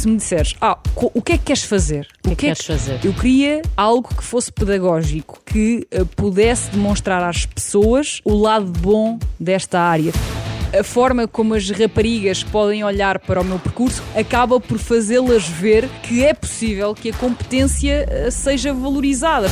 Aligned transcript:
se 0.00 0.08
me 0.08 0.16
disseres, 0.16 0.56
ah, 0.60 0.78
o 0.96 1.20
que 1.20 1.32
é 1.32 1.38
que 1.38 1.44
queres 1.44 1.62
fazer? 1.62 2.08
O 2.20 2.22
que, 2.22 2.30
é 2.30 2.34
que 2.34 2.46
queres 2.46 2.64
fazer? 2.64 3.00
Eu 3.04 3.12
queria 3.12 3.62
algo 3.76 4.08
que 4.08 4.24
fosse 4.24 4.50
pedagógico, 4.50 5.42
que 5.44 5.86
uh, 5.92 6.06
pudesse 6.06 6.70
demonstrar 6.70 7.22
às 7.22 7.44
pessoas 7.44 8.20
o 8.24 8.34
lado 8.34 8.66
bom 8.66 9.18
desta 9.38 9.78
área 9.78 10.12
a 10.78 10.84
forma 10.84 11.26
como 11.26 11.54
as 11.54 11.68
raparigas 11.68 12.44
podem 12.44 12.84
olhar 12.84 13.18
para 13.18 13.40
o 13.40 13.44
meu 13.44 13.58
percurso 13.58 14.04
acaba 14.14 14.60
por 14.60 14.78
fazê-las 14.78 15.48
ver 15.48 15.88
que 16.04 16.24
é 16.24 16.32
possível 16.32 16.94
que 16.94 17.10
a 17.10 17.12
competência 17.12 18.06
eh, 18.08 18.30
seja 18.30 18.72
valorizada. 18.72 19.48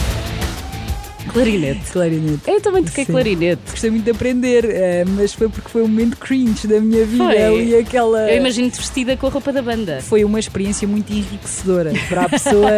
Clarinete. 1.28 1.90
Clarinete. 1.92 2.40
Eu 2.46 2.60
também 2.60 2.84
toquei 2.84 3.04
Sim. 3.04 3.12
clarinete. 3.12 3.62
Gostei 3.70 3.90
muito 3.90 4.04
de 4.04 4.10
aprender, 4.10 4.64
eh, 4.64 5.04
mas 5.06 5.32
foi 5.34 5.48
porque 5.48 5.68
foi 5.68 5.82
um 5.82 5.88
momento 5.88 6.16
cringe 6.16 6.66
da 6.66 6.80
minha 6.80 7.04
vida. 7.04 7.24
Foi. 7.24 7.44
Ali 7.44 7.76
aquela... 7.76 8.30
Eu 8.30 8.38
imagino-te 8.38 8.78
vestida 8.78 9.16
com 9.16 9.26
a 9.26 9.30
roupa 9.30 9.52
da 9.52 9.62
banda. 9.62 10.00
Foi 10.02 10.24
uma 10.24 10.38
experiência 10.38 10.86
muito 10.86 11.12
enriquecedora 11.12 11.92
para 12.08 12.22
a 12.22 12.28
pessoa 12.28 12.70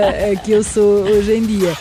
que 0.45 0.53
eu 0.53 0.63
sou 0.63 1.05
hoje 1.05 1.35
em 1.35 1.43
dia. 1.45 1.77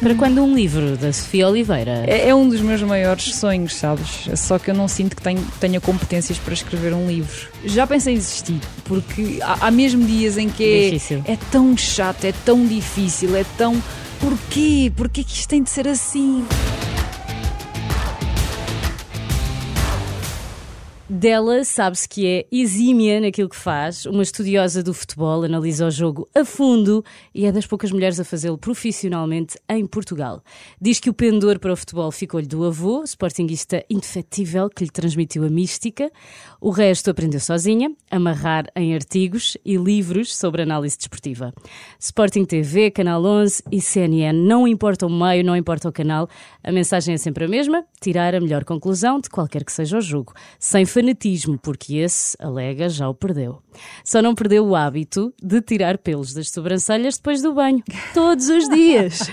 Para 0.00 0.14
quando 0.14 0.42
um 0.42 0.54
livro 0.54 0.96
da 0.96 1.12
Sofia 1.12 1.46
Oliveira? 1.46 2.04
É, 2.06 2.30
é, 2.30 2.34
um 2.34 2.48
dos 2.48 2.62
meus 2.62 2.82
maiores 2.82 3.34
sonhos, 3.34 3.74
sabes? 3.74 4.30
Só 4.34 4.58
que 4.58 4.70
eu 4.70 4.74
não 4.74 4.88
sinto 4.88 5.14
que 5.14 5.20
tenho, 5.20 5.46
tenha 5.60 5.78
competências 5.78 6.38
para 6.38 6.54
escrever 6.54 6.94
um 6.94 7.06
livro. 7.06 7.48
Já 7.66 7.86
pensei 7.86 8.14
em 8.14 8.16
desistir, 8.16 8.60
porque 8.84 9.40
há, 9.42 9.66
há 9.66 9.70
mesmo 9.70 10.02
dias 10.02 10.38
em 10.38 10.48
que 10.48 10.98
é, 11.26 11.32
é 11.32 11.38
tão 11.50 11.76
chato, 11.76 12.24
é 12.24 12.32
tão 12.32 12.66
difícil, 12.66 13.36
é 13.36 13.44
tão. 13.58 13.74
Porquê? 14.20 14.92
Porquê 14.94 15.24
que 15.24 15.32
isto 15.32 15.48
tem 15.48 15.62
de 15.62 15.70
ser 15.70 15.88
assim? 15.88 16.44
Dela 21.20 21.64
sabe-se 21.64 22.08
que 22.08 22.26
é 22.26 22.46
exímia 22.50 23.20
naquilo 23.20 23.50
que 23.50 23.54
faz, 23.54 24.06
uma 24.06 24.22
estudiosa 24.22 24.82
do 24.82 24.94
futebol, 24.94 25.44
analisa 25.44 25.86
o 25.86 25.90
jogo 25.90 26.26
a 26.34 26.46
fundo 26.46 27.04
e 27.34 27.44
é 27.44 27.52
das 27.52 27.66
poucas 27.66 27.92
mulheres 27.92 28.18
a 28.18 28.24
fazê-lo 28.24 28.56
profissionalmente 28.56 29.58
em 29.68 29.86
Portugal. 29.86 30.42
Diz 30.80 30.98
que 30.98 31.10
o 31.10 31.12
pendor 31.12 31.58
para 31.58 31.74
o 31.74 31.76
futebol 31.76 32.10
ficou-lhe 32.10 32.46
do 32.46 32.64
avô, 32.64 33.04
sportinguista 33.04 33.84
indefetível 33.90 34.70
que 34.70 34.82
lhe 34.82 34.90
transmitiu 34.90 35.44
a 35.44 35.50
mística. 35.50 36.10
O 36.58 36.70
resto 36.70 37.10
aprendeu 37.10 37.38
sozinha, 37.38 37.94
amarrar 38.10 38.68
em 38.74 38.94
artigos 38.94 39.58
e 39.62 39.76
livros 39.76 40.34
sobre 40.34 40.62
análise 40.62 40.96
desportiva. 40.96 41.52
Sporting 41.98 42.46
TV, 42.46 42.90
Canal 42.90 43.22
11 43.22 43.62
e 43.70 43.78
CNN, 43.82 44.32
não 44.32 44.66
importa 44.66 45.06
o 45.06 45.10
meio, 45.10 45.44
não 45.44 45.54
importa 45.54 45.86
o 45.86 45.92
canal, 45.92 46.30
a 46.64 46.72
mensagem 46.72 47.12
é 47.12 47.18
sempre 47.18 47.44
a 47.44 47.48
mesma, 47.48 47.84
tirar 48.00 48.34
a 48.34 48.40
melhor 48.40 48.64
conclusão 48.64 49.20
de 49.20 49.28
qualquer 49.28 49.64
que 49.64 49.72
seja 49.72 49.98
o 49.98 50.00
jogo, 50.00 50.32
sem 50.58 50.86
porque 51.56 51.96
esse, 51.96 52.36
alega, 52.40 52.88
já 52.88 53.08
o 53.08 53.14
perdeu. 53.14 53.62
Só 54.04 54.20
não 54.20 54.34
perdeu 54.34 54.66
o 54.66 54.74
hábito 54.74 55.32
de 55.42 55.60
tirar 55.60 55.98
pelos 55.98 56.32
das 56.34 56.50
sobrancelhas 56.50 57.16
depois 57.16 57.42
do 57.42 57.54
banho, 57.54 57.82
todos 58.12 58.48
os 58.48 58.68
dias. 58.68 59.30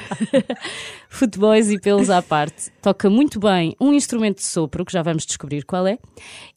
Futebóis 1.09 1.71
e 1.71 1.79
pelos 1.79 2.09
à 2.09 2.21
parte, 2.21 2.71
toca 2.81 3.09
muito 3.09 3.39
bem 3.39 3.75
um 3.79 3.93
instrumento 3.93 4.37
de 4.37 4.43
sopro, 4.43 4.85
que 4.85 4.93
já 4.93 5.01
vamos 5.01 5.25
descobrir 5.25 5.65
qual 5.65 5.87
é, 5.87 5.97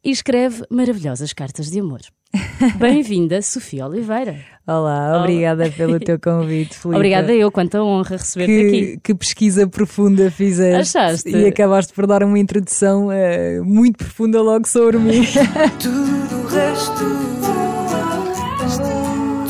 e 0.04 0.10
escreve 0.10 0.64
maravilhosas 0.70 1.32
cartas 1.32 1.70
de 1.70 1.80
amor. 1.80 2.00
Bem-vinda, 2.78 3.42
Sofia 3.42 3.86
Oliveira. 3.86 4.36
Olá, 4.66 5.18
obrigada 5.18 5.64
Olá. 5.64 5.72
pelo 5.72 5.98
teu 5.98 6.18
convite, 6.20 6.78
Filipe. 6.78 6.96
Obrigada 6.96 7.32
eu, 7.34 7.50
quanta 7.50 7.82
honra 7.82 8.16
receber-te 8.16 8.66
aqui. 8.66 9.00
Que 9.02 9.14
pesquisa 9.14 9.66
profunda 9.66 10.30
fizeste. 10.30 10.96
Achaste? 10.98 11.28
E 11.28 11.46
acabaste 11.46 11.92
por 11.92 12.06
dar 12.06 12.22
uma 12.22 12.38
introdução 12.38 13.08
uh, 13.08 13.64
muito 13.64 13.96
profunda 13.98 14.40
logo 14.40 14.68
sobre 14.68 14.98
mim. 14.98 15.26
Tudo 15.82 16.36
o 16.36 16.46
resto, 16.46 16.92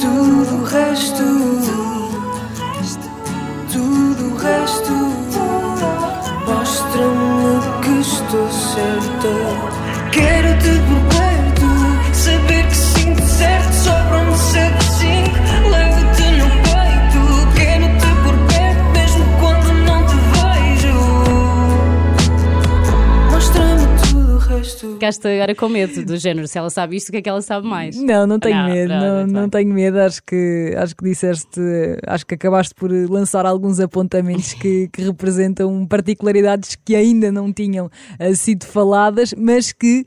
tudo 0.00 0.54
o 0.54 0.64
resto, 0.64 1.22
tudo 3.70 4.24
o 4.24 4.36
resto, 4.36 4.92
mostra-me 6.46 7.82
que 7.82 8.00
estou 8.00 8.48
certa. 8.50 10.10
Quero-te 10.12 11.09
tudo 24.80 24.92
o 24.92 24.98
resto. 24.98 25.00
Ficaste 25.00 25.28
agora 25.28 25.54
com 25.54 25.68
medo 25.68 26.04
do 26.04 26.16
género, 26.16 26.48
se 26.48 26.58
ela 26.58 26.70
sabe 26.70 26.96
isto, 26.96 27.08
o 27.08 27.12
que 27.12 27.18
é 27.18 27.22
que 27.22 27.28
ela 27.28 27.42
sabe 27.42 27.66
mais? 27.66 27.96
Não, 27.96 28.26
não 28.26 28.38
tenho 28.38 28.56
não, 28.56 28.68
medo, 28.68 28.88
não, 28.88 29.00
não, 29.00 29.26
não, 29.26 29.48
tenho 29.48 29.72
medo. 29.72 29.98
Acho 29.98 30.22
que, 30.22 30.74
acho 30.76 30.96
que 30.96 31.04
disseste, 31.04 31.60
acho 32.06 32.26
que 32.26 32.34
acabaste 32.34 32.74
por 32.74 32.90
lançar 32.90 33.44
alguns 33.44 33.78
apontamentos 33.80 34.54
que, 34.54 34.88
que 34.88 35.02
representam 35.02 35.86
particularidades 35.86 36.76
que 36.76 36.94
ainda 36.94 37.30
não 37.30 37.52
tinham 37.52 37.86
uh, 37.86 38.34
sido 38.34 38.64
faladas, 38.64 39.34
mas 39.36 39.72
que 39.72 40.04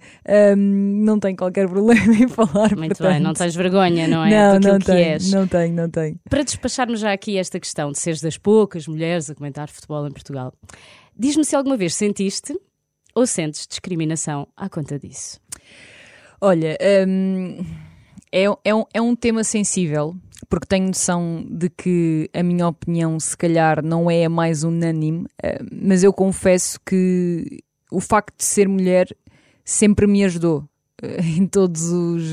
um, 0.57 1.03
não 1.03 1.19
tenho 1.19 1.37
qualquer 1.37 1.67
problema 1.69 2.13
em 2.15 2.27
falar. 2.27 2.75
Muito 2.75 2.97
portanto... 2.97 3.13
bem, 3.13 3.19
não 3.19 3.33
tens 3.33 3.55
vergonha, 3.55 4.07
não 4.07 4.25
é? 4.25 4.29
Não, 4.29 4.71
não 4.71 4.79
tenho, 4.79 4.97
és. 4.97 5.31
não 5.31 5.47
tenho, 5.47 5.73
não 5.73 5.89
tenho. 5.89 6.17
Para 6.29 6.43
despacharmos 6.43 6.99
já 6.99 7.13
aqui 7.13 7.37
esta 7.37 7.59
questão 7.59 7.91
de 7.91 7.99
seres 7.99 8.21
das 8.21 8.37
poucas 8.37 8.87
mulheres 8.87 9.29
a 9.29 9.35
comentar 9.35 9.69
futebol 9.69 10.07
em 10.07 10.11
Portugal, 10.11 10.53
diz-me 11.17 11.45
se 11.45 11.55
alguma 11.55 11.77
vez 11.77 11.93
sentiste 11.95 12.53
ou 13.15 13.25
sentes 13.27 13.67
discriminação 13.67 14.47
à 14.55 14.69
conta 14.69 14.97
disso? 14.99 15.39
Olha, 16.41 16.77
hum, 17.07 17.65
é, 18.31 18.43
é, 18.65 18.75
um, 18.75 18.83
é 18.93 19.01
um 19.01 19.15
tema 19.15 19.43
sensível, 19.43 20.15
porque 20.49 20.67
tenho 20.67 20.87
noção 20.87 21.45
de 21.49 21.69
que 21.69 22.29
a 22.33 22.43
minha 22.43 22.67
opinião, 22.67 23.19
se 23.19 23.37
calhar, 23.37 23.83
não 23.83 24.09
é 24.09 24.25
a 24.25 24.29
mais 24.29 24.63
unânime, 24.63 25.19
hum, 25.21 25.67
mas 25.71 26.03
eu 26.03 26.11
confesso 26.11 26.79
que 26.85 27.63
o 27.91 28.01
facto 28.01 28.37
de 28.37 28.45
ser 28.45 28.67
mulher 28.67 29.07
sempre 29.63 30.07
me 30.07 30.23
ajudou. 30.25 30.67
em 31.37 31.45
todos 31.45 31.83
os, 31.83 32.23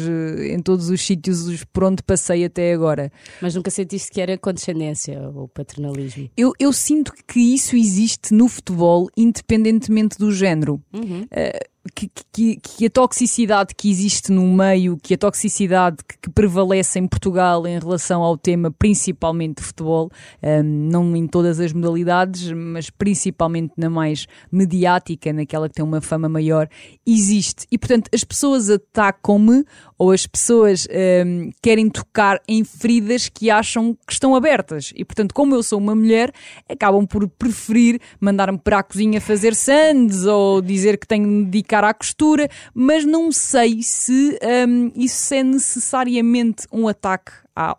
em 0.40 0.60
todos 0.60 0.88
os 0.90 1.00
sítios 1.00 1.64
por 1.72 1.84
onde 1.84 2.02
passei 2.02 2.44
até 2.44 2.72
agora. 2.72 3.12
Mas 3.40 3.54
nunca 3.54 3.70
sentiste 3.70 4.10
que 4.10 4.20
era 4.20 4.38
condescendência 4.38 5.20
ou 5.34 5.48
paternalismo? 5.48 6.30
Eu, 6.36 6.52
eu 6.58 6.72
sinto 6.72 7.12
que 7.26 7.40
isso 7.40 7.76
existe 7.76 8.32
no 8.32 8.48
futebol, 8.48 9.08
independentemente 9.16 10.18
do 10.18 10.32
género. 10.32 10.80
Uhum. 10.92 11.22
Uh, 11.22 11.70
que, 11.94 12.10
que, 12.30 12.56
que, 12.56 12.86
a 12.86 12.90
toxicidade 12.90 13.74
que 13.74 13.90
existe 13.90 14.30
no 14.30 14.42
meio, 14.52 14.98
que 15.02 15.14
a 15.14 15.18
toxicidade 15.18 15.96
que, 16.06 16.18
que, 16.18 16.30
prevalece 16.30 16.98
em 16.98 17.06
Portugal 17.06 17.66
em 17.66 17.78
relação 17.78 18.22
ao 18.22 18.36
tema, 18.36 18.70
principalmente 18.70 19.58
de 19.58 19.64
futebol, 19.64 20.10
um, 20.42 20.62
não 20.62 21.16
em 21.16 21.26
todas 21.26 21.58
as 21.58 21.72
modalidades, 21.72 22.52
mas 22.52 22.90
principalmente 22.90 23.72
na 23.78 23.88
mais 23.88 24.26
mediática, 24.52 25.32
naquela 25.32 25.68
que 25.68 25.74
tem 25.74 25.84
uma 25.84 26.02
fama 26.02 26.28
maior, 26.28 26.68
existe. 27.06 27.66
E 27.70 27.78
portanto, 27.78 28.10
as 28.12 28.24
pessoas 28.24 28.68
atacam-me 28.68 29.64
ou 29.98 30.12
as 30.12 30.26
pessoas 30.26 30.86
um, 31.26 31.50
querem 31.62 31.88
tocar 31.88 32.40
em 32.46 32.62
feridas 32.62 33.28
que 33.28 33.50
acham 33.50 33.96
que 34.06 34.12
estão 34.12 34.34
abertas. 34.34 34.92
E 34.94 35.04
portanto, 35.04 35.34
como 35.34 35.54
eu 35.54 35.62
sou 35.62 35.78
uma 35.78 35.94
mulher, 35.94 36.30
acabam 36.68 37.06
por 37.06 37.26
preferir 37.26 38.00
mandar-me 38.20 38.58
para 38.58 38.80
a 38.80 38.82
cozinha 38.82 39.20
fazer 39.20 39.54
sandes 39.54 40.24
ou 40.24 40.60
dizer 40.60 40.98
que 40.98 41.06
tenho 41.06 41.46
de 41.46 41.69
dedicar 41.70 41.84
à 41.84 41.94
costura, 41.94 42.48
mas 42.74 43.04
não 43.04 43.30
sei 43.30 43.82
se 43.82 44.38
um, 44.68 44.90
isso 44.96 45.32
é 45.32 45.42
necessariamente 45.42 46.66
um 46.72 46.88
ataque 46.88 47.32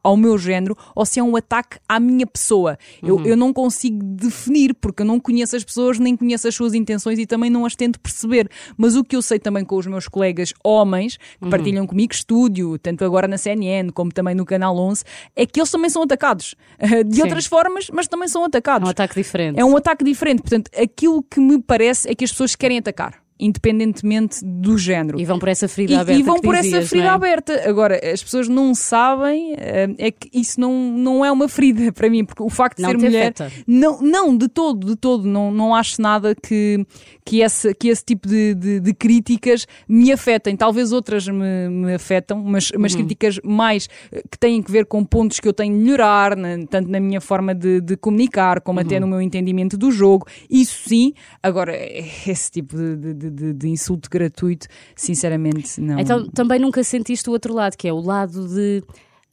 ao 0.03 0.15
meu 0.15 0.37
género 0.37 0.77
ou 0.93 1.05
se 1.05 1.19
é 1.19 1.23
um 1.23 1.35
ataque 1.35 1.79
à 1.89 1.99
minha 1.99 2.27
pessoa. 2.27 2.77
Eu, 3.01 3.15
uhum. 3.15 3.25
eu 3.25 3.35
não 3.35 3.51
consigo 3.51 4.03
definir 4.03 4.75
porque 4.75 5.01
eu 5.01 5.05
não 5.05 5.19
conheço 5.19 5.55
as 5.55 5.63
pessoas, 5.63 5.97
nem 5.97 6.15
conheço 6.15 6.47
as 6.47 6.53
suas 6.53 6.75
intenções 6.75 7.17
e 7.17 7.25
também 7.25 7.49
não 7.49 7.65
as 7.65 7.75
tento 7.75 7.99
perceber. 7.99 8.47
Mas 8.77 8.95
o 8.95 9.03
que 9.03 9.15
eu 9.15 9.21
sei 9.23 9.39
também 9.39 9.65
com 9.65 9.75
os 9.75 9.87
meus 9.87 10.07
colegas 10.07 10.53
homens 10.63 11.17
que 11.17 11.45
uhum. 11.45 11.49
partilham 11.49 11.87
comigo 11.87 12.13
estúdio, 12.13 12.77
tanto 12.77 13.03
agora 13.03 13.27
na 13.27 13.37
CNN 13.39 13.89
como 13.91 14.11
também 14.11 14.35
no 14.35 14.45
Canal 14.45 14.77
11, 14.77 15.03
é 15.35 15.45
que 15.47 15.59
eles 15.59 15.71
também 15.71 15.89
são 15.89 16.03
atacados. 16.03 16.53
De 17.07 17.15
Sim. 17.15 17.23
outras 17.23 17.45
formas, 17.47 17.89
mas 17.91 18.07
também 18.07 18.27
são 18.27 18.43
atacados. 18.45 18.87
É 18.87 18.89
um 18.89 18.91
ataque 18.91 19.15
diferente. 19.15 19.59
É 19.59 19.65
um 19.65 19.75
ataque 19.75 20.03
diferente. 20.03 20.41
Portanto, 20.41 20.69
aquilo 20.79 21.23
que 21.23 21.39
me 21.39 21.59
parece 21.59 22.07
é 22.09 22.13
que 22.13 22.23
as 22.23 22.31
pessoas 22.31 22.55
querem 22.55 22.77
atacar 22.77 23.21
independentemente 23.41 24.45
do 24.45 24.77
género. 24.77 25.19
E 25.19 25.25
vão 25.25 25.39
por 25.39 25.49
essa 25.49 25.67
ferida 25.67 25.99
aberta. 25.99 26.19
E 26.19 26.23
vão 26.23 26.39
por 26.39 26.55
dizias, 26.55 26.73
essa 26.75 26.89
ferida 26.89 27.07
é? 27.07 27.09
aberta. 27.09 27.67
Agora, 27.67 27.99
as 28.13 28.23
pessoas 28.23 28.47
não 28.47 28.75
sabem, 28.75 29.55
eh, 29.57 29.89
é 29.97 30.11
que 30.11 30.29
isso 30.31 30.61
não, 30.61 30.71
não 30.95 31.25
é 31.25 31.31
uma 31.31 31.49
ferida 31.49 31.91
para 31.91 32.07
mim, 32.07 32.23
porque 32.23 32.43
o 32.43 32.49
facto 32.49 32.77
de 32.77 32.83
não 32.83 32.91
ser 32.91 32.97
mulher. 32.97 33.33
Afeta. 33.35 33.51
Não, 33.65 33.99
não, 33.99 34.37
de 34.37 34.47
todo, 34.47 34.85
de 34.85 34.95
todo. 34.95 35.27
Não, 35.27 35.51
não 35.51 35.73
acho 35.73 35.99
nada 35.99 36.35
que, 36.35 36.85
que, 37.25 37.41
esse, 37.41 37.73
que 37.73 37.87
esse 37.87 38.05
tipo 38.05 38.27
de, 38.27 38.53
de, 38.53 38.79
de 38.79 38.93
críticas 38.93 39.65
me 39.89 40.11
afetem. 40.11 40.55
Talvez 40.55 40.91
outras 40.91 41.27
me, 41.27 41.67
me 41.67 41.95
afetam, 41.95 42.43
mas, 42.43 42.71
mas 42.77 42.93
uhum. 42.93 42.99
críticas 42.99 43.39
mais 43.43 43.89
eh, 44.11 44.21
que 44.29 44.37
têm 44.37 44.61
que 44.61 44.71
ver 44.71 44.85
com 44.85 45.03
pontos 45.03 45.39
que 45.39 45.47
eu 45.47 45.53
tenho 45.53 45.75
de 45.75 45.83
melhorar, 45.83 46.35
na, 46.35 46.49
tanto 46.69 46.91
na 46.91 46.99
minha 46.99 47.19
forma 47.19 47.55
de, 47.55 47.81
de 47.81 47.97
comunicar, 47.97 48.61
como 48.61 48.79
uhum. 48.79 48.85
até 48.85 48.99
no 48.99 49.07
meu 49.07 49.19
entendimento 49.19 49.75
do 49.75 49.91
jogo. 49.91 50.27
Isso 50.47 50.87
sim. 50.87 51.13
Agora, 51.41 51.75
esse 51.75 52.51
tipo 52.51 52.77
de, 52.77 53.15
de 53.15 53.30
de, 53.31 53.53
de 53.53 53.69
insulto 53.69 54.09
gratuito, 54.09 54.67
sinceramente, 54.95 55.79
não. 55.79 55.99
Então 55.99 56.27
também 56.27 56.59
nunca 56.59 56.83
sentiste 56.83 57.29
o 57.29 57.33
outro 57.33 57.53
lado, 57.53 57.77
que 57.77 57.87
é 57.87 57.93
o 57.93 57.99
lado 57.99 58.47
de 58.47 58.83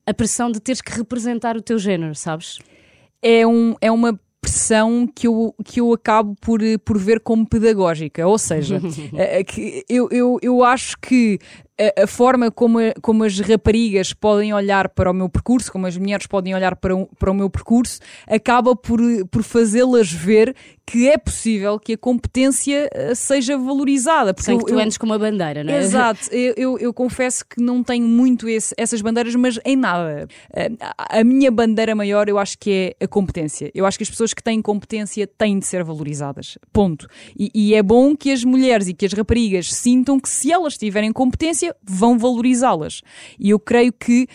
a 0.06 0.14
pressão 0.14 0.50
de 0.50 0.60
teres 0.60 0.80
que 0.80 0.92
representar 0.92 1.56
o 1.56 1.60
teu 1.60 1.78
género, 1.78 2.14
sabes? 2.14 2.58
é, 3.22 3.46
um, 3.46 3.74
é 3.80 3.90
uma 3.90 4.18
pressão 4.40 5.06
que 5.06 5.26
eu, 5.26 5.54
que 5.64 5.80
eu 5.80 5.92
acabo 5.92 6.34
por, 6.40 6.60
por 6.84 6.98
ver 6.98 7.20
como 7.20 7.46
pedagógica. 7.46 8.26
Ou 8.26 8.38
seja, 8.38 8.80
eh, 9.14 9.44
que 9.44 9.84
eu, 9.88 10.08
eu, 10.10 10.38
eu 10.40 10.64
acho 10.64 10.96
que 10.98 11.38
a, 11.80 12.02
a 12.02 12.06
forma 12.06 12.50
como, 12.50 12.78
a- 12.78 12.92
como 13.00 13.24
as 13.24 13.38
raparigas 13.40 14.12
podem 14.12 14.52
olhar 14.52 14.88
para 14.88 15.10
o 15.10 15.14
meu 15.14 15.28
percurso, 15.28 15.70
como 15.70 15.86
as 15.86 15.96
mulheres 15.96 16.26
podem 16.26 16.54
olhar 16.54 16.74
para, 16.76 16.94
o- 16.96 17.06
para 17.18 17.30
o 17.30 17.34
meu 17.34 17.48
percurso, 17.48 18.00
acaba 18.26 18.74
por, 18.74 19.00
por 19.30 19.42
fazê-las 19.42 20.10
ver 20.12 20.54
que 20.86 21.06
é 21.08 21.18
possível 21.18 21.78
que 21.78 21.92
a 21.92 21.98
competência 21.98 22.88
eh, 22.92 23.14
seja 23.14 23.58
valorizada. 23.58 24.32
Porque 24.32 24.46
Sem 24.46 24.54
eu- 24.54 24.60
que 24.64 24.72
tu 24.72 24.74
eu- 24.74 24.80
andes 24.80 24.96
com 24.96 25.04
uma 25.06 25.18
bandeira, 25.18 25.62
não 25.62 25.72
é? 25.72 25.78
Exato, 25.78 26.32
eu, 26.32 26.54
eu, 26.56 26.78
eu 26.78 26.94
confesso 26.94 27.44
que 27.46 27.60
não 27.62 27.82
tenho 27.84 28.06
muito 28.06 28.48
esse- 28.48 28.74
essas 28.78 29.02
bandeiras, 29.02 29.34
mas 29.34 29.58
em 29.64 29.76
nada. 29.76 30.26
Eh, 30.54 30.70
A, 30.80 31.18
a 31.20 31.24
minha 31.24 31.50
bandeira 31.50 31.94
maior 31.94 32.28
eu 32.28 32.38
acho 32.38 32.56
que 32.58 32.94
é 32.98 33.04
a 33.04 33.08
competência. 33.08 33.70
Eu 33.74 33.84
acho 33.84 33.98
que 33.98 34.02
as 34.04 34.10
pessoas 34.10 34.32
que 34.32 34.42
têm 34.42 34.60
competência 34.62 35.26
têm 35.26 35.58
de 35.58 35.66
ser 35.66 35.84
valorizadas. 35.84 36.56
Ponto. 36.72 37.06
E, 37.38 37.50
e 37.54 37.74
é 37.74 37.82
bom 37.82 38.16
que 38.16 38.32
as 38.32 38.42
mulheres 38.42 38.88
e 38.88 38.94
que 38.94 39.04
as 39.06 39.12
raparigas 39.12 39.72
sintam 39.72 40.18
que 40.18 40.28
se 40.28 40.50
elas 40.50 40.76
tiverem 40.78 41.12
competência, 41.12 41.67
vão 41.82 42.18
valorizá-las. 42.18 43.02
E 43.38 43.50
eu 43.50 43.58
creio 43.58 43.92
que 43.92 44.26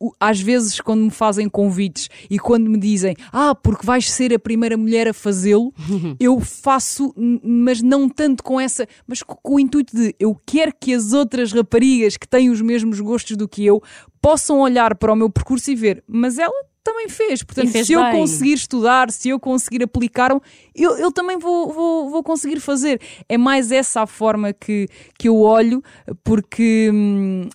o- 0.00 0.12
às 0.20 0.40
vezes 0.40 0.80
quando 0.80 1.02
me 1.04 1.10
fazem 1.10 1.48
convites 1.48 2.08
e 2.30 2.38
quando 2.38 2.68
me 2.70 2.78
dizem 2.78 3.14
ah, 3.32 3.54
porque 3.54 3.86
vais 3.86 4.10
ser 4.10 4.32
a 4.34 4.38
primeira 4.38 4.76
mulher 4.76 5.08
a 5.08 5.14
fazê-lo, 5.14 5.72
eu 6.20 6.40
faço, 6.40 7.14
mas 7.42 7.82
não 7.82 8.08
tanto 8.08 8.42
com 8.42 8.60
essa, 8.60 8.86
mas 9.06 9.22
co- 9.22 9.38
com, 9.42 9.54
o 9.56 9.60
intuito 9.60 9.94
de 9.96 10.14
eu 10.18 10.34
quero 10.46 10.72
que 10.78 10.94
as 10.94 11.12
outras 11.12 11.52
raparigas 11.52 12.16
que 12.16 12.28
têm 12.28 12.50
os 12.50 12.60
mesmos 12.60 13.00
gostos 13.00 13.36
do 13.36 13.48
que 13.48 13.64
eu 13.64 13.82
possam 14.20 14.60
olhar 14.60 14.94
para 14.96 15.12
o 15.12 15.16
meu 15.16 15.28
percurso 15.30 15.70
e 15.70 15.74
ver, 15.74 16.02
mas 16.06 16.38
ela 16.38 16.64
também 16.82 17.08
fez. 17.08 17.42
Portanto, 17.42 17.70
fez 17.70 17.86
se 17.86 17.92
eu 17.92 18.02
bem. 18.02 18.12
conseguir 18.12 18.54
estudar, 18.54 19.10
se 19.10 19.28
eu 19.28 19.38
conseguir 19.38 19.82
aplicar, 19.82 20.30
eu, 20.74 20.96
eu 20.98 21.12
também 21.12 21.38
vou, 21.38 21.72
vou, 21.72 22.10
vou 22.10 22.22
conseguir 22.22 22.60
fazer. 22.60 23.00
É 23.28 23.38
mais 23.38 23.70
essa 23.72 24.02
a 24.02 24.06
forma 24.06 24.52
que, 24.52 24.88
que 25.18 25.28
eu 25.28 25.38
olho, 25.40 25.82
porque 26.24 26.90
hum, 26.92 27.48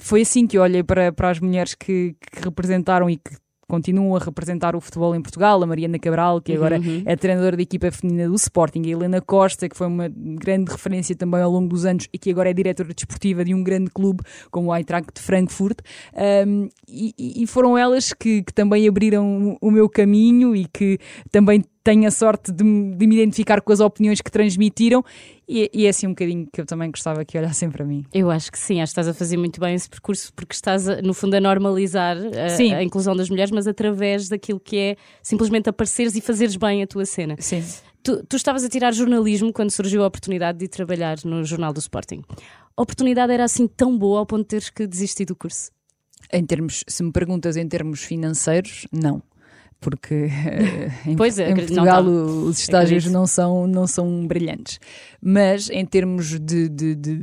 foi 0.00 0.22
assim 0.22 0.46
que 0.46 0.58
eu 0.58 0.62
olhei 0.62 0.82
para, 0.82 1.12
para 1.12 1.30
as 1.30 1.40
mulheres 1.40 1.74
que, 1.74 2.16
que 2.32 2.42
representaram 2.42 3.08
e 3.08 3.16
que 3.16 3.36
continuam 3.74 4.14
a 4.14 4.18
representar 4.18 4.76
o 4.76 4.80
futebol 4.80 5.14
em 5.14 5.20
Portugal, 5.20 5.62
a 5.62 5.66
Mariana 5.66 5.98
Cabral, 5.98 6.40
que 6.40 6.52
agora 6.52 6.80
é 7.04 7.16
treinadora 7.16 7.56
da 7.56 7.62
equipa 7.62 7.90
feminina 7.90 8.28
do 8.28 8.34
Sporting, 8.36 8.82
a 8.86 8.88
Helena 8.88 9.20
Costa, 9.20 9.68
que 9.68 9.76
foi 9.76 9.86
uma 9.86 10.08
grande 10.08 10.70
referência 10.70 11.16
também 11.16 11.40
ao 11.40 11.50
longo 11.50 11.68
dos 11.68 11.84
anos 11.84 12.08
e 12.12 12.18
que 12.18 12.30
agora 12.30 12.50
é 12.50 12.52
diretora 12.52 12.94
desportiva 12.94 13.44
de 13.44 13.52
um 13.52 13.64
grande 13.64 13.90
clube 13.90 14.22
como 14.50 14.70
o 14.70 14.74
Eintracht 14.74 15.08
de 15.14 15.20
Frankfurt, 15.20 15.78
Um, 16.46 16.68
e, 16.88 17.42
e 17.42 17.46
foram 17.46 17.76
elas 17.76 18.12
que, 18.12 18.42
que 18.42 18.52
também 18.52 18.86
abriram 18.88 19.56
o 19.60 19.70
meu 19.70 19.88
caminho 19.88 20.54
e 20.54 20.66
que 20.66 20.98
também 21.30 21.62
tenho 21.84 22.08
a 22.08 22.10
sorte 22.10 22.50
de, 22.50 22.64
me- 22.64 22.96
de 22.96 23.06
me 23.06 23.14
identificar 23.16 23.60
com 23.60 23.72
as 23.72 23.78
opiniões 23.78 24.20
que 24.22 24.30
transmitiram 24.30 25.04
e, 25.46 25.70
e 25.72 25.84
é 25.86 25.90
assim 25.90 26.06
um 26.06 26.10
bocadinho 26.10 26.48
que 26.50 26.60
eu 26.60 26.64
também 26.64 26.90
gostava 26.90 27.24
que 27.24 27.36
olhassem 27.38 27.70
para 27.70 27.84
mim. 27.84 28.04
Eu 28.12 28.30
acho 28.30 28.50
que 28.50 28.58
sim, 28.58 28.80
acho 28.80 28.90
que 28.94 29.00
estás 29.00 29.06
a 29.08 29.12
fazer 29.14 29.36
muito 29.36 29.60
bem 29.60 29.74
esse 29.74 29.88
percurso 29.88 30.32
porque 30.34 30.54
estás, 30.54 30.88
a- 30.88 31.02
no 31.02 31.12
fundo, 31.12 31.34
a 31.34 31.40
normalizar 31.40 32.16
a, 32.16 32.48
Sim. 32.48 32.72
a 32.72 32.82
inclusão 32.82 33.14
das 33.14 33.28
mulheres, 33.28 33.50
mas 33.52 33.66
através 33.66 34.28
daquilo 34.28 34.58
que 34.58 34.76
é 34.78 34.96
simplesmente 35.22 35.68
apareceres 35.68 36.16
e 36.16 36.20
fazeres 36.22 36.56
bem 36.56 36.82
a 36.82 36.86
tua 36.86 37.04
cena. 37.04 37.36
Sim. 37.38 37.62
Tu, 38.02 38.24
tu 38.26 38.36
estavas 38.36 38.64
a 38.64 38.68
tirar 38.68 38.92
jornalismo 38.92 39.52
quando 39.52 39.70
surgiu 39.70 40.02
a 40.02 40.06
oportunidade 40.06 40.58
de 40.58 40.64
ir 40.64 40.68
trabalhar 40.68 41.16
no 41.24 41.44
Jornal 41.44 41.72
do 41.72 41.80
Sporting. 41.80 42.22
A 42.76 42.82
oportunidade 42.82 43.32
era 43.32 43.44
assim 43.44 43.66
tão 43.66 43.96
boa 43.96 44.18
ao 44.20 44.26
ponto 44.26 44.42
de 44.42 44.48
teres 44.48 44.70
que 44.70 44.86
desistir 44.86 45.24
do 45.26 45.36
curso? 45.36 45.70
Em 46.32 46.44
termos, 46.44 46.82
se 46.88 47.02
me 47.02 47.12
perguntas 47.12 47.56
em 47.56 47.68
termos 47.68 48.02
financeiros, 48.02 48.86
não. 48.90 49.22
Porque 49.84 50.30
em, 51.06 51.14
Pois 51.14 51.38
é, 51.38 51.50
em 51.50 51.54
Portugal 51.54 52.02
os 52.02 52.58
estágios 52.58 53.04
Acredito. 53.04 53.12
não 53.12 53.26
são, 53.26 53.66
não 53.66 53.86
são 53.86 54.26
brilhantes. 54.26 54.80
Mas 55.20 55.68
em 55.68 55.84
termos 55.84 56.40
de, 56.40 56.70
de, 56.70 56.94
de, 56.94 57.22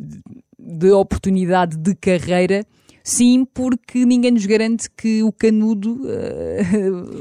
de 0.60 0.92
oportunidade 0.92 1.76
de 1.76 1.96
carreira, 1.96 2.64
sim, 3.04 3.46
porque 3.46 4.06
ninguém 4.06 4.32
nos 4.32 4.46
garante 4.46 4.90
que 4.90 5.24
o 5.24 5.32
canudo 5.32 6.02
eh, 6.08 6.62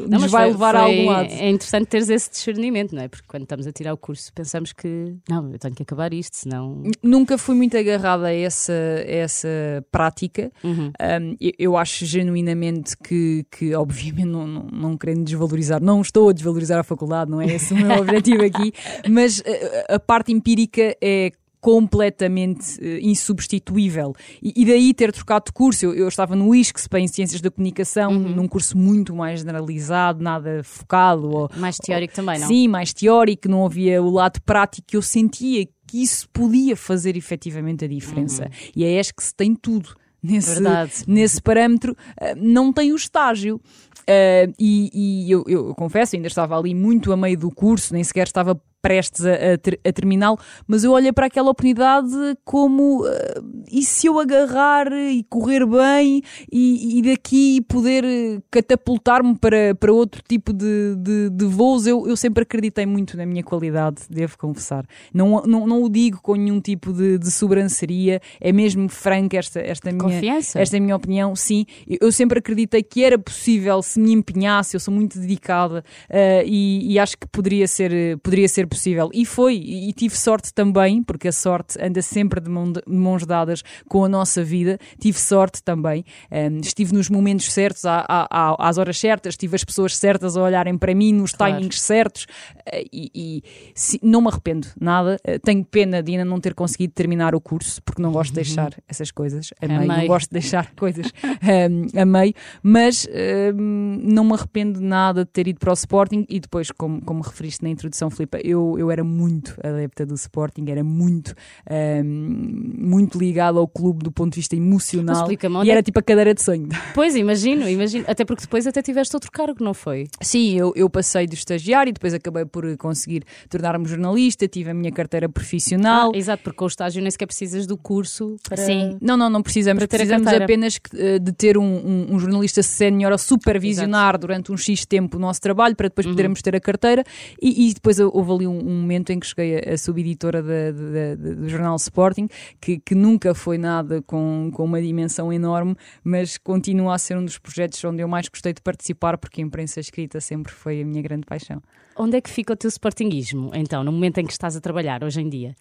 Não, 0.08 0.20
nos 0.20 0.30
vai 0.30 0.44
foi- 0.44 0.52
levar 0.52 0.76
a 0.76 0.82
foi- 0.84 0.96
algum 0.98 1.10
lado. 1.10 1.28
É 1.32 1.48
interessante 1.50 1.86
teres 1.86 2.08
esse 2.08 2.30
discernimento, 2.30 2.94
não 2.94 3.02
é? 3.02 3.08
Porque 3.08 3.26
quando 3.26 3.42
estamos 3.44 3.66
a 3.66 3.72
tirar 3.72 3.92
o 3.92 3.96
curso 3.96 4.32
pensamos 4.34 4.72
que 4.72 5.14
não, 5.28 5.50
eu 5.52 5.58
tenho 5.58 5.74
que 5.74 5.82
acabar 5.82 6.12
isto, 6.12 6.36
senão. 6.36 6.82
Nunca 7.02 7.36
fui 7.38 7.54
muito 7.54 7.76
agarrada 7.76 8.26
a 8.26 8.32
essa, 8.34 8.72
a 8.72 9.10
essa 9.10 9.48
prática. 9.90 10.50
Uhum. 10.62 10.86
Um, 11.00 11.36
eu, 11.40 11.52
eu 11.58 11.76
acho 11.76 12.04
genuinamente 12.06 12.96
que, 12.96 13.44
que 13.50 13.74
obviamente, 13.74 14.26
não, 14.26 14.46
não, 14.46 14.62
não 14.70 14.96
querendo 14.98 15.24
desvalorizar, 15.24 15.82
não 15.82 16.00
estou 16.00 16.28
a 16.28 16.32
desvalorizar 16.32 16.78
a 16.78 16.82
faculdade, 16.82 17.30
não 17.30 17.40
é 17.40 17.46
esse 17.46 17.72
o 17.72 17.76
meu 17.76 17.90
objetivo 18.00 18.44
aqui, 18.44 18.72
mas 19.08 19.38
uh, 19.40 19.42
a 19.88 19.98
parte 19.98 20.32
empírica 20.32 20.96
é 21.00 21.32
completamente 21.60 22.78
eh, 22.80 23.00
insubstituível. 23.02 24.14
E, 24.42 24.52
e 24.56 24.64
daí 24.64 24.94
ter 24.94 25.12
trocado 25.12 25.46
de 25.46 25.52
curso. 25.52 25.86
Eu, 25.86 25.94
eu 25.94 26.08
estava 26.08 26.34
no 26.34 26.54
ISCSP 26.54 26.98
em 26.98 27.08
Ciências 27.08 27.40
da 27.40 27.50
Comunicação, 27.50 28.12
num 28.12 28.48
curso 28.48 28.76
muito 28.76 29.14
mais 29.14 29.40
generalizado, 29.40 30.22
nada 30.22 30.62
focado. 30.64 31.30
Ou, 31.30 31.50
Mais 31.56 31.76
teórico 31.76 32.14
também, 32.14 32.38
não? 32.38 32.48
Sim, 32.48 32.68
mais 32.68 32.92
teórico, 32.92 33.48
não 33.48 33.64
havia 33.64 34.02
o 34.02 34.10
lado 34.10 34.40
prático 34.42 34.86
que 34.88 34.96
eu 34.96 35.02
sentia 35.02 35.66
que 35.86 36.02
isso 36.02 36.28
podia 36.30 36.76
fazer 36.76 37.16
efetivamente 37.16 37.84
a 37.84 37.88
diferença. 37.88 38.48
E 38.74 38.84
é 38.84 39.00
que 39.00 39.22
se 39.22 39.34
tem 39.34 39.54
tudo. 39.54 39.94
Nesse, 40.22 40.52
Verdade. 40.52 40.92
nesse 41.06 41.40
parâmetro, 41.40 41.96
ah, 42.20 42.34
não 42.36 42.74
tem 42.74 42.92
o 42.92 42.96
estágio. 42.96 43.58
Ah, 44.06 44.52
e 44.58 44.90
e 44.92 45.30
eu, 45.30 45.44
eu 45.46 45.74
confesso, 45.74 46.14
ainda 46.14 46.28
estava 46.28 46.58
ali 46.58 46.74
muito 46.74 47.10
a 47.10 47.16
meio 47.16 47.38
do 47.38 47.50
curso, 47.50 47.94
nem 47.94 48.04
sequer 48.04 48.26
estava 48.26 48.60
prestes 48.82 49.24
a, 49.24 49.54
a 49.54 49.58
ter- 49.58 49.80
a 49.84 49.92
terminá-lo, 49.92 50.38
mas 50.66 50.84
eu 50.84 50.92
olhei 50.92 51.12
para 51.12 51.26
aquela 51.26 51.50
oportunidade 51.50 52.10
como 52.44 53.04
ah, 53.06 53.42
e 53.70 53.82
se 53.82 54.06
eu 54.06 54.18
agarrar 54.18 54.90
e 54.92 55.24
correr 55.28 55.66
bem 55.66 56.22
e, 56.50 56.98
e 56.98 57.02
daqui 57.02 57.60
poder 57.68 58.04
eh, 58.04 58.40
catapultar-me 58.50 59.36
para, 59.38 59.74
para 59.74 59.92
outro 59.92 60.22
tipo 60.26 60.52
de, 60.52 60.94
de, 60.96 61.30
de 61.30 61.44
voos, 61.44 61.86
eu, 61.86 62.06
eu 62.06 62.16
sempre 62.16 62.42
acreditei 62.42 62.86
muito 62.86 63.16
na 63.16 63.26
minha 63.26 63.42
qualidade, 63.42 64.02
devo 64.08 64.36
confessar. 64.38 64.84
Não, 65.12 65.42
não, 65.42 65.66
não 65.66 65.82
o 65.82 65.88
digo 65.88 66.20
com 66.22 66.34
nenhum 66.34 66.60
tipo 66.60 66.92
de, 66.92 67.18
de 67.18 67.30
sobranceria, 67.30 68.20
é 68.40 68.52
mesmo 68.52 68.88
franca 68.88 69.36
esta, 69.36 69.60
esta 69.60 69.90
minha 69.92 70.02
Confiança. 70.02 70.58
esta 70.60 70.76
é 70.76 70.80
minha 70.80 70.96
opinião, 70.96 71.34
sim. 71.36 71.66
Eu 72.00 72.10
sempre 72.12 72.38
acreditei 72.38 72.82
que 72.82 73.04
era 73.04 73.18
possível 73.18 73.82
se 73.82 74.00
me 74.00 74.12
empenhasse, 74.12 74.74
eu 74.76 74.80
sou 74.80 74.92
muito 74.92 75.18
dedicada 75.18 75.84
eh, 76.08 76.42
e, 76.46 76.92
e 76.92 76.98
acho 76.98 77.16
que 77.18 77.26
poderia 77.28 77.66
ser, 77.68 77.92
eh, 77.92 78.16
poderia 78.16 78.48
ser 78.48 78.66
possível. 78.70 79.10
E 79.12 79.26
foi, 79.26 79.56
e, 79.56 79.92
tive 79.92 80.16
sorte 80.16 80.52
também, 80.54 81.02
porque 81.02 81.28
a 81.28 81.32
sorte 81.32 81.76
anda 81.82 82.00
sempre 82.00 82.40
de, 82.40 82.48
mão 82.48 82.72
de- 82.72 82.80
de 82.86 82.96
mãos 82.96 83.26
dadas 83.26 83.62
com 83.88 84.04
a 84.04 84.08
nossa 84.08 84.42
vida. 84.42 84.78
Tive 84.98 85.18
sorte 85.18 85.62
também. 85.62 86.04
Um, 86.30 86.58
estive 86.60 86.94
nos 86.94 87.10
momentos 87.10 87.52
certos, 87.52 87.84
à- 87.84 88.06
à- 88.08 88.56
às 88.58 88.78
horas 88.78 88.98
certas, 88.98 89.36
tive 89.36 89.56
as 89.56 89.64
pessoas 89.64 89.96
certas 89.96 90.36
a 90.36 90.42
olharem 90.42 90.78
para 90.78 90.94
mim 90.94 91.12
nos 91.12 91.32
Claro. 91.32 91.54
timings 91.54 91.80
certos 91.82 92.26
eh, 92.66 92.84
e, 92.92 93.10
e 93.14 93.42
se- 93.74 94.00
não 94.02 94.20
me 94.22 94.28
arrependo 94.28 94.68
nada. 94.80 95.18
Eh, 95.24 95.38
tenho 95.38 95.64
pena 95.64 96.02
de 96.02 96.12
ainda 96.12 96.24
não 96.24 96.40
ter 96.40 96.54
conseguido 96.54 96.92
terminar 96.94 97.34
o 97.34 97.40
curso, 97.40 97.82
porque 97.82 98.00
não 98.00 98.12
gosto 98.12 98.30
de 98.30 98.36
deixar 98.36 98.72
essas 98.88 99.10
coisas 99.10 99.50
a 99.60 99.66
meio. 99.66 99.86
Não 99.86 100.06
gosto 100.06 100.28
de 100.28 100.34
deixar 100.40 100.72
coisas 100.76 101.06
um, 101.24 102.00
a 102.00 102.04
meio, 102.04 102.34
mas 102.62 103.06
um, 103.54 103.98
não 104.02 104.24
me 104.24 104.34
arrependo 104.34 104.80
nada 104.80 105.24
de 105.24 105.30
ter 105.30 105.48
ido 105.48 105.58
para 105.58 105.70
o 105.70 105.74
Sporting 105.74 106.24
e 106.28 106.38
depois, 106.40 106.70
como, 106.70 107.00
como 107.02 107.22
referiste 107.22 107.62
na 107.62 107.70
introdução, 107.70 108.10
Filipe, 108.10 108.40
eu, 108.44 108.59
eu 108.78 108.90
era 108.90 109.02
muito 109.04 109.56
adepta 109.62 110.04
do 110.06 110.14
Sporting, 110.14 110.64
era 110.68 110.82
muito, 110.84 111.34
um, 111.70 112.72
muito 112.78 113.18
ligado 113.18 113.58
ao 113.58 113.66
clube 113.68 114.02
do 114.04 114.12
ponto 114.12 114.32
de 114.34 114.36
vista 114.40 114.56
emocional 114.56 115.28
e 115.30 115.68
é 115.68 115.72
era 115.72 115.80
que- 115.80 115.86
tipo 115.86 115.98
a 115.98 116.02
cadeira 116.02 116.34
de 116.34 116.42
sonho. 116.42 116.68
Pois, 116.94 117.14
imagino, 117.16 117.68
imagino. 117.68 118.04
Até 118.08 118.24
porque 118.24 118.42
depois 118.42 118.66
até 118.66 118.82
tiveste 118.82 119.14
outro 119.16 119.30
cargo, 119.30 119.62
não 119.62 119.72
foi? 119.74 120.08
Sim, 120.20 120.56
eu, 120.58 120.72
eu 120.76 120.88
passei 120.90 121.26
do 121.26 121.34
estagiário, 121.34 121.92
depois 121.92 122.12
acabei 122.12 122.44
por 122.44 122.64
conseguir 122.76 123.24
tornar-me 123.48 123.86
jornalista, 123.86 124.46
tive 124.48 124.70
a 124.70 124.74
minha 124.74 124.90
carteira 124.92 125.28
profissional. 125.28 126.10
Ah, 126.14 126.18
exato, 126.18 126.42
porque 126.42 126.56
com 126.56 126.64
o 126.64 126.68
estágio 126.68 127.00
nem 127.00 127.10
sequer 127.10 127.26
precisas 127.26 127.66
do 127.66 127.76
curso 127.76 128.36
para. 128.48 128.56
Sim, 128.58 128.98
não, 129.00 129.16
não, 129.16 129.30
não 129.30 129.42
precisamos. 129.42 129.84
Precisamos 129.86 130.26
apenas 130.28 130.78
eh, 130.94 131.18
de 131.18 131.32
ter 131.32 131.56
um, 131.56 131.62
um- 131.64 132.14
um 132.14 132.18
jornalista 132.18 132.62
sénior 132.62 133.12
a 133.12 133.18
supervisionar 133.18 134.18
durante 134.18 134.52
um 134.52 134.56
X 134.56 134.84
tempo 134.84 135.16
o 135.16 135.20
nosso 135.20 135.40
trabalho 135.40 135.74
para 135.76 135.86
Uhum. 135.86 135.88
depois 135.90 136.06
podermos 136.06 136.42
ter 136.42 136.54
a 136.56 136.60
carteira. 136.60 137.04
E, 137.40 137.68
e 137.70 137.74
depois 137.74 137.98
houve 137.98 138.32
ali 138.32 138.46
um, 138.50 138.80
momento 138.80 139.10
em 139.10 139.20
que 139.20 139.26
cheguei 139.26 139.58
a, 139.58 139.74
a 139.74 139.78
subeditora 139.78 140.42
do 140.42 141.48
jornal 141.48 141.76
Sporting, 141.76 142.28
que, 142.60 142.78
que 142.78 142.94
nunca 142.94 143.34
foi 143.34 143.58
nada 143.58 144.02
com, 144.02 144.50
com 144.52 144.64
uma 144.64 144.80
dimensão 144.80 145.32
enorme, 145.32 145.76
mas 146.02 146.36
continua 146.38 146.94
a 146.94 146.98
ser 146.98 147.16
um 147.16 147.24
dos 147.24 147.38
projetos 147.38 147.82
onde 147.84 148.02
eu 148.02 148.08
mais 148.08 148.28
gostei 148.28 148.52
de 148.52 148.60
participar, 148.60 149.18
porque 149.18 149.40
a 149.40 149.44
imprensa 149.44 149.80
escrita 149.80 150.20
sempre 150.20 150.52
foi 150.52 150.82
a 150.82 150.84
minha 150.84 151.02
grande 151.02 151.26
paixão. 151.26 151.62
Onde 151.96 152.16
é 152.16 152.20
que 152.20 152.30
fica 152.30 152.52
o 152.52 152.56
teu 152.56 152.68
sportinguismo, 152.68 153.50
então, 153.54 153.84
no 153.84 153.92
momento 153.92 154.18
em 154.18 154.26
que 154.26 154.32
estás 154.32 154.56
a 154.56 154.60
trabalhar, 154.60 155.02
hoje 155.04 155.20
em 155.20 155.28
dia? 155.28 155.54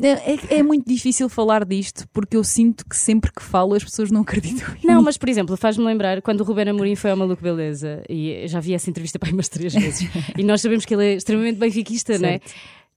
É, 0.00 0.32
é- 0.32 0.58
é 0.58 0.62
muito 0.62 0.86
difícil 0.88 1.28
falar 1.28 1.64
disto 1.64 2.04
porque 2.12 2.36
eu 2.36 2.42
sinto 2.42 2.84
que 2.88 2.96
sempre 2.96 3.30
que 3.32 3.42
falo 3.42 3.74
as 3.74 3.84
pessoas 3.84 4.10
não 4.10 4.22
acreditam. 4.22 4.74
Não, 4.82 5.00
mas 5.02 5.16
por 5.16 5.28
exemplo, 5.28 5.56
faz-me 5.56 5.84
lembrar 5.84 6.20
quando 6.20 6.40
o 6.40 6.44
Ruben 6.44 6.68
Amorim 6.70 6.96
foi 6.96 7.10
ao 7.12 7.16
Maluco 7.16 7.42
Beleza, 7.42 8.02
e 8.08 8.30
eu 8.30 8.48
já 8.48 8.58
vi 8.58 8.74
essa 8.74 8.90
entrevista 8.90 9.18
para 9.18 9.28
aí 9.28 9.32
umas 9.32 9.48
três 9.48 9.72
vezes, 9.72 10.08
e 10.36 10.42
nós 10.42 10.60
sabemos 10.60 10.84
que 10.84 10.94
ele 10.94 11.04
é 11.04 11.14
extremamente 11.14 11.58
benfiquista, 11.58 12.18
não 12.18 12.28
é? 12.28 12.40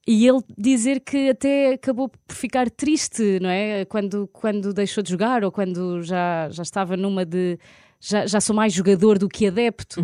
E 0.08 0.26
ele 0.26 0.40
dizer 0.58 1.02
que 1.02 1.30
até 1.30 1.74
acabou 1.74 2.08
por 2.10 2.34
ficar 2.34 2.70
triste, 2.70 3.40
não 3.42 3.50
é? 3.50 3.84
Quando, 3.86 4.28
quando 4.32 4.74
deixou 4.74 5.04
de 5.04 5.10
jogar 5.12 5.44
ou 5.44 5.52
quando 5.52 6.02
já, 6.02 6.48
já 6.50 6.64
estava 6.64 6.96
numa 6.96 7.26
de. 7.26 7.60
Já, 8.00 8.26
já 8.26 8.40
sou 8.40 8.56
mais 8.56 8.72
jogador 8.74 9.18
do 9.20 9.28
que 9.28 9.46
adepto. 9.48 10.02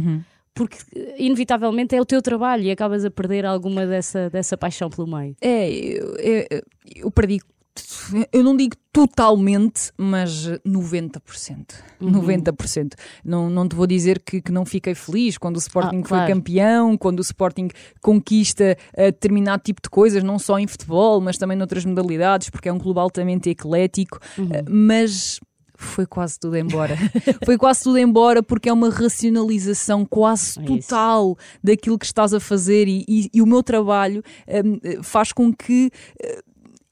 Porque, 0.53 0.77
inevitavelmente, 1.17 1.95
é 1.95 2.01
o 2.01 2.05
teu 2.05 2.21
trabalho 2.21 2.63
e 2.63 2.71
acabas 2.71 3.03
a 3.03 3.09
perder 3.11 3.45
alguma 3.45 3.85
dessa, 3.87 4.29
dessa 4.29 4.55
paixão 4.57 4.89
pelo 4.89 5.07
meio. 5.07 5.35
É, 5.41 5.69
eu, 5.71 6.15
eu- 6.17 6.61
eu 6.97 7.11
perdi. 7.11 7.39
Eu 8.31 8.43
não 8.43 8.55
digo 8.55 8.75
totalmente, 8.91 9.91
mas 9.97 10.45
90%. 10.63 11.73
Uhum. 11.99 12.11
90%. 12.11 12.93
Não, 13.25 13.49
não 13.49 13.67
te 13.67 13.75
vou 13.75 13.87
dizer 13.87 14.21
que, 14.21 14.39
que 14.43 14.51
não 14.51 14.63
fiquei 14.63 14.93
feliz 14.93 15.39
quando 15.39 15.55
o 15.55 15.59
Sporting 15.59 16.01
Ah, 16.03 16.07
foi 16.07 16.17
claro. 16.19 16.33
campeão, 16.33 16.95
quando 16.95 17.17
o 17.17 17.23
Sporting 17.23 17.69
conquista 17.99 18.77
eh, 18.93 19.11
determinado 19.11 19.63
tipo 19.63 19.81
de 19.81 19.89
coisas, 19.89 20.23
não 20.23 20.37
só 20.37 20.59
em 20.59 20.67
futebol, 20.67 21.19
mas 21.19 21.35
também 21.39 21.57
noutras 21.57 21.83
modalidades, 21.83 22.51
porque 22.51 22.69
é 22.69 22.73
um 22.73 22.77
clube 22.77 22.99
altamente 22.99 23.49
eclético. 23.49 24.19
Uhum. 24.37 24.49
Eh, 24.51 24.63
mas 24.69 25.39
foi 25.83 26.05
quase 26.05 26.39
tudo 26.39 26.55
embora. 26.57 26.97
foi 27.45 27.57
quase 27.57 27.83
tudo 27.83 27.97
embora 27.97 28.41
porque 28.41 28.69
é 28.69 28.73
uma 28.73 28.89
racionalização 28.89 30.05
quase 30.05 30.59
É 30.59 30.63
total 30.65 31.37
daquilo 31.63 31.97
que 31.99 32.05
estás 32.05 32.33
a 32.33 32.39
fazer 32.39 32.87
e, 32.87 33.03
e- 33.07 33.29
e 33.33 33.41
o 33.41 33.45
meu 33.45 33.61
trabalho 33.63 34.23
hum, 34.47 34.79
faz 35.03 35.31
com 35.31 35.53
que 35.53 35.89
eh, 36.21 36.41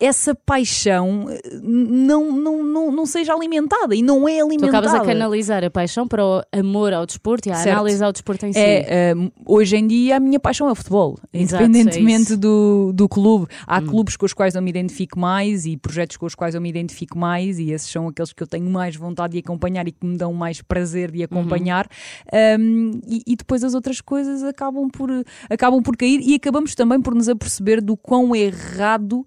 essa 0.01 0.33
paixão 0.33 1.27
eh, 1.29 1.59
não, 1.61 2.31
não, 2.31 2.63
não, 2.63 2.91
não 2.91 3.05
seja 3.05 3.33
alimentada 3.33 3.95
e 3.95 4.01
não 4.01 4.27
é 4.27 4.39
Tu 4.39 4.45
alimentada. 4.45 4.77
acabas 4.79 4.93
a 4.95 5.05
canalizar 5.05 5.63
a 5.63 5.69
paixão 5.69 6.07
para 6.07 6.25
o 6.25 6.41
amor 6.51 6.91
ao 6.91 7.05
desporto 7.05 7.47
e 7.47 7.51
a 7.51 7.55
Certo. 7.55 7.75
análise 7.75 8.03
ao 8.03 8.11
desporto 8.11 8.45
em 8.47 8.53
si. 8.53 8.59
É, 8.59 9.13
hoje 9.45 9.77
em 9.77 9.85
dia 9.87 10.17
a 10.17 10.19
minha 10.19 10.39
paixão 10.39 10.67
é 10.67 10.71
o 10.71 10.75
futebol, 10.75 11.19
Exato, 11.31 11.63
independentemente 11.63 12.33
é 12.33 12.37
do, 12.37 12.91
do 12.93 13.07
clube. 13.07 13.47
Há 13.67 13.79
Hum. 13.79 13.85
clubes 13.85 14.17
com 14.17 14.25
os 14.25 14.33
quais 14.33 14.55
eu 14.55 14.61
me 14.61 14.69
identifico 14.71 15.19
mais 15.19 15.65
e 15.65 15.77
projetos 15.77 16.17
com 16.17 16.25
os 16.25 16.33
quais 16.35 16.55
eu 16.55 16.61
me 16.61 16.69
identifico 16.69 17.17
mais, 17.17 17.59
e 17.59 17.71
esses 17.71 17.89
são 17.89 18.07
aqueles 18.07 18.33
que 18.33 18.41
eu 18.41 18.47
tenho 18.47 18.69
mais 18.69 18.95
vontade 18.95 19.33
de 19.33 19.39
acompanhar 19.39 19.87
e 19.87 19.91
que 19.91 20.05
me 20.05 20.17
dão 20.17 20.33
mais 20.33 20.61
prazer 20.61 21.11
de 21.11 21.21
acompanhar. 21.23 21.87
Uhum. 22.33 22.59
Um, 22.59 23.01
e, 23.07 23.21
e 23.27 23.35
depois 23.35 23.63
as 23.63 23.73
outras 23.73 24.01
coisas 24.01 24.43
acabam 24.43 24.89
por, 24.89 25.09
acabam 25.49 25.81
por 25.83 25.95
cair 25.95 26.19
e 26.21 26.33
acabamos 26.35 26.73
também 26.75 26.99
por 27.01 27.13
nos 27.13 27.29
aperceber 27.29 27.81
do 27.83 27.95
quão 27.95 28.35
errado. 28.35 29.25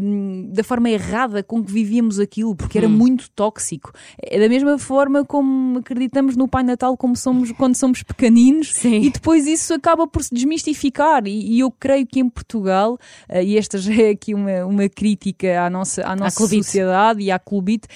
Um, 0.00 0.48
da 0.52 0.62
forma 0.62 0.88
errada 0.88 1.42
com 1.42 1.62
que 1.62 1.72
vivíamos 1.72 2.18
aquilo, 2.20 2.54
porque 2.54 2.78
Hum. 2.78 2.82
era 2.82 2.88
muito 2.88 3.28
tóxico. 3.30 3.92
É 4.22 4.38
da 4.38 4.48
mesma 4.48 4.78
forma 4.78 5.24
como 5.24 5.78
acreditamos 5.78 6.36
no 6.36 6.46
Pai 6.46 6.62
Natal 6.62 6.96
como 6.96 7.16
somos 7.16 7.50
quando 7.52 7.74
somos 7.76 8.02
pequeninos 8.02 8.72
Sim. 8.74 9.02
e 9.02 9.10
depois 9.10 9.46
isso 9.46 9.74
acaba 9.74 10.06
por 10.06 10.22
se 10.22 10.32
desmistificar. 10.34 11.26
E, 11.26 11.56
e 11.56 11.60
eu 11.60 11.70
creio 11.70 12.06
que 12.06 12.20
em 12.20 12.28
Portugal, 12.28 12.98
eh, 13.28 13.44
e 13.44 13.58
esta 13.58 13.78
já 13.78 13.94
é 13.94 14.10
aqui 14.10 14.34
uma, 14.34 14.64
uma 14.64 14.88
crítica 14.88 15.62
à 15.62 15.70
nossa, 15.70 16.06
à 16.06 16.14
nossa 16.14 16.36
Clubite. 16.36 16.64
sociedade 16.64 17.22
e 17.22 17.30
à 17.30 17.38
clubite, 17.38 17.88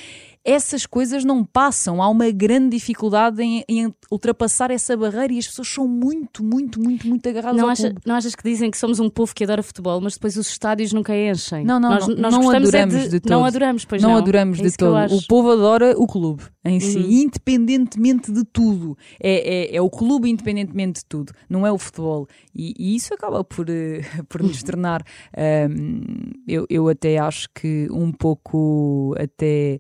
essas 0.45 0.87
coisas 0.87 1.25
não 1.25 1.45
passam. 1.45 2.02
Há 2.02 2.09
uma 2.09 2.30
grande 2.30 2.71
dificuldade 2.76 3.42
em, 3.42 3.62
em 3.68 3.95
ultrapassar 4.11 4.71
essa 4.71 4.97
barreira 4.97 5.33
e 5.33 5.38
as 5.38 5.47
pessoas 5.47 5.68
são 5.68 5.87
muito, 5.87 6.42
muito, 6.42 6.80
muito, 6.80 7.07
muito 7.07 7.28
agarradas 7.28 7.57
Não, 7.59 7.64
ao 7.66 7.71
acha- 7.71 7.85
clube. 7.90 8.00
não 8.07 8.14
achas 8.14 8.35
que 8.35 8.42
dizem 8.42 8.71
que 8.71 8.78
somos 8.78 8.99
um 9.00 9.11
povo 9.11 9.35
que 9.35 9.45
adora 9.45 9.62
futebol, 9.62 10.00
mas 10.00 10.14
depois 10.14 10.37
os 10.37 10.49
estádios 10.49 10.92
nunca 10.92 11.14
enchem? 11.16 11.64
Não, 11.64 11.78
não, 11.78 11.90
nós, 11.90 12.09
não, 12.09 12.16
nós 12.16 12.33
não 12.35 12.42
gostamos 12.42 12.75
é 12.75 12.80
adoramos 12.83 13.11
de 13.11 13.21
todo. 13.21 13.30
Não 13.30 13.45
adoramos, 13.45 13.85
pois 13.85 14.02
não, 14.02 14.11
não. 14.11 14.16
adoramos 14.18 14.59
É 14.59 14.62
de 14.62 14.76
todo. 14.76 15.14
O 15.16 15.26
povo 15.26 15.50
adora 15.52 15.95
o 15.99 16.07
clube 16.07 16.42
em 16.64 16.80
si, 16.80 16.99
Uhum. 16.99 17.11
independentemente 17.11 18.33
de 18.33 18.45
tudo. 18.45 18.97
É, 19.23 19.73
é, 19.73 19.76
é 19.76 19.83
o 19.83 19.88
clube 19.90 20.28
independentemente 20.30 21.00
de 21.00 21.07
tudo, 21.07 21.33
não 21.49 21.66
é 21.66 21.73
o 21.73 21.78
futebol. 21.78 22.26
E, 22.54 22.75
e 22.78 22.95
isso 22.97 23.12
acaba 23.14 23.42
por, 23.45 23.68
eh, 23.71 24.00
por 24.28 24.42
nos 24.42 24.62
tornar. 24.62 25.02
ahm, 25.37 26.33
eu, 26.47 26.66
eu 26.68 26.88
até 26.88 27.18
acho 27.18 27.49
que 27.54 27.88
um 27.90 28.12
pouco 28.12 29.14
até. 29.18 29.78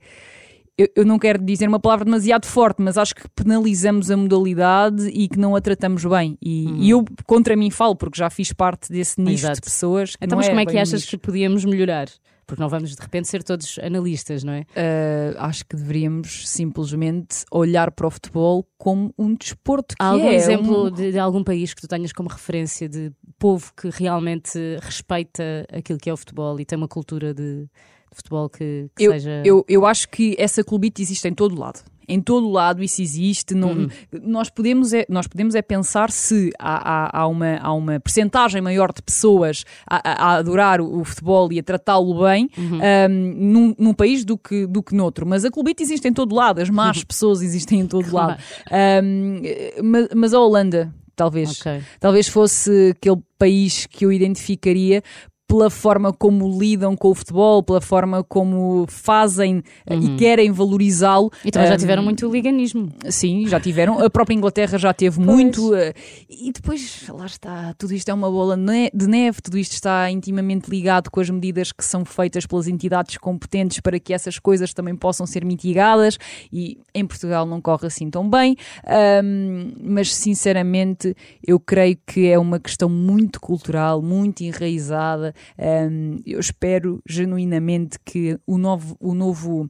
Eu, 0.78 0.86
eu 0.94 1.04
não 1.04 1.18
quero 1.18 1.42
dizer 1.44 1.66
uma 1.68 1.80
palavra 1.80 2.04
demasiado 2.04 2.46
forte, 2.46 2.80
mas 2.80 2.96
acho 2.96 3.12
que 3.14 3.28
penalizamos 3.34 4.10
a 4.12 4.16
modalidade 4.16 5.08
e 5.08 5.28
que 5.28 5.36
não 5.38 5.56
a 5.56 5.60
tratamos 5.60 6.04
bem. 6.04 6.38
E, 6.40 6.70
e 6.86 6.90
eu 6.90 7.04
contra 7.26 7.56
mim 7.56 7.68
falo, 7.70 7.96
porque 7.96 8.16
já 8.16 8.30
fiz 8.30 8.52
parte 8.52 8.92
desse 8.92 9.20
nicho. 9.20 9.44
Exato. 9.44 9.56
de 9.56 9.60
pessoas. 9.62 10.14
Que 10.14 10.24
Então, 10.24 10.36
mas 10.38 10.46
como 10.48 10.60
é 10.60 10.64
que 10.66 10.78
achas 10.78 11.00
nicho. 11.00 11.10
que 11.10 11.18
podíamos 11.18 11.64
melhorar? 11.64 12.06
Porque 12.46 12.62
não 12.62 12.68
vamos 12.70 12.94
de 12.96 13.02
repente 13.02 13.28
ser 13.28 13.42
todos 13.42 13.78
analistas, 13.82 14.42
não 14.42 14.54
é? 14.54 14.60
Uh, 14.60 15.36
acho 15.38 15.66
que 15.66 15.76
deveríamos 15.76 16.48
simplesmente 16.48 17.44
olhar 17.50 17.90
para 17.90 18.06
o 18.06 18.10
futebol 18.10 18.66
como 18.78 19.12
um 19.18 19.34
desporto 19.34 19.94
que 19.96 20.02
Há 20.02 20.06
algum 20.06 20.28
é 20.28 20.34
exemplo 20.34 20.86
um- 20.86 20.90
de, 20.90 21.12
de 21.12 21.18
algum 21.18 21.44
país 21.44 21.74
que 21.74 21.80
tu 21.82 21.88
tenhas 21.88 22.10
como 22.12 22.28
referência 22.30 22.88
de 22.88 23.12
povo 23.38 23.70
que 23.76 23.90
realmente 23.90 24.58
respeita 24.80 25.66
aquilo 25.70 25.98
que 25.98 26.08
é 26.08 26.12
o 26.12 26.16
futebol 26.16 26.58
e 26.58 26.64
tem 26.64 26.78
uma 26.78 26.88
cultura 26.88 27.34
de, 27.34 27.66
de 28.10 28.16
futebol 28.16 28.48
que, 28.48 28.88
que 28.96 29.04
eu, 29.04 29.12
seja. 29.12 29.42
eu, 29.44 29.64
eu 29.68 29.86
acho 29.86 30.08
que 30.08 30.34
essa 30.38 30.62
clubite 30.64 31.02
existe 31.02 31.26
em 31.28 31.34
todo 31.34 31.58
lado. 31.58 31.80
Em 32.10 32.22
todo 32.22 32.48
lado 32.48 32.82
isso 32.82 33.02
existe. 33.02 33.54
Não, 33.54 33.68
Uhum. 33.72 33.88
nós, 34.22 34.48
podemos 34.48 34.94
é, 34.94 35.04
nós 35.10 35.26
podemos 35.26 35.54
é 35.54 35.60
pensar 35.60 36.10
se 36.10 36.50
há, 36.58 37.18
há, 37.18 37.20
há 37.20 37.26
uma, 37.26 37.58
há 37.58 37.70
uma 37.74 38.00
percentagem 38.00 38.62
maior 38.62 38.94
de 38.94 39.02
pessoas 39.02 39.62
a, 39.86 39.96
a- 40.10 40.36
adorar 40.38 40.80
o, 40.80 41.00
o 41.00 41.04
futebol 41.04 41.52
e 41.52 41.58
a 41.58 41.62
tratá-lo 41.62 42.22
bem 42.24 42.48
Uhum. 42.56 42.78
ahm, 42.82 43.10
num, 43.36 43.74
num 43.78 43.92
país 43.92 44.24
do 44.24 44.38
que, 44.38 44.66
do 44.66 44.82
que 44.82 44.94
noutro. 44.94 45.26
Mas 45.26 45.44
a 45.44 45.50
clubite 45.50 45.82
existe 45.82 46.08
em 46.08 46.12
todo 46.14 46.34
lado, 46.34 46.62
as 46.62 46.70
más 46.70 47.04
pessoas 47.04 47.42
existem 47.42 47.80
em 47.80 47.86
todo 47.86 48.10
lado. 48.10 48.40
Ahm, 48.70 49.42
mas, 49.84 50.08
mas 50.16 50.32
a 50.32 50.40
Holanda, 50.40 50.90
talvez. 51.14 51.60
Ok. 51.60 51.82
Talvez 52.00 52.26
fosse 52.26 52.94
aquele 52.96 53.18
país 53.38 53.84
que 53.84 54.06
eu 54.06 54.10
identificaria 54.12 55.02
pela 55.48 55.70
forma 55.70 56.12
como 56.12 56.58
lidam 56.58 56.94
com 56.94 57.08
o 57.08 57.14
futebol, 57.14 57.62
pela 57.62 57.80
forma 57.80 58.22
como 58.22 58.84
fazem 58.86 59.62
eh, 59.86 59.96
e 59.96 60.16
querem 60.16 60.52
valorizá-lo. 60.52 61.32
E 61.42 61.50
também 61.50 61.66
já 61.68 61.74
Ahm, 61.74 61.78
tiveram 61.78 62.02
muito 62.02 62.30
liganismo. 62.30 62.90
Sim, 63.08 63.48
já 63.48 63.58
tiveram. 63.58 63.98
A 63.98 64.10
própria 64.10 64.34
Inglaterra 64.34 64.76
já 64.76 64.92
teve 64.92 65.18
muito. 65.18 65.74
eh, 65.74 65.94
E 66.28 66.52
depois, 66.52 67.04
lá 67.08 67.24
está, 67.24 67.74
tudo 67.78 67.94
isto 67.94 68.10
é 68.10 68.14
uma 68.14 68.30
bola 68.30 68.56
de 68.92 69.06
neve, 69.06 69.40
tudo 69.40 69.56
isto 69.56 69.72
está 69.72 70.10
intimamente 70.10 70.68
ligado 70.70 71.10
com 71.10 71.18
as 71.18 71.30
medidas 71.30 71.72
que 71.72 71.82
são 71.84 72.04
feitas 72.04 72.44
pelas 72.44 72.68
entidades 72.68 73.16
competentes 73.16 73.80
para 73.80 73.98
que 73.98 74.12
essas 74.12 74.38
coisas 74.38 74.74
também 74.74 74.94
possam 74.94 75.26
ser 75.26 75.46
mitigadas. 75.46 76.18
E 76.52 76.78
em 76.94 77.06
Portugal 77.06 77.46
não 77.46 77.60
corre 77.62 77.86
assim 77.86 78.10
tão 78.10 78.28
bem. 78.28 78.54
Ahm, 78.86 79.72
mas, 79.80 80.14
sinceramente, 80.14 81.14
eu 81.46 81.58
creio 81.58 81.96
que 82.06 82.26
é 82.26 82.38
uma 82.38 82.60
questão 82.60 82.88
muito 82.90 83.40
cultural, 83.40 84.02
muito 84.02 84.42
enraizada. 84.42 85.34
Ahm, 85.58 86.20
eu 86.26 86.40
espero 86.40 87.02
genuinamente 87.06 87.98
que 88.04 88.38
o 88.46 88.58
novo. 88.58 88.96
O 89.00 89.14
novo 89.14 89.68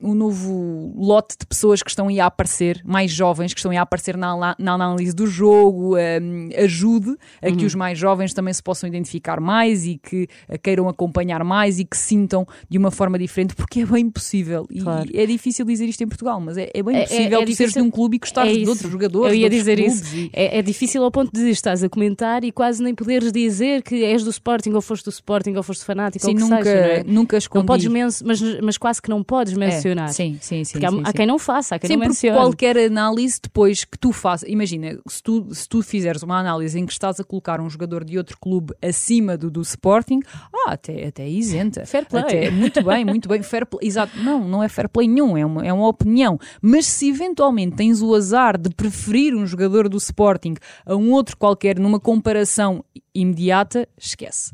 um 0.00 0.14
novo 0.14 0.92
lote 0.96 1.36
de 1.40 1.46
pessoas 1.46 1.82
que 1.82 1.90
estão 1.90 2.08
aí 2.08 2.18
a 2.20 2.26
aparecer, 2.26 2.80
mais 2.84 3.10
jovens, 3.10 3.52
que 3.54 3.58
estão 3.60 3.70
aí 3.70 3.76
a 3.76 3.82
aparecer 3.82 4.16
na, 4.16 4.54
na 4.58 4.72
análise 4.72 5.14
do 5.14 5.26
jogo, 5.26 5.96
um, 5.96 6.48
ajude 6.56 7.16
a 7.42 7.50
que 7.52 7.64
os 7.64 7.74
mais 7.74 7.98
jovens 7.98 8.32
também 8.34 8.52
se 8.52 8.62
possam 8.62 8.88
identificar 8.88 9.40
mais 9.40 9.86
e 9.86 9.98
que 9.98 10.28
uh, 10.48 10.58
queiram 10.62 10.88
acompanhar 10.88 11.42
mais 11.44 11.78
e 11.78 11.84
que 11.84 11.96
sintam 11.96 12.46
de 12.68 12.78
uma 12.78 12.90
forma 12.90 13.18
diferente, 13.18 13.54
porque 13.54 13.80
é 13.80 13.86
bem 13.86 14.08
possível. 14.10 14.66
E 14.70 14.80
Claro. 14.80 15.08
é 15.14 15.26
difícil 15.26 15.64
dizer 15.64 15.86
isto 15.86 16.02
em 16.02 16.08
Portugal, 16.08 16.40
mas 16.40 16.56
é, 16.56 16.70
é 16.74 16.82
bem 16.82 16.96
É- 16.96 17.00
é- 17.02 17.06
possível 17.06 17.40
é 17.42 17.44
tu 17.44 17.54
seres 17.54 17.72
de 17.74 17.80
um 17.80 17.90
clube 17.90 18.16
e 18.16 18.18
gostares 18.18 18.56
É 18.56 18.60
de 18.60 18.68
outros 18.68 18.90
jogadores. 18.90 19.32
Eu 19.32 19.38
ia 19.40 19.50
dizer 19.50 19.78
isso. 19.78 20.16
e- 20.16 20.30
É, 20.32 20.58
é 20.58 20.62
difícil 20.62 21.02
ao 21.04 21.10
ponto 21.10 21.32
de 21.32 21.48
estás 21.50 21.82
a 21.84 21.88
comentar 21.88 22.44
e 22.44 22.50
quase 22.52 22.82
nem 22.82 22.94
poderes 22.94 23.30
dizer 23.32 23.82
que 23.82 24.04
és 24.04 24.24
do 24.24 24.30
Sporting 24.30 24.70
ou 24.72 24.80
foste 24.80 25.04
do 25.04 25.10
Sporting 25.10 25.54
ou 25.54 25.62
foste 25.62 25.84
fanático 25.84 26.24
Sim, 26.24 26.30
ou 26.32 26.36
que 26.36 26.40
nunca, 26.42 26.64
seja, 26.64 26.80
não 26.80 26.88
é? 26.94 27.02
nunca 27.04 27.36
escondi. 27.36 27.60
Não 27.60 27.66
podes 27.66 27.86
mas, 28.22 28.60
mas 28.62 28.78
quase 28.78 29.00
que 29.02 29.08
não 29.10 29.22
podes 29.22 29.54
É, 29.62 29.68
mencionar. 29.68 30.08
sim, 30.10 30.38
sim, 30.40 30.64
sim. 30.64 30.72
Porque 30.72 30.86
há, 30.86 30.90
sim, 30.90 31.02
há 31.04 31.12
quem 31.12 31.26
não 31.26 31.38
faça, 31.38 31.74
há 31.74 31.78
quem 31.78 31.88
Sim, 31.88 31.96
não 31.96 32.06
mencione. 32.06 32.36
qualquer 32.36 32.76
análise 32.78 33.38
depois 33.42 33.84
que 33.84 33.98
tu 33.98 34.12
faças, 34.12 34.48
imagina, 34.48 34.98
se 35.08 35.22
tu, 35.22 35.46
se 35.52 35.68
tu 35.68 35.82
fizeres 35.82 36.22
uma 36.22 36.38
análise 36.38 36.78
em 36.78 36.86
que 36.86 36.92
estás 36.92 37.20
a 37.20 37.24
colocar 37.24 37.60
um 37.60 37.68
jogador 37.68 38.04
de 38.04 38.16
outro 38.18 38.38
clube 38.38 38.74
acima 38.82 39.36
do 39.36 39.50
do 39.50 39.62
Sporting, 39.62 40.20
ah, 40.66 40.72
até, 40.72 41.06
até 41.06 41.24
é 41.24 41.28
isenta. 41.28 41.84
Fair 41.86 42.06
play. 42.06 42.22
Até, 42.22 42.50
muito 42.50 42.82
bem, 42.82 43.04
muito 43.04 43.28
bem, 43.28 43.42
fair 43.42 43.66
play. 43.66 43.86
Exato, 43.86 44.16
não, 44.18 44.46
não 44.46 44.62
é 44.62 44.68
fair 44.68 44.88
play 44.88 45.08
nenhum, 45.08 45.36
é 45.36 45.44
uma, 45.44 45.66
é 45.66 45.72
uma 45.72 45.88
opinião. 45.88 46.38
Mas 46.62 46.86
se 46.86 47.08
eventualmente 47.08 47.76
tens 47.76 48.00
o 48.00 48.14
azar 48.14 48.56
de 48.58 48.70
preferir 48.70 49.34
um 49.34 49.46
jogador 49.46 49.88
do 49.88 49.96
Sporting 49.96 50.54
a 50.86 50.94
um 50.94 51.12
outro 51.12 51.36
qualquer 51.36 51.78
numa 51.78 52.00
comparação 52.00 52.84
imediata, 53.14 53.88
esquece. 53.98 54.52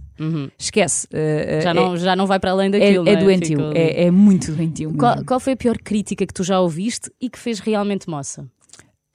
Esquece. 0.59 1.07
Uh, 1.09 1.61
Já 1.63 1.71
é- 1.71 1.75
não, 1.75 1.97
já 1.97 2.17
não 2.17 2.27
vai 2.27 2.39
para 2.41 2.51
além 2.53 2.69
é, 2.69 2.71
daquilo. 2.71 3.09
é 3.09 3.13
não 3.13 3.21
é? 3.21 3.25
doentio, 3.25 3.61
é, 3.75 4.05
é 4.05 4.11
muito 4.11 4.53
doentio. 4.53 4.95
Qual, 4.97 5.25
qual 5.25 5.41
foi 5.41 5.53
a 5.53 5.57
pior 5.57 5.77
crítica 5.79 6.27
que 6.27 6.33
tu 6.33 6.43
já 6.43 6.59
ouviste 6.61 7.11
e 7.21 7.29
que 7.29 7.39
fez 7.39 7.59
realmente 7.61 8.09
moça? 8.09 8.49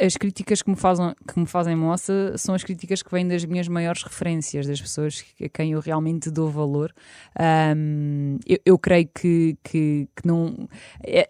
As 0.01 0.17
críticas 0.17 0.61
que 0.61 0.69
me, 0.69 0.75
fazem, 0.75 1.13
que 1.31 1.39
me 1.39 1.45
fazem 1.45 1.75
moça 1.75 2.33
são 2.35 2.55
as 2.55 2.63
críticas 2.63 3.03
que 3.03 3.11
vêm 3.11 3.27
das 3.27 3.45
minhas 3.45 3.67
maiores 3.67 4.01
referências, 4.01 4.65
das 4.65 4.81
pessoas 4.81 5.23
a 5.41 5.47
quem 5.47 5.73
eu 5.73 5.79
realmente 5.79 6.31
dou 6.31 6.49
valor. 6.49 6.91
Um, 7.39 8.37
eu, 8.47 8.57
eu, 8.65 8.77
creio 8.79 9.07
que, 9.13 9.55
que, 9.63 10.07
que 10.15 10.27
não. 10.27 10.67
É, 11.03 11.27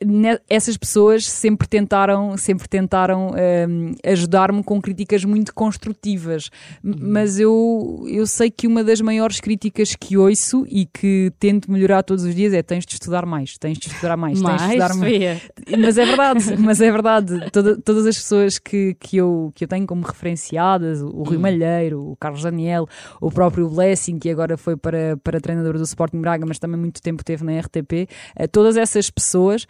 essas 0.50 0.78
pessoas 0.78 1.28
sempre 1.28 1.68
tentaram, 1.68 2.38
sempre 2.38 2.68
tentaram 2.68 3.32
um, 3.32 3.94
ajudar-me 4.06 4.64
com 4.64 4.82
críticas 4.82 5.26
muito 5.26 5.54
construtivas, 5.54 6.50
uhum. 6.84 6.96
mas 7.00 7.40
eu, 7.40 8.06
eu 8.08 8.26
sei 8.26 8.50
que 8.50 8.68
uma 8.68 8.84
das 8.84 9.02
maiores 9.02 9.40
críticas 9.40 9.96
que 9.96 10.18
ouço 10.18 10.66
e 10.70 10.86
que 10.86 11.32
tento 11.40 11.70
melhorar 11.70 12.04
todos 12.04 12.24
os 12.24 12.34
dias 12.34 12.54
é 12.54 12.64
tens 12.64 12.86
de 12.86 12.94
estudar 12.94 13.26
mais, 13.26 13.58
tens 13.58 13.78
de 13.78 13.88
estudar 13.88 14.16
mais, 14.16 14.40
mais 14.40 14.62
tens 14.62 14.68
de 14.68 14.78
estudar 14.78 14.96
mais. 14.96 15.42
Mas 15.78 15.98
é 15.98 16.06
verdade, 16.06 16.58
mas 16.58 16.82
é 16.82 16.92
verdade. 16.92 17.52
Toda, 17.52 17.78
todas 17.82 18.06
as 18.06 18.16
pessoas 18.16 18.61
que, 18.64 18.96
que, 19.00 19.18
eu, 19.18 19.52
que 19.56 19.64
eu 19.64 19.68
tenho 19.68 19.86
como 19.86 20.06
referenciadas, 20.06 21.02
o 21.02 21.24
Rui 21.24 21.38
hum. 21.38 21.42
Malheiro, 21.42 22.12
o 22.12 22.16
Carlos 22.16 22.44
Daniel, 22.44 22.88
o 23.20 23.32
próprio 23.32 23.70
Blessing, 23.70 24.20
que 24.20 24.30
agora 24.30 24.58
foi 24.58 24.76
para, 24.76 25.18
para 25.18 25.40
treinador 25.40 25.78
do 25.78 25.84
Sporting 25.84 26.22
Braga, 26.22 26.46
mas 26.46 26.60
também 26.60 26.80
muito 26.80 27.02
tempo 27.02 27.24
teve 27.24 27.44
na 27.44 27.60
RTP, 27.60 28.08
eh, 28.36 28.48
todas 28.48 28.78
essas 28.78 29.10
pessoas, 29.10 29.68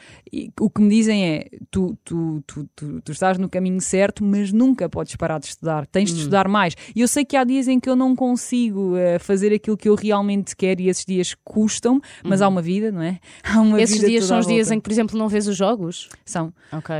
o 0.59 0.69
que 0.69 0.81
me 0.81 0.89
dizem 0.89 1.25
é: 1.25 1.45
tu, 1.69 1.97
tu, 2.03 2.43
tu, 2.45 2.69
tu, 2.75 3.11
estás 3.11 3.37
no 3.37 3.49
caminho 3.49 3.81
certo, 3.81 4.23
mas 4.23 4.51
nunca 4.51 4.89
podes 4.89 5.15
parar 5.15 5.39
de 5.39 5.47
estudar, 5.47 5.85
tens 5.87 6.09
de 6.09 6.15
hum. 6.15 6.17
estudar 6.19 6.47
mais. 6.47 6.75
E 6.95 7.01
eu 7.01 7.07
sei 7.07 7.25
que 7.25 7.35
há 7.35 7.43
dias 7.43 7.67
em 7.67 7.79
que 7.79 7.89
eu 7.89 7.95
não 7.95 8.15
consigo 8.15 8.95
uh, 8.95 9.19
fazer 9.19 9.53
aquilo 9.53 9.77
que 9.77 9.89
eu 9.89 9.95
realmente 9.95 10.55
quero 10.55 10.81
e 10.81 10.89
esses 10.89 11.05
dias 11.05 11.35
custam, 11.43 11.99
mas 12.23 12.41
há 12.41 12.47
uhum. 12.47 12.53
uma 12.53 12.61
vida, 12.61 12.91
não 12.91 13.01
é? 13.01 13.19
Há 13.43 13.59
uma 13.61 13.81
esses 13.81 13.99
dias 13.99 14.25
são 14.25 14.39
os 14.39 14.47
dias 14.47 14.71
em 14.71 14.75
que, 14.75 14.83
por 14.83 14.91
exemplo, 14.91 15.17
não 15.17 15.27
vês 15.27 15.47
os 15.47 15.55
jogos? 15.55 16.09
São. 16.25 16.53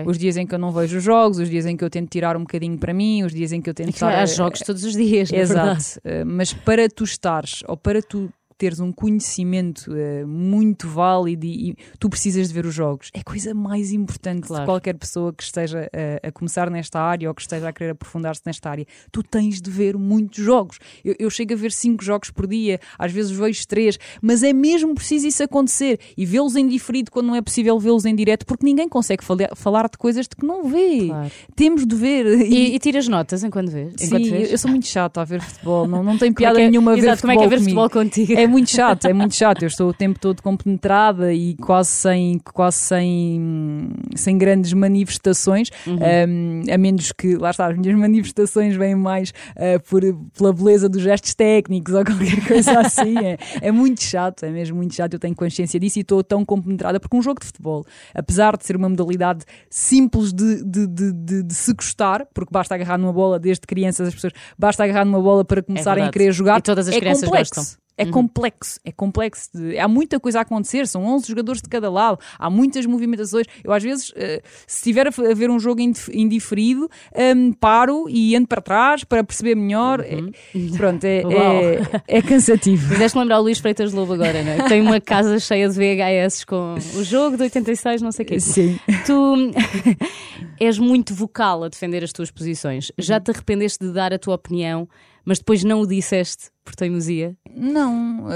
Os 0.05 0.17
dias 0.17 0.37
em 0.37 0.45
que 0.45 0.53
eu 0.53 0.59
não 0.59 0.71
vejo 0.71 0.97
os 0.97 1.03
jogos, 1.03 1.39
os 1.39 1.49
dias 1.49 1.65
em 1.65 1.75
que 1.75 1.80
eu 1.83 1.89
tento 1.89 2.09
tirar 2.09 2.35
um 2.35 2.41
bocadinho 2.41 2.77
para 2.77 2.93
mim, 2.93 3.23
os 3.23 3.33
dias 3.33 3.51
em 3.51 3.61
que 3.61 3.69
eu 3.69 3.73
tento 3.73 3.89
estar. 3.89 4.13
Há 4.13 4.25
jogos 4.25 4.59
todos 4.59 4.83
os 4.83 4.93
dias, 4.93 5.31
Exato. 5.31 5.99
Uh, 5.99 6.25
mas 6.25 6.53
para 6.53 6.87
tu 6.89 7.03
estares, 7.03 7.63
ou 7.67 7.77
para 7.77 8.01
tu 8.01 8.31
teres 8.61 8.79
um 8.79 8.91
conhecimento 8.91 9.91
uh, 9.91 10.27
muito 10.27 10.87
válido 10.87 11.47
e, 11.47 11.71
e, 11.71 11.75
tu 11.97 12.07
precisas 12.07 12.47
de 12.49 12.53
ver 12.53 12.63
os 12.63 12.75
jogos. 12.75 13.09
É 13.11 13.21
a 13.21 13.23
coisa 13.23 13.55
mais 13.55 13.91
importante 13.91 14.45
claro. 14.45 14.61
de 14.61 14.67
qualquer 14.67 14.93
pessoa 14.93 15.33
que 15.33 15.41
esteja 15.41 15.89
uh, 15.91 16.27
a 16.27 16.31
começar 16.31 16.69
nesta 16.69 16.99
área 16.99 17.27
ou 17.27 17.33
que 17.33 17.41
esteja 17.41 17.67
a 17.67 17.73
querer 17.73 17.89
aprofundar-se 17.89 18.43
nesta 18.45 18.69
área. 18.69 18.85
Tu 19.11 19.23
tens 19.23 19.59
de 19.59 19.71
ver 19.71 19.97
muitos 19.97 20.45
jogos. 20.45 20.77
Eu, 21.03 21.15
eu, 21.17 21.29
chego 21.31 21.53
a 21.53 21.55
ver 21.55 21.71
cinco 21.71 22.03
jogos 22.03 22.29
por 22.29 22.45
dia, 22.45 22.79
às 22.99 23.11
vezes 23.11 23.31
vejo 23.31 23.67
três, 23.67 23.97
mas 24.21 24.43
é 24.43 24.53
mesmo 24.53 24.93
preciso 24.93 25.25
isso 25.25 25.41
acontecer 25.41 25.99
e 26.15 26.23
vê-los 26.23 26.55
em 26.55 26.67
diferido 26.67 27.09
quando 27.09 27.25
não 27.25 27.35
é 27.35 27.41
possível 27.41 27.79
vê-los 27.79 28.05
em 28.05 28.13
direto, 28.13 28.45
porque 28.45 28.63
ninguém 28.63 28.87
consegue 28.87 29.23
falar 29.55 29.89
de 29.89 29.97
coisas 29.97 30.27
de 30.27 30.35
que 30.35 30.45
não 30.45 30.65
vê. 30.65 31.07
Claro. 31.07 31.31
Temos 31.55 31.83
de 31.83 31.95
ver. 31.95 32.27
E, 32.41 32.75
e, 32.75 32.79
tiras 32.79 33.07
notas 33.07 33.43
enquanto 33.43 33.71
vês? 33.71 33.93
Sim, 33.97 34.29
vês? 34.29 34.51
eu 34.51 34.57
sou 34.59 34.69
muito 34.69 34.85
chata 34.85 35.21
a 35.21 35.23
ver 35.23 35.41
futebol, 35.41 35.87
não, 35.87 36.03
não 36.03 36.15
tem 36.15 36.31
piada 36.31 36.61
é, 36.61 36.69
nenhuma 36.69 36.91
a 36.91 36.95
ver 36.95 37.01
exato, 37.01 37.21
futebol. 37.21 37.35
Como 37.35 37.45
é 37.45 37.49
que 37.49 37.55
é 37.55 37.57
ver 37.57 37.63
futebol 37.63 37.89
contigo? 37.89 38.33
É 38.33 38.50
muito 38.51 38.69
chato, 38.69 39.05
é 39.05 39.13
muito 39.13 39.35
chato. 39.35 39.63
Eu 39.63 39.67
estou 39.67 39.89
o 39.89 39.93
tempo 39.93 40.19
todo 40.19 40.41
compenetrada 40.41 41.33
e 41.33 41.55
quase 41.55 41.89
sem, 41.89 42.39
quase 42.39 42.77
sem, 42.77 43.89
sem 44.15 44.37
grandes 44.37 44.73
manifestações, 44.73 45.69
uhum. 45.87 45.97
um, 45.97 46.63
a 46.73 46.77
menos 46.77 47.11
que, 47.11 47.35
lá 47.37 47.51
está, 47.51 47.67
as 47.67 47.77
minhas 47.77 47.97
manifestações 47.97 48.75
vêm 48.75 48.95
mais 48.95 49.29
uh, 49.29 49.81
por, 49.89 50.01
pela 50.37 50.53
beleza 50.53 50.89
dos 50.89 51.01
gestos 51.01 51.33
técnicos 51.33 51.93
ou 51.93 52.03
qualquer 52.03 52.45
coisa 52.47 52.79
assim. 52.81 53.17
É, 53.17 53.37
é 53.61 53.71
muito 53.71 54.03
chato, 54.03 54.43
é 54.43 54.49
mesmo 54.49 54.77
muito 54.77 54.93
chato. 54.93 55.13
Eu 55.13 55.19
tenho 55.19 55.35
consciência 55.35 55.79
disso 55.79 55.99
e 55.99 56.01
estou 56.01 56.23
tão 56.23 56.43
compenetrada 56.43 56.99
porque 56.99 57.15
um 57.15 57.21
jogo 57.21 57.39
de 57.39 57.45
futebol, 57.47 57.85
apesar 58.13 58.57
de 58.57 58.65
ser 58.65 58.75
uma 58.75 58.89
modalidade 58.89 59.45
simples 59.69 60.33
de, 60.33 60.63
de, 60.63 60.87
de, 60.87 61.13
de, 61.13 61.43
de 61.43 61.53
se 61.53 61.73
gostar, 61.73 62.25
porque 62.33 62.51
basta 62.51 62.75
agarrar 62.75 62.97
numa 62.97 63.13
bola 63.13 63.39
desde 63.39 63.65
crianças, 63.65 64.09
as 64.09 64.13
pessoas 64.13 64.33
basta 64.57 64.83
agarrar 64.83 65.05
numa 65.05 65.21
bola 65.21 65.45
para 65.45 65.61
começarem 65.61 66.03
é 66.03 66.07
a 66.07 66.11
querer 66.11 66.31
jogar. 66.31 66.59
E 66.59 66.61
todas 66.61 66.87
as 66.87 66.95
é 66.95 66.99
crianças 66.99 67.23
complexo. 67.23 67.55
gostam. 67.55 67.81
É 67.97 68.05
uhum. 68.05 68.11
complexo, 68.11 68.79
é 68.83 68.91
complexo. 68.91 69.49
De, 69.53 69.77
há 69.77 69.87
muita 69.87 70.19
coisa 70.19 70.39
a 70.39 70.41
acontecer, 70.41 70.87
são 70.87 71.05
11 71.05 71.27
jogadores 71.27 71.61
de 71.61 71.69
cada 71.69 71.89
lado, 71.89 72.17
há 72.39 72.49
muitas 72.49 72.85
movimentações. 72.85 73.45
Eu, 73.63 73.71
às 73.71 73.83
vezes, 73.83 74.09
uh, 74.09 74.41
se 74.65 74.77
estiver 74.77 75.07
a, 75.07 75.11
ver 75.11 75.49
um 75.49 75.59
jogo 75.59 75.81
indiferido, 75.81 76.89
um, 77.35 77.53
paro 77.53 78.07
e 78.09 78.35
ando 78.35 78.47
para 78.47 78.61
trás 78.61 79.03
para 79.03 79.23
perceber 79.23 79.55
melhor. 79.55 79.99
Uhum. 79.99 80.31
É, 80.55 80.77
pronto, 80.77 81.03
é, 81.03 81.21
é, 82.07 82.17
é, 82.17 82.21
cansativo. 82.21 82.87
Fizeste-me 82.93 83.23
lembrar 83.23 83.39
o 83.39 83.43
Luís 83.43 83.59
Freitas 83.59 83.93
Lobo 83.93 84.13
agora, 84.13 84.41
não 84.41 84.51
é? 84.51 84.67
Tem 84.67 84.81
uma 84.81 84.99
casa 84.99 85.37
cheia 85.39 85.69
de 85.69 85.75
VHS 85.75 86.45
com 86.45 86.75
o 86.95 87.03
jogo 87.03 87.37
de 87.37 87.43
86, 87.43 88.01
não 88.01 88.11
sei 88.11 88.25
o 88.25 88.27
quê. 88.27 88.39
Sim. 88.39 88.79
Tu 89.05 89.51
és 90.59 90.79
muito 90.79 91.13
vocal 91.13 91.63
a 91.63 91.69
defender 91.69 92.03
as 92.03 92.11
tuas 92.11 92.31
posições. 92.31 92.91
Já 92.97 93.19
te 93.19 93.31
arrependeste 93.31 93.85
de 93.85 93.93
dar 93.93 94.13
a 94.13 94.19
tua 94.19 94.35
opinião, 94.35 94.87
mas 95.25 95.39
depois 95.39 95.63
não 95.63 95.81
o 95.81 95.87
disseste 95.87 96.49
por 96.63 96.75
teimosia? 96.75 97.35
Não, 97.55 98.25
uh, 98.25 98.29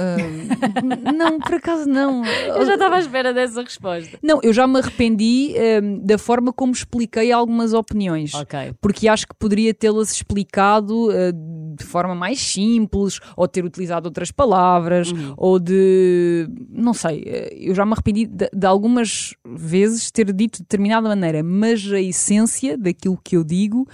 não, 1.16 1.40
por 1.40 1.56
acaso 1.56 1.88
não. 1.88 2.26
Eu 2.26 2.66
já 2.66 2.74
estava 2.74 2.96
à 2.96 3.00
espera 3.00 3.34
dessa 3.34 3.62
resposta. 3.62 4.18
Não, 4.22 4.40
eu 4.42 4.52
já 4.52 4.68
me 4.68 4.80
arrependi 4.80 5.54
uh, 5.54 6.06
da 6.06 6.18
forma 6.18 6.52
como 6.52 6.74
expliquei 6.74 7.32
algumas 7.32 7.74
opiniões. 7.74 8.34
Ok. 8.34 8.74
Porque 8.82 9.08
acho 9.08 9.28
que 9.28 9.36
poderia 9.36 9.74
tê-las 9.74 10.12
explicado 10.12 11.10
uh, 11.10 11.32
de 11.76 11.84
forma 11.84 12.16
mais 12.16 12.40
simples, 12.40 13.20
ou 13.36 13.48
ter 13.48 13.64
utilizado 13.64 14.08
outras 14.08 14.32
palavras, 14.32 15.12
uhum. 15.12 15.34
ou 15.38 15.60
de. 15.60 16.48
Não 16.70 16.94
sei, 16.94 17.24
eu 17.52 17.76
já 17.76 17.86
me 17.86 17.94
arrependi 17.94 18.26
de, 18.26 18.50
de 18.52 18.66
algumas 18.66 19.36
vezes 19.46 20.10
ter 20.10 20.32
dito 20.34 20.58
de 20.58 20.64
determinada 20.64 21.08
maneira, 21.08 21.44
mas 21.44 21.92
a 21.92 22.00
essência 22.00 22.78
daquilo 22.78 23.20
que 23.24 23.38
eu 23.38 23.44
digo 23.44 23.88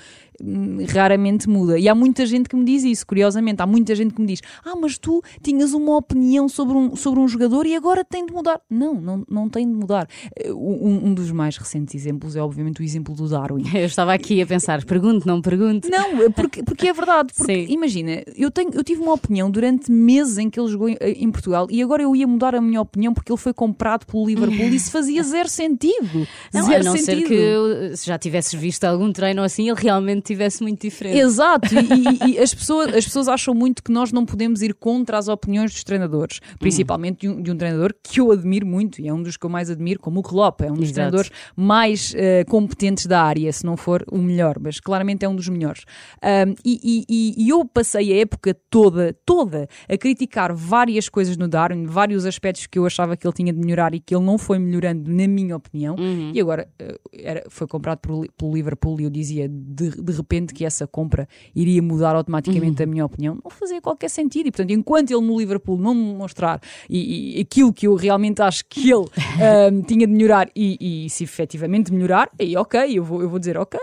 raramente 0.93 1.49
muda. 1.49 1.77
E 1.77 1.87
há 1.87 1.95
muita 1.95 2.25
gente 2.25 2.49
que 2.49 2.55
me 2.55 2.65
diz 2.65 2.83
isso, 2.83 3.05
curiosamente. 3.05 3.61
Há 3.61 3.67
muita 3.67 3.95
gente 3.95 4.13
que 4.13 4.21
me 4.21 4.27
diz: 4.27 4.41
Ah, 4.65 4.75
mas 4.75 4.97
tu 4.97 5.21
tinhas 5.41 5.73
uma 5.73 5.97
opinião 5.97 6.47
sobre 6.49 6.75
um, 6.75 6.95
sobre 6.95 7.19
um 7.19 7.27
jogador 7.27 7.65
e 7.65 7.75
agora 7.75 8.03
tem 8.03 8.25
de 8.25 8.33
mudar. 8.33 8.61
Não, 8.69 8.93
não, 8.95 9.25
não 9.29 9.49
tem 9.49 9.67
de 9.67 9.73
mudar. 9.73 10.07
Eh, 10.35 10.51
um, 10.51 11.07
um 11.07 11.13
dos 11.13 11.31
mais 11.31 11.57
recentes 11.57 11.95
exemplos 11.95 12.35
é, 12.35 12.41
obviamente, 12.41 12.81
o 12.81 12.83
exemplo 12.83 13.15
do 13.15 13.27
Darwin. 13.27 13.63
Eu 13.73 13.85
estava 13.85 14.13
aqui 14.13 14.41
a 14.41 14.45
pensar: 14.45 14.83
pergunto, 14.85 15.27
não 15.27 15.41
pergunto. 15.41 15.89
Não, 15.89 16.23
eh, 16.23 16.29
porque, 16.29 16.63
porque 16.63 16.87
é 16.87 16.93
verdade. 16.93 17.33
Porque, 17.35 17.65
imagina, 17.69 18.23
eu, 18.35 18.51
tenho, 18.51 18.71
eu 18.73 18.83
tive 18.83 19.01
uma 19.01 19.13
opinião 19.13 19.49
durante 19.49 19.91
meses 19.91 20.37
em 20.37 20.49
que 20.49 20.59
ele 20.59 20.69
jogou 20.69 20.89
em, 20.89 20.97
em, 21.01 21.31
Portugal 21.31 21.67
e 21.69 21.81
agora 21.81 22.03
eu 22.03 22.15
ia 22.15 22.27
mudar 22.27 22.55
a 22.55 22.61
minha 22.61 22.81
opinião 22.81 23.13
porque 23.13 23.31
ele 23.31 23.39
foi 23.39 23.53
comprado 23.53 24.05
pelo 24.05 24.25
Liverpool 24.25 24.67
e 24.67 24.75
isso 24.75 24.91
fazia 24.91 25.21
zero 25.23 25.49
sentido. 25.49 26.27
Não, 26.53 26.63
zero 26.63 26.81
a 26.81 26.83
não 26.83 26.97
sentido. 26.97 27.27
ser 27.27 27.89
que 27.89 27.97
se 27.97 28.07
já 28.07 28.17
tivesses 28.17 28.53
visto 28.53 28.83
algum 28.83 29.11
treino 29.11 29.41
assim, 29.41 29.69
ele 29.69 29.79
realmente 29.79 30.30
tivesse 30.31 30.61
muito 30.61 30.81
diferente. 30.81 31.17
Exato, 31.17 31.67
e, 31.73 32.29
e, 32.29 32.33
e 32.33 32.39
as, 32.39 32.53
pessoas, 32.53 32.93
as 32.93 33.05
pessoas 33.05 33.27
acham 33.27 33.53
muito 33.53 33.83
que 33.83 33.91
nós 33.91 34.11
não 34.11 34.25
podemos 34.25 34.61
ir 34.61 34.73
contra 34.73 35.17
as 35.17 35.27
opiniões 35.27 35.71
dos 35.71 35.83
treinadores, 35.83 36.39
principalmente 36.59 37.21
de, 37.21 37.29
um, 37.29 37.41
de, 37.41 37.51
um, 37.51 37.57
treinador 37.57 37.93
que 38.03 38.19
eu 38.19 38.31
admiro 38.31 38.65
muito 38.65 39.01
e 39.01 39.07
é 39.07 39.13
um 39.13 39.21
dos 39.21 39.37
que 39.37 39.45
eu 39.45 39.49
mais 39.49 39.69
admiro, 39.69 39.99
como 39.99 40.19
o 40.19 40.23
Klopp, 40.23 40.61
é 40.61 40.71
um 40.71 40.75
dos 40.75 40.83
Exato. 40.83 40.93
treinadores 40.93 41.31
mais 41.55 42.13
uh, 42.13 42.49
competentes 42.49 43.05
da 43.05 43.21
área, 43.21 43.51
se 43.51 43.65
não 43.65 43.75
for 43.75 44.03
o 44.11 44.17
melhor, 44.17 44.57
mas 44.59 44.79
claramente 44.79 45.25
é 45.25 45.29
um 45.29 45.35
dos 45.35 45.49
melhores. 45.49 45.83
Um, 46.23 46.55
e, 46.63 47.05
e, 47.37 47.49
eu 47.49 47.65
passei 47.65 48.13
a 48.13 48.21
época 48.21 48.55
toda, 48.69 49.15
toda, 49.25 49.67
a 49.89 49.97
criticar 49.97 50.53
várias 50.53 51.09
coisas 51.09 51.37
no 51.37 51.47
Darwin, 51.47 51.85
vários 51.85 52.25
aspectos 52.25 52.67
que 52.67 52.79
eu 52.79 52.85
achava 52.85 53.17
que 53.17 53.25
ele 53.25 53.33
tinha 53.33 53.53
de 53.53 53.59
melhorar 53.59 53.93
e 53.93 53.99
que 53.99 54.15
ele 54.15 54.23
não 54.23 54.37
foi 54.37 54.57
melhorando, 54.59 55.11
na 55.11 55.27
minha 55.27 55.55
opinião, 55.55 55.95
uhum. 55.95 56.31
e 56.33 56.39
agora 56.39 56.67
uh, 56.81 56.99
era, 57.13 57.43
foi 57.49 57.67
comprado 57.67 57.99
pelo 57.99 58.53
Liverpool 58.53 58.99
e 58.99 59.03
eu 59.03 59.09
dizia 59.09 59.47
de, 59.49 59.89
de 59.89 60.11
repente 60.21 60.53
que 60.53 60.65
essa 60.65 60.87
compra 60.87 61.27
iria 61.55 61.81
mudar 61.81 62.15
automaticamente 62.15 62.81
uhum. 62.81 62.89
a 62.89 62.91
minha 62.91 63.05
opinião. 63.05 63.37
Não 63.43 63.51
fazia 63.51 63.81
qualquer 63.81 64.09
sentido. 64.09 64.47
E, 64.47 64.51
portanto, 64.51 64.71
enquanto 64.71 65.11
ele 65.11 65.21
no 65.21 65.37
Liverpool 65.37 65.77
não 65.77 65.93
me 65.93 66.13
mostrar 66.13 66.61
e, 66.89 67.37
e 67.37 67.41
aquilo 67.41 67.73
que 67.73 67.87
eu 67.87 67.95
realmente 67.95 68.41
acho 68.41 68.63
que 68.67 68.89
ele 68.91 69.05
um, 69.71 69.81
tinha 69.81 70.07
de 70.07 70.13
melhorar 70.13 70.49
e, 70.55 71.05
e, 71.05 71.09
se 71.09 71.23
efetivamente 71.23 71.91
melhorar, 71.91 72.29
aí 72.39 72.55
ok, 72.55 72.97
eu 72.97 73.03
vou, 73.03 73.21
eu 73.21 73.29
vou 73.29 73.39
dizer 73.39 73.57
ok, 73.57 73.79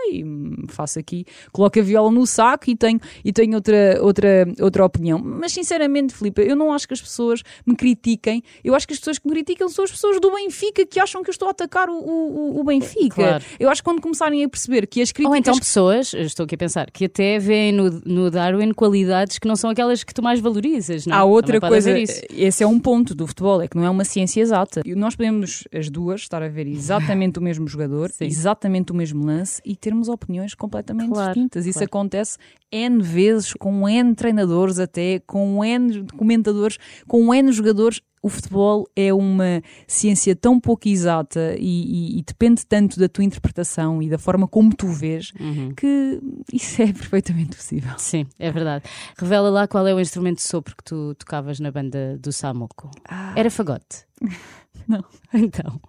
faço 0.69 0.99
aqui, 0.99 1.25
coloco 1.51 1.79
a 1.79 1.81
viola 1.81 2.11
no 2.11 2.25
saco 2.25 2.69
e 2.69 2.75
tenho, 2.75 2.99
e 3.23 3.31
tenho 3.31 3.55
outra, 3.55 3.99
outra, 4.01 4.47
outra 4.59 4.85
opinião. 4.85 5.19
Mas 5.19 5.51
sinceramente, 5.51 6.13
Filipe, 6.13 6.41
eu 6.41 6.55
não 6.55 6.73
acho 6.73 6.87
que 6.87 6.93
as 6.93 7.01
pessoas 7.01 7.43
me 7.65 7.75
critiquem. 7.75 8.43
Eu 8.63 8.75
acho 8.75 8.87
que 8.87 8.93
as 8.93 8.99
pessoas 8.99 9.19
que 9.19 9.27
me 9.27 9.33
criticam 9.33 9.69
são 9.69 9.85
as 9.85 9.91
pessoas 9.91 10.19
do 10.19 10.31
Benfica 10.31 10.85
que 10.85 10.99
acham 10.99 11.23
que 11.23 11.29
eu 11.29 11.33
estou 11.33 11.47
a 11.47 11.51
atacar 11.51 11.89
o, 11.89 11.93
o, 11.93 12.59
o 12.59 12.63
Benfica. 12.63 13.15
Claro. 13.15 13.43
Eu 13.59 13.69
acho 13.69 13.81
que 13.81 13.85
quando 13.85 14.01
começarem 14.01 14.43
a 14.43 14.49
perceber 14.49 14.87
que 14.87 15.01
as 15.01 15.11
críticas. 15.11 15.31
Ou 15.31 15.35
então 15.35 15.57
pessoas, 15.57 16.13
estou 16.29 16.45
aqui 16.45 16.55
a 16.55 16.57
pensar, 16.57 16.91
que 16.91 17.05
até 17.05 17.39
veem 17.39 17.71
no, 17.71 17.89
no 18.05 18.31
Darwin 18.31 18.71
qualidades 18.73 19.39
que 19.39 19.47
não 19.47 19.55
são 19.55 19.69
aquelas 19.69 20.03
que 20.03 20.13
tu 20.13 20.21
mais 20.21 20.39
valorizas. 20.39 21.05
Não? 21.05 21.15
É? 21.15 21.19
Há 21.19 21.23
outra 21.23 21.59
coisa, 21.59 21.91
esse 21.97 22.63
é 22.63 22.67
um 22.67 22.79
ponto 22.79 23.13
do 23.13 23.27
futebol, 23.27 23.61
é 23.61 23.67
que 23.67 23.75
não 23.75 23.83
é 23.83 23.89
uma 23.89 24.05
ciência 24.05 24.41
exata. 24.41 24.81
E 24.85 24.95
nós 24.95 25.15
podemos, 25.15 25.63
as 25.73 25.89
duas, 25.89 26.21
estar 26.21 26.41
a 26.41 26.47
ver 26.47 26.67
exatamente 26.67 27.39
o 27.39 27.41
mesmo 27.41 27.67
jogador, 27.67 28.09
Sim. 28.13 28.25
exatamente 28.25 28.91
o 28.91 28.95
mesmo 28.95 29.25
lance 29.25 29.61
e 29.65 29.75
termos 29.75 30.09
opiniões 30.09 30.53
completamente 30.53 31.09
claro, 31.09 31.33
distintas. 31.33 31.65
Isso 31.65 31.79
claro. 31.79 31.89
acontece 31.89 32.37
N 32.71 33.01
vezes, 33.01 33.53
com 33.53 33.87
N 33.87 34.13
treinadores 34.15 34.79
até, 34.79 35.19
com 35.25 35.63
N 35.63 36.05
comentadores, 36.15 36.77
com 37.07 37.33
N 37.33 37.51
jogadores 37.51 38.01
o 38.21 38.29
futebol 38.29 38.87
é 38.95 39.13
uma 39.13 39.61
ciência 39.87 40.35
tão 40.35 40.59
pouco 40.59 40.87
exata 40.87 41.55
e, 41.57 42.15
e- 42.15 42.19
e 42.19 42.23
depende 42.23 42.65
tanto 42.65 42.99
da 42.99 43.07
tua 43.09 43.23
interpretação 43.23 44.01
e 44.01 44.09
da 44.09 44.17
forma 44.17 44.47
como 44.47 44.73
tu 44.75 44.87
vês 44.87 45.31
Uhum. 45.39 45.73
que 45.75 46.19
isso 46.53 46.81
é 46.81 46.87
perfeitamente 46.93 47.55
possível. 47.55 47.93
Sim, 47.97 48.25
é 48.37 48.51
verdade. 48.51 48.83
Revela 49.17 49.49
lá 49.49 49.67
qual 49.67 49.87
é 49.87 49.93
o 49.93 49.99
instrumento 49.99 50.37
de 50.37 50.43
sopro 50.43 50.75
que 50.75 50.83
tu 50.83 51.15
tocavas 51.15 51.59
na 51.59 51.71
banda 51.71 52.17
do 52.17 52.31
Samuco. 52.31 52.89
Era 53.35 53.49
fagote? 53.49 54.05
Não. 54.87 55.03
Então, 55.33 55.79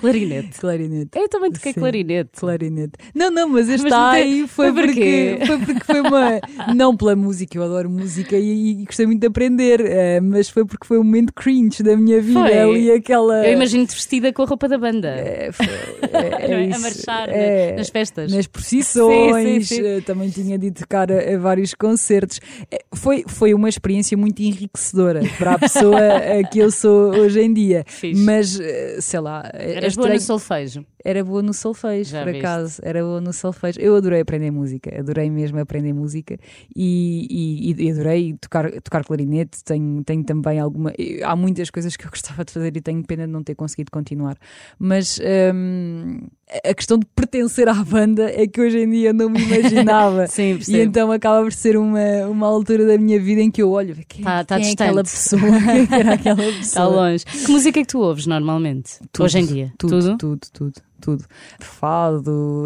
clarinete. 0.00 0.60
Clarinete. 0.60 1.10
Eu 1.18 1.28
também 1.28 1.50
toquei 1.52 1.72
Sim. 1.72 1.80
clarinete. 1.80 2.30
Clarinete. 2.38 2.92
Não, 3.14 3.30
não, 3.30 3.48
mas 3.48 3.68
este 3.68 3.84
Mas 3.88 3.92
aí 4.14 4.46
foi, 4.48 4.72
foi 4.72 4.84
porquê? 4.86 5.36
porque, 5.38 5.46
foi 5.46 5.58
porque 5.74 5.84
foi 5.84 6.00
uma. 6.00 6.40
Não 6.74 6.96
pela 6.96 7.14
música, 7.16 7.56
eu 7.58 7.62
adoro 7.62 7.88
música 7.90 8.36
e, 8.36 8.70
e 8.70 8.84
gostei 8.84 9.06
muito 9.06 9.20
de 9.20 9.26
aprender, 9.26 9.80
eh, 9.80 10.20
mas 10.20 10.48
foi 10.48 10.64
porque 10.64 10.86
foi 10.86 10.98
um 10.98 11.04
momento 11.04 11.32
cringe 11.32 11.82
da 11.82 11.96
minha 11.96 12.20
vida. 12.20 12.40
Foi. 12.40 12.58
Ali 12.58 12.90
aquela. 12.92 13.46
Eu 13.46 13.52
imagino-te 13.54 13.94
vestida 13.94 14.32
com 14.32 14.42
a 14.42 14.46
roupa 14.46 14.68
da 14.68 14.78
banda. 14.78 15.08
É, 15.08 15.50
foi- 15.52 15.66
é- 15.66 16.46
é 16.46 16.50
é? 16.50 16.54
a 16.54 16.62
isso. 16.62 16.80
marchar 16.80 17.28
É. 17.28 17.70
né? 17.70 17.76
nas 17.76 17.88
festas. 17.88 18.32
nas 18.32 18.46
procissões, 18.46 19.68
Sim, 19.68 19.76
sim, 19.76 19.86
eh, 19.86 20.00
também 20.00 20.30
tinha 20.30 20.58
de 20.58 20.66
ir 20.68 20.72
tocar 20.72 21.10
a, 21.10 21.34
a 21.34 21.38
vários 21.38 21.74
concertos. 21.74 22.40
Eh, 22.70 22.78
Foi, 22.94 23.24
foi 23.26 23.54
uma 23.54 23.68
experiência 23.68 24.16
muito 24.16 24.40
enriquecedora 24.42 25.20
para 25.38 25.52
a 25.54 25.58
pessoa 25.58 25.98
a 25.98 26.42
que 26.48 26.58
eu 26.58 26.70
sou 26.70 27.10
hoje 27.14 27.40
em 27.40 27.52
dia. 27.52 27.84
Fixe. 27.86 28.20
Mas, 28.22 28.58
sei 29.00 29.20
lá, 29.20 29.50
Eras 29.88 29.96
boa 29.96 30.08
no 30.14 30.20
solfejo. 30.20 30.86
Era 31.04 31.24
boa 31.24 31.42
no 31.42 31.54
solfejo, 31.54 32.10
Já 32.10 32.22
por 32.22 32.32
viste. 32.32 32.44
acaso. 32.44 32.80
Era 32.84 33.02
boa 33.02 33.20
no 33.20 33.32
solfejo. 33.32 33.80
Eu 33.80 33.96
adorei 33.96 34.20
aprender 34.20 34.50
música, 34.50 34.98
adorei 34.98 35.30
mesmo 35.30 35.58
aprender 35.60 35.92
música 35.92 36.36
e, 36.74 37.72
e- 37.78 37.84
e 37.86 37.90
adorei 37.90 38.34
tocar, 38.40 38.70
tocar 38.82 39.04
clarinete. 39.04 39.62
Tenho, 39.64 40.02
tenho 40.04 40.24
também 40.24 40.58
alguma. 40.58 40.92
Há 41.24 41.34
muitas 41.36 41.70
coisas 41.70 41.96
que 41.96 42.04
eu 42.04 42.10
gostava 42.10 42.44
de 42.44 42.52
fazer 42.52 42.76
e 42.76 42.80
tenho 42.80 43.02
pena 43.04 43.26
de 43.26 43.32
não 43.32 43.42
ter 43.42 43.54
conseguido 43.54 43.90
continuar. 43.90 44.36
Mas 44.78 45.18
hum, 45.54 46.20
a 46.64 46.74
questão 46.74 46.98
de 46.98 47.06
pertencer 47.14 47.68
à 47.68 47.74
banda 47.74 48.30
é 48.30 48.46
que 48.46 48.60
hoje 48.60 48.78
em 48.80 48.90
dia 48.90 49.10
eu 49.10 49.14
não 49.14 49.30
me 49.30 49.40
imaginava. 49.40 50.26
Sim, 50.28 50.50
E 50.50 50.54
percebo. 50.56 50.78
então 50.78 51.12
acaba 51.12 51.42
por 51.42 51.52
ser 51.52 51.76
uma, 51.76 52.26
uma 52.28 52.46
altura 52.46 52.86
da 52.86 52.98
minha 52.98 53.20
vida 53.20 53.40
em 53.40 53.50
que 53.50 53.62
eu 53.62 53.70
olho, 53.70 53.96
quem, 54.08 54.24
Tá- 54.24 54.44
tá 54.44 54.58
quem 54.58 54.68
é 54.68 54.72
aquela 54.72 55.02
pessoa? 55.02 55.40
Quem 55.88 55.96
é 55.96 56.00
era 56.00 56.14
aquela 56.14 56.36
pessoa? 56.36 56.60
Está 56.60 56.86
longe. 56.86 57.24
Que 57.24 57.50
música 57.52 57.80
é 57.80 57.82
que 57.84 57.88
tu 57.88 58.00
ouves 58.00 58.26
normalmente? 58.26 58.98
Tudo, 59.12 59.24
Hoje 59.24 59.38
em 59.38 59.46
dia? 59.46 59.67
Tudo, 59.76 60.16
tudo, 60.16 60.40
tudo, 60.52 60.72
tudo. 61.00 61.24
Fado, 61.60 62.64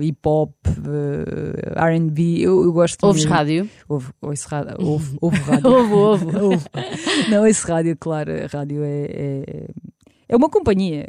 eh, 0.00 0.04
hip 0.04 0.18
hop, 0.24 0.52
eh, 0.66 1.96
RB, 1.96 2.40
eu, 2.40 2.64
eu 2.64 2.72
gosto 2.72 3.04
Ouves 3.04 3.24
mesmo. 3.24 3.36
rádio? 3.36 3.70
Ouve, 3.88 4.08
ouço 4.20 4.48
rádio. 4.48 4.76
Ouve, 4.78 5.18
ouve 5.20 5.36
rádio. 5.38 5.66
Ouve, 5.70 5.92
ouve. 5.94 6.36
Ouve. 6.36 6.64
Não, 7.30 7.46
esse 7.46 7.66
rádio, 7.66 7.96
claro, 7.98 8.32
rádio 8.50 8.82
é. 8.82 9.06
é... 9.10 9.66
é 10.28 10.36
uma 10.36 10.48
companhia, 10.48 11.06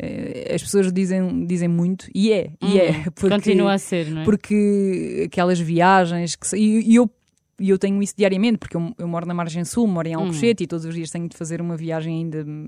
as 0.53 0.61
pessoas 0.61 0.91
dizem, 0.91 1.45
dizem 1.45 1.67
muito, 1.67 2.07
e 2.13 2.31
é, 2.31 2.51
e 2.61 2.79
é, 2.79 3.05
porque. 3.15 3.29
Continua 3.29 3.73
a 3.73 3.77
ser, 3.77 4.09
não 4.09 4.21
é? 4.21 4.25
porque 4.25 5.23
aquelas 5.25 5.59
viagens 5.59 6.35
que 6.35 6.55
e, 6.55 6.91
e 6.91 6.95
eu 6.95 7.09
e 7.59 7.69
eu 7.69 7.77
tenho 7.77 8.01
isso 8.01 8.13
diariamente, 8.15 8.57
porque 8.57 8.77
eu, 8.77 8.93
eu 8.97 9.07
moro 9.07 9.25
na 9.25 9.33
margem 9.33 9.65
sul, 9.65 9.87
moro 9.87 10.07
em 10.07 10.15
Hum. 10.15 10.21
Alcochete 10.21 10.63
e 10.63 10.67
todos 10.67 10.85
os 10.85 10.93
dias 10.93 11.09
tenho 11.09 11.27
de 11.27 11.35
fazer 11.35 11.61
uma 11.61 11.75
viagem 11.75 12.17
ainda 12.17 12.45
hum, 12.47 12.67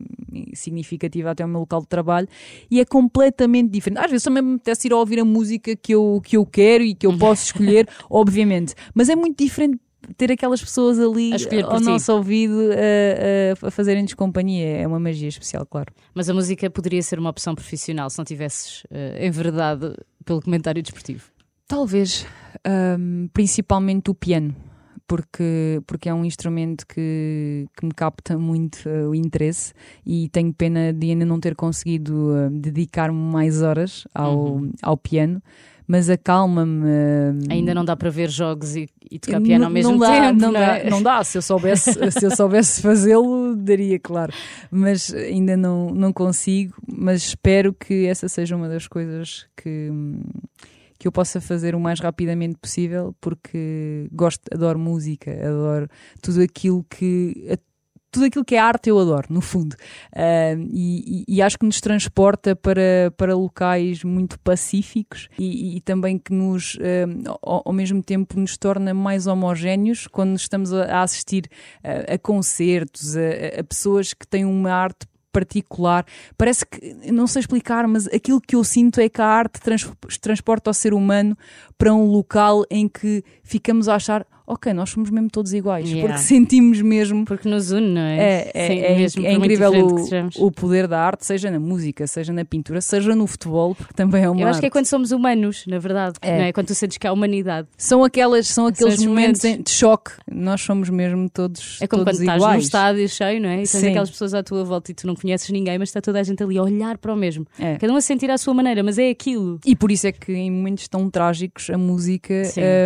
significativa 0.54 1.32
até 1.32 1.44
ao 1.44 1.50
meu 1.50 1.60
local 1.60 1.82
de 1.82 1.88
trabalho 1.88 2.28
e 2.70 2.80
é 2.80 2.86
completamente 2.86 3.70
diferente. 3.70 4.00
Às 4.00 4.12
vezes 4.12 4.24
também 4.24 4.44
me 4.44 4.56
apetece 4.56 4.88
ir 4.88 4.94
a 4.94 4.98
ouvir 4.98 5.20
a 5.20 5.26
música 5.26 5.76
que 5.76 5.94
eu, 5.94 6.22
que 6.24 6.38
eu 6.38 6.46
quero 6.46 6.84
e 6.84 6.96
que 6.96 7.06
eu 7.06 7.18
posso 7.18 7.46
escolher, 7.54 7.88
obviamente, 8.10 8.74
mas 8.94 9.10
é 9.10 9.16
muito 9.16 9.44
diferente 9.44 9.80
ter 10.18 10.32
aquelas 10.32 10.62
pessoas 10.62 10.98
ali 10.98 11.32
ao 11.64 11.80
nosso 11.80 12.12
ouvido 12.14 12.72
a, 12.72 13.68
a, 13.68 13.72
fazerem-nos 13.72 14.14
companhia. 14.14 14.78
É 14.78 14.88
uma 14.88 15.00
magia 15.00 15.28
especial, 15.28 15.66
claro. 15.66 15.94
Mas 16.14 16.30
a 16.30 16.34
música 16.34 16.70
poderia 16.70 17.02
ser 17.02 17.20
uma 17.20 17.30
opção 17.30 17.54
profissional 17.54 18.10
se 18.10 18.18
não 18.18 18.26
tivesses 18.26 18.84
uh, 18.86 19.24
enveredado 19.24 19.96
pelo 20.26 20.42
comentário 20.42 20.82
desportivo. 20.82 21.30
Talvez, 21.68 22.26
hum, 22.98 23.30
principalmente 23.32 24.10
o 24.10 24.16
piano, 24.16 24.56
porque, 25.10 25.82
porque 25.88 26.08
é 26.08 26.14
um 26.14 26.24
instrumento 26.24 26.86
que, 26.86 27.66
que 27.76 27.84
me 27.84 27.92
capta 27.92 28.38
muito 28.38 28.88
uh, 28.88 29.10
o 29.10 29.16
interesse 29.16 29.74
e 30.06 30.30
tenho 30.30 30.54
pena 30.54 30.94
de 30.94 31.10
ainda 31.10 31.26
não 31.26 31.40
ter 31.40 31.56
conseguido 31.56 32.14
uh, 32.14 32.50
dedicar-me 32.52 33.18
mais 33.20 33.64
horas 33.64 34.08
ao, 34.14 34.38
Uhum. 34.58 34.72
ao 34.84 34.96
piano, 34.96 35.42
mas 35.88 36.12
acalma-me. 36.12 36.86
hum, 36.86 37.40
Ainda 37.50 37.74
não 37.74 37.84
dá 37.84 37.98
para 37.98 38.12
ver 38.12 38.30
jogos 38.30 38.76
e, 38.76 38.88
e 39.10 39.18
tocar 39.18 39.42
piano 39.42 39.66
ao 39.66 39.72
mesmo 39.72 39.94
não 39.94 39.98
dá, 39.98 40.12
tempo. 40.28 40.40
Não, 40.40 40.52
não 40.52 40.54
dá, 40.54 40.78
é? 40.78 40.90
não 40.92 41.02
dá. 41.02 41.24
Se 41.24 41.40
eu 41.40 41.42
soubesse, 41.42 41.92
se 42.12 42.24
eu 42.28 42.30
soubesse 42.36 42.80
fazê-lo, 42.84 43.56
daria, 43.56 43.98
claro. 44.00 44.32
Mas 44.70 45.12
ainda 45.12 45.58
não, 45.58 45.90
não 45.90 46.14
consigo. 46.14 46.76
Mas 46.88 47.24
espero 47.24 47.74
que 47.74 48.06
essa 48.06 48.28
seja 48.30 48.56
uma 48.56 48.70
das 48.70 48.88
coisas 48.88 49.48
que, 49.58 49.90
que 51.00 51.08
eu 51.08 51.12
possa 51.12 51.40
fazer 51.40 51.74
o 51.74 51.80
mais 51.80 52.00
rapidamente 52.02 52.58
possível, 52.60 53.16
porque 53.22 54.10
gosto, 54.12 54.42
adoro 54.54 54.78
música, 54.78 55.32
adoro 55.32 55.88
tudo 56.22 56.42
aquilo 56.42 56.84
que. 56.90 57.58
tudo 58.12 58.26
aquilo 58.26 58.44
que 58.44 58.56
é 58.56 58.60
arte 58.60 58.90
eu 58.90 59.00
adoro, 59.00 59.28
no 59.30 59.40
fundo. 59.40 59.76
Ah, 60.14 60.56
e, 60.72 61.24
e- 61.28 61.42
acho 61.42 61.58
que 61.58 61.66
nos 61.66 61.80
transporta 61.80 62.54
para, 62.56 63.14
para 63.16 63.34
locais 63.36 64.04
muito 64.04 64.38
pacíficos 64.40 65.30
e, 65.40 65.78
e 65.78 65.82
também 65.82 66.18
que 66.18 66.34
nos, 66.34 66.78
ah, 66.82 67.38
ao, 67.42 67.62
ao 67.68 67.74
mesmo 67.74 68.04
tempo, 68.04 68.38
nos 68.38 68.58
torna 68.58 68.94
mais 68.94 69.26
homogéneos 69.26 70.06
quando 70.08 70.36
estamos 70.36 70.74
a, 70.74 70.84
a 70.98 71.02
assistir 71.04 71.48
a, 71.82 72.16
a 72.16 72.18
concertos, 72.18 73.16
a, 73.16 73.60
a 73.62 73.64
pessoas 73.64 74.14
que 74.14 74.28
têm 74.28 74.44
uma 74.44 74.72
arte 74.72 75.08
particular. 75.32 76.06
Parece 76.38 76.66
que, 76.66 76.94
não 77.12 77.28
sei 77.28 77.42
explicar, 77.42 77.88
mas 77.88 78.08
aquilo 78.08 78.42
que 78.42 78.56
eu 78.56 78.64
sinto 78.64 79.00
é 79.00 79.10
que 79.10 79.22
a 79.22 79.26
arte 79.26 79.60
trans- 79.60 79.92
transporta 80.22 80.70
o 80.70 80.74
ser 80.74 80.94
humano 80.94 81.38
para 81.78 81.94
um 81.94 82.06
local 82.06 82.64
em 82.70 82.88
que 82.88 83.24
ficamos 83.44 83.88
a 83.88 83.96
achar, 83.96 84.26
ok, 84.50 84.74
nós 84.74 84.90
somos 84.90 85.10
mesmo 85.10 85.30
todos 85.30 85.54
iguais, 85.54 85.88
Yeah. 85.90 86.08
porque 86.08 86.22
sentimos 86.28 86.82
mesmo 86.82 87.24
Porque 87.26 87.48
nos 87.48 87.72
une, 87.72 87.88
não 87.94 88.02
é? 88.02 88.18
é, 88.18 88.52
é, 88.54 88.68
Sim, 88.68 88.80
é, 88.80 88.98
mesmo 88.98 89.26
é 89.26 89.34
incrível 89.34 89.72
o, 89.72 90.46
o 90.48 90.52
poder 90.52 90.88
da 90.88 91.00
arte, 91.00 91.26
seja 91.26 91.50
na 91.52 91.60
música, 91.60 92.06
seja 92.08 92.34
na 92.34 92.44
pintura, 92.44 92.82
seja 92.82 93.16
no 93.16 93.26
futebol, 93.28 93.76
porque 93.76 93.94
também 93.94 94.24
é 94.24 94.30
uma 94.30 94.42
Eu 94.42 94.48
acho 94.48 94.60
que 94.60 94.66
é 94.66 94.68
arte. 94.68 94.74
quando 94.74 94.86
somos 94.88 95.12
humanos, 95.12 95.64
na 95.68 95.80
verdade. 95.80 96.16
É. 96.22 96.50
É? 96.50 96.52
Quando 96.54 96.68
tu 96.68 96.76
sentes 96.76 96.98
que 96.98 97.06
há 97.08 97.14
humanidade. 97.14 97.68
São, 97.78 98.04
aquelas, 98.04 98.48
são 98.48 98.68
aqueles 98.68 98.96
esses 98.96 99.06
momentos 99.06 99.44
momentos. 99.44 99.72
de 99.74 99.78
choque. 99.78 100.12
Nós 100.32 100.62
somos 100.62 100.90
mesmo 100.90 101.30
todos, 101.30 101.78
É 101.82 101.88
como 101.88 102.02
quando 102.04 102.08
todos 102.08 102.20
estás 102.22 102.42
num 102.42 102.48
iguais. 102.48 102.64
estádio 102.64 103.10
cheio, 103.10 103.42
não 103.42 103.50
é? 103.50 103.54
E 103.54 103.58
tens 103.60 103.70
Sim. 103.70 103.90
aquelas 103.90 104.10
pessoas 104.12 104.34
à 104.34 104.42
tua 104.44 104.64
volta 104.64 104.92
e 104.92 104.94
tu 104.94 105.06
não 105.08 105.16
conheces 105.16 105.50
ninguém, 105.50 105.78
mas 105.78 105.90
está 105.90 106.02
toda 106.02 106.20
a 106.20 106.24
gente 106.24 106.42
ali 106.44 106.58
a 106.58 106.64
olhar 106.64 106.98
para 106.98 107.14
o 107.14 107.16
mesmo. 107.16 107.46
É. 107.60 107.78
Cada 107.78 107.94
um 107.94 107.96
a 107.96 108.02
sentir 108.02 108.30
à 108.32 108.38
sua 108.38 108.54
maneira, 108.54 108.82
mas 108.84 108.98
é 108.98 109.10
aquilo. 109.10 109.60
E 109.66 109.76
por 109.76 109.92
isso 109.92 110.08
é 110.08 110.12
que 110.12 110.32
em 110.34 110.50
momentos 110.52 110.88
tão 110.88 111.10
trágicos 111.10 111.70
a 111.70 111.78
música 111.78 112.34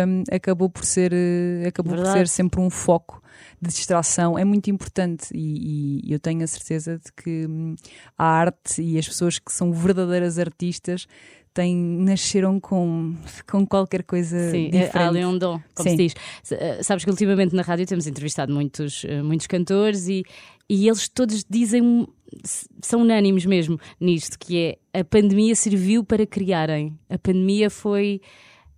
hum, 0.06 0.22
acabou 0.30 0.68
por 0.68 0.84
ser 0.84 1.12
eh, 1.12 1.53
acabou 1.66 1.94
por 1.94 2.02
Verdade. 2.02 2.18
ser 2.18 2.28
sempre 2.28 2.60
um 2.60 2.70
foco 2.70 3.22
de 3.60 3.68
distração. 3.68 4.38
É 4.38 4.44
muito 4.44 4.70
importante 4.70 5.28
e, 5.34 6.00
e 6.04 6.12
eu 6.12 6.18
tenho 6.18 6.42
a 6.42 6.46
certeza 6.46 6.98
de 6.98 7.12
que 7.12 7.46
hum, 7.46 7.74
a 8.16 8.24
arte 8.24 8.82
e 8.82 8.98
as 8.98 9.06
pessoas 9.06 9.38
que 9.38 9.52
são 9.52 9.72
verdadeiras 9.72 10.38
artistas 10.38 11.06
têm, 11.54 11.76
nasceram 11.76 12.58
com, 12.58 13.14
com 13.48 13.64
qualquer 13.66 14.02
coisa 14.02 14.50
Sim, 14.50 14.66
é, 14.66 14.70
diferente. 14.70 14.98
há 14.98 15.08
ali 15.08 15.24
um 15.24 15.38
dom, 15.38 15.60
como 15.74 15.88
Sim. 15.88 15.96
se 15.96 16.02
diz. 16.02 16.14
Eh, 16.50 16.82
Sabes 16.82 17.04
que 17.04 17.10
ultimamente 17.10 17.54
na 17.54 17.62
rádio 17.62 17.86
temos 17.86 18.06
entrevistado 18.06 18.52
muitos, 18.52 19.04
eh, 19.04 19.22
muitos 19.22 19.46
cantores 19.46 20.08
e, 20.08 20.24
e 20.68 20.88
eles 20.88 21.08
todos 21.08 21.44
dizem, 21.48 22.06
são 22.82 23.02
unânimes 23.02 23.46
mesmo 23.46 23.78
nisto, 24.00 24.36
que 24.38 24.78
é 24.92 25.00
a 25.00 25.04
pandemia 25.04 25.54
serviu 25.54 26.02
para 26.04 26.26
criarem. 26.26 26.98
A 27.08 27.16
pandemia 27.16 27.70
foi. 27.70 28.20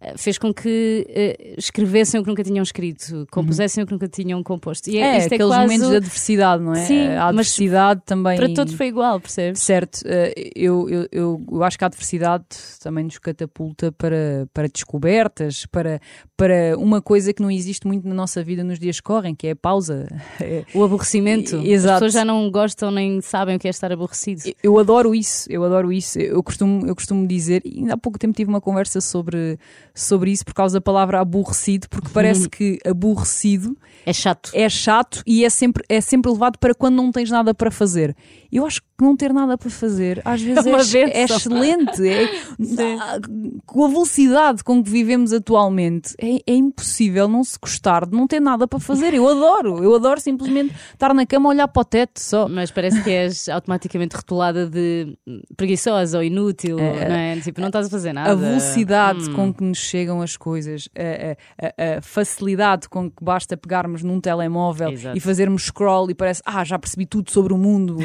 Eh, 0.01 0.15
Fez 0.17 0.39
com 0.39 0.53
que 0.53 1.07
eh, 1.09 1.55
escrevessem 1.57 2.21
o 2.21 2.23
que 2.23 2.29
nunca 2.29 2.43
tinham 2.45 2.63
escrito, 2.63 3.27
compusessem 3.31 3.83
o 3.83 3.87
que 3.87 3.93
nunca 3.93 4.09
tinham 4.09 4.43
composto. 4.43 4.91
E 4.91 4.99
É, 4.99 5.19
isto 5.19 5.27
aqueles 5.35 5.47
quase 5.47 5.63
momentos 5.63 5.89
de 5.91 5.97
adversidade, 5.97 6.63
não 6.63 6.75
é? 6.75 6.85
Sim, 6.85 7.07
a 7.09 7.17
mas 7.17 7.29
adversidade 7.29 8.03
também. 8.05 8.37
Para 8.37 8.53
todos 8.55 8.75
foi 8.75 8.87
igual, 8.89 9.21
percebes? 9.21 9.61
Certo, 9.63 10.01
eh, 10.05 10.33
eu, 10.55 10.89
eu, 10.89 11.09
eu, 11.11 11.47
eu 11.51 11.63
acho 11.65 11.79
que 11.79 11.85
a 11.85 11.87
adversidade 11.87 12.45
também 12.83 13.05
nos 13.05 13.19
catapulta 13.19 13.91
para, 13.93 14.47
para 14.53 14.69
descobertas, 14.69 15.67
para, 15.67 16.01
para 16.37 16.77
uma 16.79 17.01
coisa 17.01 17.33
que 17.33 17.43
não 17.43 17.51
existe 17.51 17.87
muito 17.87 18.07
na 18.07 18.15
nossa 18.15 18.43
vida 18.43 18.63
nos 18.63 18.79
dias 18.79 18.97
que 19.01 19.05
correm, 19.05 19.35
que 19.35 19.47
é 19.47 19.51
a 19.53 19.57
pausa. 19.57 20.07
É, 20.39 20.65
O 20.75 20.85
aborrecimento. 20.85 21.57
As 21.57 21.65
Exato. 21.65 21.95
pessoas 21.95 22.13
já 22.13 22.25
não 22.25 22.51
gostam 22.51 22.91
nem 22.91 23.21
sabem 23.23 23.57
o 23.57 23.59
que 23.59 23.67
é 23.67 23.71
estar 23.71 23.91
aborrecido. 23.91 24.43
Eu 24.63 24.79
adoro 24.79 25.15
isso, 25.15 25.51
eu 25.51 25.65
adoro 25.65 25.91
isso. 25.93 26.19
Eu 26.19 26.43
costumo, 26.43 26.87
eu 26.87 26.95
costumo 26.95 27.27
dizer, 27.27 27.63
e 27.65 27.79
ainda 27.79 27.95
há 27.95 27.97
pouco 27.97 28.19
tempo 28.19 28.35
tive 28.35 28.51
uma 28.51 28.61
conversa 28.61 29.01
sobre, 29.01 29.59
sobre 29.97 30.31
isso 30.31 30.45
por 30.45 30.55
causa 30.55 30.75
da 30.75 30.81
palavra 30.81 31.21
aborrecido, 31.21 31.89
porque 31.89 32.09
parece 32.13 32.47
que 32.51 32.79
aborrecido 32.87 33.77
É 34.05 34.13
chato. 34.13 34.51
é 34.55 34.69
chato 34.69 35.23
e 35.27 35.45
é 35.45 35.51
sempre, 35.51 35.83
é 35.89 36.01
sempre 36.01 36.31
levado 36.31 36.59
para 36.59 36.75
quando 36.75 36.97
não 36.97 37.11
tens 37.11 37.31
nada 37.31 37.55
para 37.55 37.71
fazer. 37.71 38.15
Eu 38.53 38.65
acho 38.65 38.81
que 38.81 38.87
não 39.01 39.17
ter 39.17 39.33
nada 39.33 39.59
para 39.59 39.69
fazer 39.69 40.23
às 40.25 40.41
vezes 40.41 40.65
É 40.65 40.71
uma 40.71 40.79
é, 40.81 41.01
é 41.03 41.27
benção. 41.27 41.37
excelente. 41.37 42.09
É- 42.09 42.27
Ah, 43.01 43.19
com 43.67 43.85
a 43.85 43.89
velocidade 43.89 44.63
com 44.65 44.83
que 44.83 44.89
vivemos 44.91 45.33
atualmente, 45.33 46.15
é, 46.19 46.37
é 46.47 46.55
impossível 46.55 47.29
não 47.29 47.43
se 47.45 47.59
gostar 47.61 48.07
de 48.07 48.13
não 48.17 48.27
ter 48.27 48.41
nada 48.41 48.67
para 48.67 48.79
fazer. 48.79 49.15
Eu 49.15 49.29
adoro, 49.29 49.83
eu 49.83 49.95
adoro 49.95 50.21
simplesmente 50.21 50.75
estar 50.93 51.13
na 51.15 51.25
cama 51.27 51.49
a 51.49 51.51
olhar 51.51 51.69
para 51.69 51.81
o 51.81 51.85
teto 51.85 52.21
só. 52.21 52.49
Mas 52.49 52.71
parece 52.71 53.03
que 53.03 53.11
és 53.11 53.49
automaticamente 53.49 54.15
rotulada 54.17 54.67
de 54.69 55.17
preguiçosa 55.57 56.19
ou 56.19 56.25
inútil, 56.25 56.77
não 56.77 56.85
é? 56.85 57.37
Tipo, 57.41 57.61
não 57.61 57.69
estás 57.69 57.87
a 57.87 57.91
fazer 57.91 58.13
nada. 58.13 58.33
A 58.33 58.35
velocidade 58.35 59.31
Hum. 59.31 59.35
com 59.35 59.55
que 59.55 59.65
nos 59.65 59.79
chegam 59.87 60.21
as 60.21 60.37
coisas, 60.37 60.89
a, 60.95 61.67
a- 61.67 61.97
a- 61.99 62.03
facilidade 62.03 62.89
com 62.89 63.11
que 63.11 63.23
basta 63.25 63.57
pegarmos 63.57 64.03
num 64.03 64.21
telemóvel 64.21 64.91
Exato. 64.91 65.17
e 65.17 65.21
fazermos 65.21 65.65
scroll 65.67 66.11
e 66.11 66.15
parece, 66.15 66.43
ah, 66.45 66.65
já 66.65 66.79
percebi 66.79 67.07
tudo 67.07 67.31
sobre 67.31 67.53
o 67.53 67.59
mundo. 67.59 67.97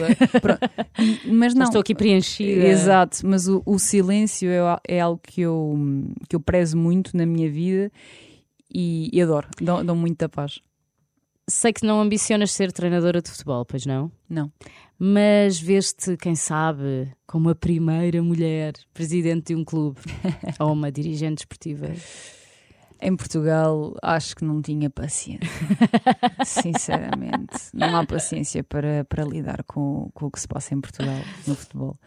Mas 1.26 1.54
não. 1.56 1.66
estou 1.66 1.82
aqui 1.82 1.94
preenchida. 1.96 2.66
Exato, 2.68 3.20
mas 3.26 3.48
o, 3.48 3.62
o 3.66 3.78
silêncio 3.80 4.50
é, 4.50 4.60
é 4.88 5.00
algo 5.02 5.20
que 5.24 5.42
eu, 5.42 5.78
que 6.30 6.36
eu 6.36 6.40
prezo 6.40 6.78
muito 6.78 7.16
na 7.18 7.26
minha 7.26 7.50
vida 7.50 7.92
e, 8.74 9.10
e 9.12 9.22
adoro, 9.22 9.48
dão, 9.62 9.84
dão 9.86 9.96
muita 9.96 10.30
paz. 10.30 10.60
Sei 11.52 11.74
que 11.74 11.86
não 11.86 12.00
ambicionas 12.00 12.52
ser 12.52 12.72
treinadora 12.72 13.22
de 13.22 13.30
futebol, 13.30 13.66
pois 13.66 13.86
não? 13.86 14.10
Não. 14.30 14.50
Mas 14.98 15.60
vês-te, 15.60 16.16
quem 16.16 16.34
sabe, 16.34 17.12
como 17.28 17.50
a 17.50 17.56
primeira 17.56 18.24
mulher 18.24 18.74
presidente 18.94 19.48
de 19.48 19.56
um 19.56 19.66
clube 19.66 20.00
ou 20.60 20.72
uma 20.72 20.90
dirigente 20.90 21.36
desportiva. 21.36 21.94
Em 23.02 23.16
Portugal 23.16 23.96
acho 24.02 24.36
que 24.36 24.46
não 24.46 24.62
tinha 24.62 24.90
paciência. 24.90 25.70
Sinceramente, 26.44 27.56
não 27.74 27.96
há 27.96 28.04
paciência 28.04 28.64
para, 28.64 29.04
para 29.06 29.24
lidar 29.24 29.64
com, 29.64 30.10
com 30.14 30.26
o 30.28 30.32
que 30.32 30.40
se 30.40 30.48
passa 30.48 30.74
em 30.74 30.82
Portugal 30.82 31.28
no 31.46 31.56
futebol. 31.56 32.00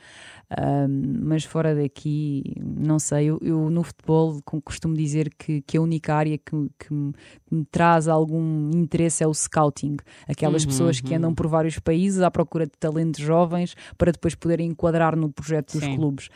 Ahm, 0.50 1.20
mas 1.22 1.44
fora 1.44 1.74
daqui, 1.74 2.42
não 2.62 2.98
sei, 2.98 3.26
eu, 3.26 3.38
eu 3.42 3.70
no 3.70 3.83
futebol 3.83 4.40
costumo 4.64 4.94
dizer 4.94 5.30
que, 5.37 5.62
que 5.62 5.76
a 5.76 5.80
única 5.80 6.14
área 6.14 6.38
que, 6.38 6.50
que 6.78 6.92
me, 6.92 7.12
que 7.46 7.54
me 7.54 7.64
traz 7.64 8.09
algum 8.09 8.70
interesse 8.74 9.24
é 9.24 9.26
o 9.26 9.35
scouting. 9.35 9.96
Aquelas 10.28 10.64
Uhum, 10.64 10.66
pessoas 10.66 11.00
que 11.00 11.14
andam 11.14 11.35
por 11.35 11.46
vários 11.48 11.78
países 11.78 12.20
à 12.20 12.30
procura 12.30 12.66
de 12.66 12.72
talentos 12.78 13.20
jovens 13.20 13.74
para 13.96 14.12
depois 14.12 14.35
poderem 14.35 14.68
enquadrar 14.68 15.16
no 15.16 15.33
projeto 15.33 15.72
dos 15.72 15.80
Sim. 15.80 15.94
clubes. 15.96 16.28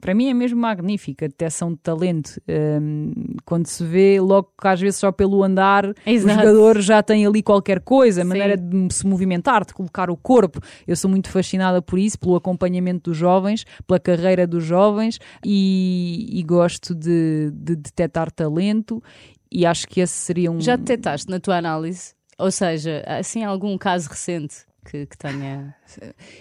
Para 0.00 0.14
mim 0.14 0.28
é 0.28 0.34
mesmo 0.34 0.60
magnífica 0.60 1.26
a 1.26 1.28
detecção 1.28 1.72
de 1.72 1.78
talento. 1.78 2.40
Ahm, 2.48 3.12
quando 3.44 3.66
se 3.66 3.84
vê, 3.84 4.20
logo 4.20 4.52
que 4.60 4.66
às 4.66 4.80
vezes 4.80 4.98
só 4.98 5.12
pelo 5.12 5.42
andar, 5.42 5.86
o 5.86 5.94
Exato. 6.06 6.40
jogador 6.40 6.80
já 6.80 7.02
tem 7.02 7.26
ali 7.26 7.42
qualquer 7.42 7.80
coisa, 7.80 8.22
a 8.22 8.24
Sim. 8.24 8.28
maneira 8.28 8.56
de 8.56 8.94
se 8.94 9.06
movimentar, 9.06 9.64
de 9.64 9.74
colocar 9.74 10.10
o 10.10 10.16
corpo. 10.16 10.60
Eu 10.86 10.96
sou 10.96 11.10
muito 11.10 11.28
fascinada 11.28 11.80
por 11.80 11.98
isso, 11.98 12.18
pelo 12.18 12.36
acompanhamento 12.36 13.10
dos 13.10 13.16
jovens, 13.16 13.64
pela 13.86 14.00
carreira 14.00 14.46
dos 14.46 14.64
jovens 14.64 15.18
e, 15.44 16.28
e 16.32 16.42
gosto 16.42 16.94
de, 16.94 17.50
de 17.52 17.76
detectar 17.76 18.30
talento. 18.30 19.02
E 19.50 19.66
acho 19.66 19.86
que 19.86 20.00
esse 20.00 20.14
seria 20.14 20.50
um. 20.50 20.60
Já 20.60 20.76
detectaste 20.76 21.30
na 21.30 21.38
tua 21.38 21.58
análise? 21.58 22.14
Ou 22.38 22.50
seja, 22.50 23.04
assim, 23.06 23.44
algum 23.44 23.76
caso 23.76 24.08
recente 24.08 24.64
que, 24.84 25.06
que 25.06 25.16
tenha. 25.16 25.74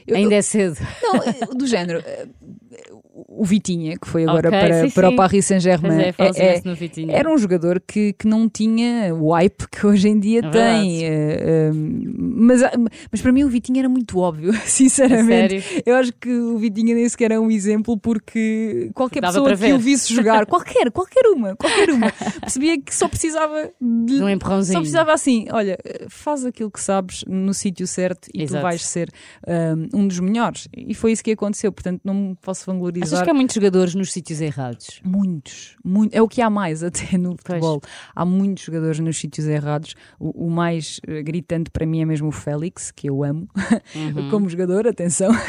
Eu- 0.08 0.16
Ainda 0.16 0.36
é 0.36 0.42
cedo. 0.42 0.78
Não, 1.02 1.16
eh, 1.16 1.56
do 1.56 1.66
género. 1.68 2.00
eh, 2.06 2.28
O 3.28 3.44
Vitinha, 3.46 3.98
que 3.98 4.08
foi 4.08 4.24
agora 4.24 4.48
Ok, 4.50 4.60
para, 4.60 4.84
sim, 4.86 4.90
para 4.92 5.08
sim. 5.10 5.14
o 5.14 5.18
Paris 5.18 5.46
Saint-Germain, 5.46 6.00
é, 6.02 6.14
é- 6.38 6.74
Vitinha. 6.74 7.16
Era 7.16 7.30
um 7.32 7.38
jogador 7.38 7.82
que, 7.86 8.14
que 8.14 8.28
não 8.28 8.48
tinha 8.50 9.14
o 9.14 9.32
hype 9.34 9.68
que 9.70 9.86
hoje 9.86 10.08
em 10.10 10.20
dia 10.20 10.40
É 10.44 10.50
tem. 10.50 11.00
eh, 11.06 11.72
mas, 11.74 12.62
mas 13.12 13.22
para 13.22 13.32
mim 13.32 13.44
o 13.44 13.50
Vitinho 13.50 13.80
era 13.80 13.90
muito 13.90 14.18
óbvio, 14.20 14.54
sinceramente. 14.66 15.64
Eu 15.86 15.96
acho 15.96 16.14
que 16.14 16.30
o 16.32 16.58
Vitinha 16.58 16.96
nem 16.96 17.08
sequer 17.10 17.32
é 17.32 17.40
um 17.40 17.52
exemplo 17.52 17.98
porque 17.98 18.90
qualquer 18.94 19.22
Dava 19.22 19.34
pessoa 19.44 19.58
que 19.58 19.74
o 19.74 19.80
visse 19.80 20.14
jogar, 20.14 20.46
qualquer, 20.46 20.90
qualquer 20.92 21.26
uma, 21.28 21.56
qualquer 21.56 21.90
uma, 21.92 22.12
percebia 22.42 22.80
que 22.80 22.94
só 22.96 23.08
precisava 23.08 23.72
de, 23.80 24.14
um 24.16 24.20
só 24.20 24.30
empurrãozinho. 24.30 24.80
precisava 24.80 25.14
assim, 25.14 25.48
olha, 25.52 25.78
faz 26.10 26.46
aquilo 26.46 26.72
que 26.72 26.80
sabes 26.82 27.24
no 27.28 27.54
sítio 27.54 27.86
certo 27.88 28.30
e 28.34 28.44
Exato. 28.44 28.60
tu 28.62 28.64
vais 28.64 28.86
ser 28.86 29.10
um, 29.48 30.02
um 30.02 30.08
dos 30.08 30.20
melhores. 30.20 30.68
E 30.76 30.94
foi 30.94 31.12
isso 31.12 31.24
que 31.24 31.32
aconteceu, 31.32 31.72
portanto 31.72 32.02
não 32.04 32.14
me 32.14 32.36
posso 32.42 32.62
Achas 32.62 32.74
vanglorizar. 32.74 33.24
que 33.24 33.30
há 33.30 33.34
muitos 33.34 33.56
jogadores 33.56 33.96
nos 33.96 34.12
sítios 34.12 34.42
errados? 34.42 35.02
Muitos, 35.04 35.76
muito, 35.84 36.14
é 36.16 36.22
o 36.22 36.28
que 36.28 36.42
há 36.42 36.50
mais 36.50 36.84
até 36.84 37.18
no 37.18 37.36
futebol. 37.38 37.82
Há 38.16 38.26
muitos 38.26 38.64
jogadores 38.64 39.00
nos 39.00 39.18
sítios 39.18 39.48
errados. 39.48 39.96
O, 40.20 40.48
o 40.48 40.50
mais 40.50 41.00
eh, 41.08 41.22
gritante 41.24 41.70
para 41.72 41.86
mim 41.86 42.02
é 42.02 42.06
mesmo 42.06 42.28
o 42.30 42.32
Félix, 42.32 42.92
que 42.92 43.10
eu 43.10 43.24
amo 43.24 43.48
Uhum. 43.96 44.30
como 44.32 44.50
jogador, 44.50 44.88
atenção. 44.88 45.32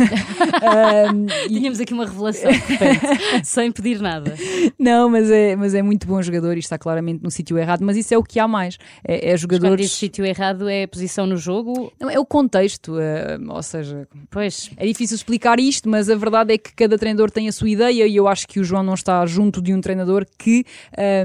Um, 0.62 1.26
e- 1.46 1.48
Tínhamos 1.48 1.80
aqui 1.80 1.92
uma 1.92 2.04
revelação 2.06 2.50
repente, 2.50 3.44
sem 3.44 3.70
pedir 3.72 4.00
nada. 4.00 4.34
não, 4.78 5.08
mas 5.08 5.30
é, 5.30 5.56
mas 5.56 5.74
é 5.74 5.82
muito 5.82 6.06
bom 6.06 6.20
jogador 6.22 6.56
e 6.56 6.60
está 6.60 6.78
claramente 6.78 7.22
no 7.22 7.30
sítio 7.30 7.58
errado. 7.58 7.80
Mas 7.84 7.96
isso 7.96 8.14
é 8.14 8.18
o 8.18 8.22
que 8.22 8.38
há 8.38 8.46
mais. 8.46 8.78
É, 9.06 9.14
é 9.14 9.18
Quando 9.20 9.36
diz 9.36 9.38
jogadores. 9.58 9.92
sítio 9.92 10.24
errado 10.24 10.68
é 10.68 10.84
a 10.84 10.88
posição 10.88 11.26
no 11.26 11.36
jogo? 11.36 11.92
Não, 12.00 12.08
é 12.10 12.18
o 12.18 12.24
contexto, 12.24 12.98
eh, 12.98 13.38
ou 13.48 13.62
seja, 13.62 13.81
Pois, 14.30 14.70
É 14.76 14.86
difícil 14.86 15.14
explicar 15.16 15.58
isto, 15.60 15.88
mas 15.88 16.08
a 16.08 16.14
verdade 16.16 16.54
é 16.54 16.58
que 16.58 16.72
cada 16.74 16.96
treinador 16.98 17.30
tem 17.30 17.48
a 17.48 17.52
sua 17.52 17.68
ideia 17.68 18.06
e 18.06 18.16
eu 18.16 18.26
acho 18.28 18.46
que 18.48 18.60
o 18.60 18.64
João 18.64 18.82
não 18.82 18.94
está 18.94 19.24
junto 19.26 19.60
de 19.60 19.72
um 19.74 19.80
treinador 19.80 20.26
que 20.38 20.64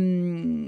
hum, 0.01 0.65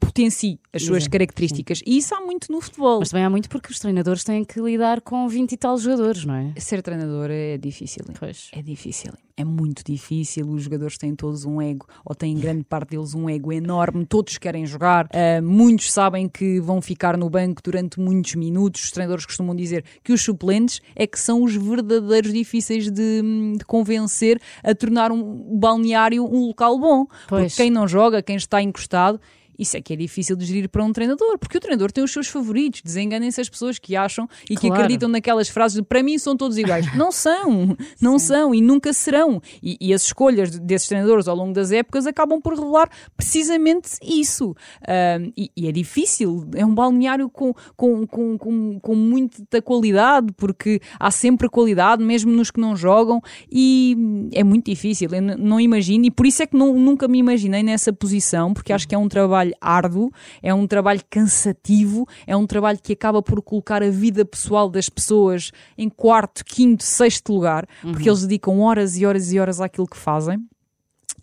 potencie 0.00 0.58
as 0.72 0.82
suas 0.82 0.98
Exato, 1.02 1.10
características. 1.12 1.80
E 1.86 1.98
isso 1.98 2.14
há 2.14 2.20
muito 2.20 2.50
no 2.50 2.60
futebol. 2.60 3.00
mas 3.00 3.10
também 3.10 3.24
há 3.24 3.30
muito 3.30 3.48
porque 3.48 3.70
os 3.70 3.78
treinadores 3.78 4.24
têm 4.24 4.44
que 4.44 4.60
lidar 4.60 5.00
com 5.00 5.28
20 5.28 5.52
e 5.52 5.56
tal 5.56 5.76
jogadores, 5.78 6.24
não 6.24 6.34
é? 6.34 6.52
Ser 6.58 6.82
treinador 6.82 7.28
é 7.30 7.56
difícil. 7.58 8.04
Pois. 8.18 8.50
É 8.52 8.62
difícil, 8.62 9.12
é 9.42 9.44
muito 9.44 9.82
difícil. 9.84 10.48
Os 10.48 10.62
jogadores 10.62 10.96
têm 10.96 11.14
todos 11.14 11.44
um 11.44 11.60
ego, 11.60 11.86
ou 12.04 12.14
têm 12.14 12.36
grande 12.36 12.64
parte 12.64 12.90
deles 12.90 13.14
um 13.14 13.28
ego 13.28 13.52
enorme. 13.52 14.06
Todos 14.06 14.38
querem 14.38 14.64
jogar, 14.64 15.08
ah, 15.12 15.42
muitos 15.42 15.92
sabem 15.92 16.28
que 16.28 16.60
vão 16.60 16.80
ficar 16.80 17.16
no 17.16 17.28
banco 17.28 17.60
durante 17.62 18.00
muitos 18.00 18.34
minutos. 18.34 18.84
Os 18.84 18.90
treinadores 18.90 19.26
costumam 19.26 19.54
dizer 19.54 19.84
que 20.02 20.12
os 20.12 20.22
suplentes 20.22 20.80
é 20.94 21.06
que 21.06 21.18
são 21.18 21.42
os 21.42 21.54
verdadeiros 21.54 22.32
difíceis 22.32 22.90
de, 22.90 23.22
de 23.58 23.64
convencer 23.66 24.40
a 24.62 24.74
tornar 24.74 25.10
um 25.10 25.42
o 25.52 25.56
balneário 25.56 26.24
um 26.24 26.46
local 26.46 26.78
bom. 26.78 27.06
Pois. 27.28 27.52
Porque 27.52 27.62
quem 27.62 27.70
não 27.70 27.86
joga, 27.86 28.22
quem 28.22 28.36
está 28.36 28.62
encostado. 28.62 29.20
Isso 29.58 29.76
é 29.76 29.80
que 29.80 29.92
é 29.92 29.96
difícil 29.96 30.34
de 30.36 30.44
gerir 30.44 30.68
para 30.68 30.82
um 30.84 30.92
treinador, 30.92 31.38
porque 31.38 31.56
o 31.56 31.60
treinador 31.60 31.90
tem 31.92 32.02
os 32.02 32.12
seus 32.12 32.26
favoritos. 32.28 32.80
Desenganem-se 32.82 33.40
as 33.40 33.48
pessoas 33.48 33.78
que 33.78 33.94
acham 33.96 34.28
e 34.48 34.56
que 34.56 34.66
Claro. 34.68 34.74
acreditam 34.74 35.08
naquelas 35.08 35.48
frases 35.48 35.76
de 35.76 35.82
para 35.82 36.02
mim 36.02 36.18
são 36.18 36.36
todos 36.36 36.56
iguais. 36.58 36.86
Não 36.96 37.10
são, 37.12 37.76
não 38.00 38.18
são 38.18 38.54
e 38.54 38.60
nunca 38.60 38.92
serão. 38.92 39.40
E, 39.62 39.76
e 39.80 39.92
as 39.94 40.02
escolhas 40.04 40.58
desses 40.58 40.88
treinadores 40.88 41.26
ao 41.28 41.36
longo 41.36 41.52
das 41.52 41.70
épocas 41.72 42.06
acabam 42.06 42.40
por 42.40 42.54
revelar 42.54 42.88
precisamente 43.16 43.90
isso. 44.02 44.54
Ahm, 44.86 45.32
e, 45.36 45.50
e 45.56 45.66
é 45.68 45.72
difícil, 45.72 46.46
é 46.54 46.64
um 46.66 46.74
balneário 46.74 47.28
com, 47.30 47.54
com, 47.76 48.06
com, 48.06 48.36
com, 48.38 48.78
com 48.80 48.94
muita 48.94 49.60
qualidade, 49.62 50.28
porque 50.36 50.80
há 51.00 51.10
sempre 51.10 51.48
qualidade, 51.48 52.02
mesmo 52.04 52.30
nos 52.30 52.50
que 52.50 52.60
não 52.60 52.76
jogam, 52.76 53.20
e 53.50 53.96
é 54.32 54.44
muito 54.44 54.66
difícil. 54.66 55.08
Eu 55.12 55.22
não 55.38 55.58
imagino, 55.58 56.04
e 56.06 56.10
por 56.10 56.26
isso 56.26 56.42
é 56.42 56.46
que 56.46 56.56
não- 56.56 56.74
nunca 56.78 57.08
me 57.08 57.18
imaginei 57.18 57.62
nessa 57.62 57.92
posição, 57.92 58.52
porque 58.52 58.72
acho 58.72 58.86
que 58.86 58.94
é 58.94 58.98
um 58.98 59.08
trabalho 59.08 59.41
árduo, 59.60 60.10
é 60.42 60.52
um 60.52 60.66
trabalho 60.66 61.00
cansativo, 61.10 62.06
é 62.26 62.36
um 62.36 62.46
trabalho 62.46 62.78
que 62.82 62.92
acaba 62.92 63.22
por 63.22 63.42
colocar 63.42 63.82
a 63.82 63.90
vida 63.90 64.24
pessoal 64.24 64.68
das 64.68 64.88
pessoas 64.88 65.50
em 65.76 65.88
quarto, 65.88 66.44
quinto, 66.44 66.84
sexto 66.84 67.32
lugar, 67.32 67.66
porque 67.80 68.08
eles 68.08 68.22
dedicam 68.22 68.60
horas 68.60 68.96
e 68.96 69.06
horas 69.06 69.32
e 69.32 69.38
horas 69.38 69.60
àquilo 69.60 69.86
que 69.86 69.96
fazem. 69.96 70.46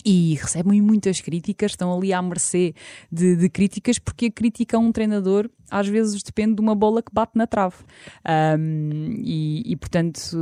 E 0.06 0.36
recebem 0.36 0.82
muitas 0.82 1.20
críticas, 1.20 1.72
estão 1.72 1.96
ali 1.96 2.14
à 2.14 2.22
mercê 2.22 2.74
de, 3.12 3.36
de 3.36 3.50
críticas, 3.50 4.00
porque 4.00 4.28
a 4.28 4.32
crítica 4.32 4.78
a 4.78 4.80
um 4.80 4.92
treinador 4.92 5.50
às 5.70 5.88
vezes 5.88 6.24
depende 6.24 6.56
de 6.56 6.62
uma 6.62 6.74
bola 6.74 7.02
que 7.04 7.14
bate 7.14 7.34
na 7.36 7.46
trave. 7.46 7.76
Ahm, 8.24 9.22
e, 9.24 9.64
e, 9.66 9.76
portanto, 9.76 10.38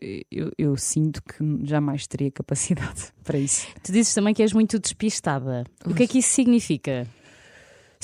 eh, 0.00 0.22
eu, 0.30 0.50
eu 0.58 0.76
sinto 0.76 1.22
que 1.22 1.38
jamais 1.64 2.06
teria 2.06 2.30
capacidade 2.32 3.12
para 3.22 3.38
isso. 3.38 3.66
Tu 3.82 3.92
dizes 3.92 4.12
também 4.14 4.34
que 4.34 4.42
és 4.42 4.52
muito 4.52 4.78
despistada. 4.78 5.64
O 5.84 5.94
que 5.94 6.04
é 6.04 6.06
que 6.06 6.18
isso 6.18 6.30
significa? 6.30 7.06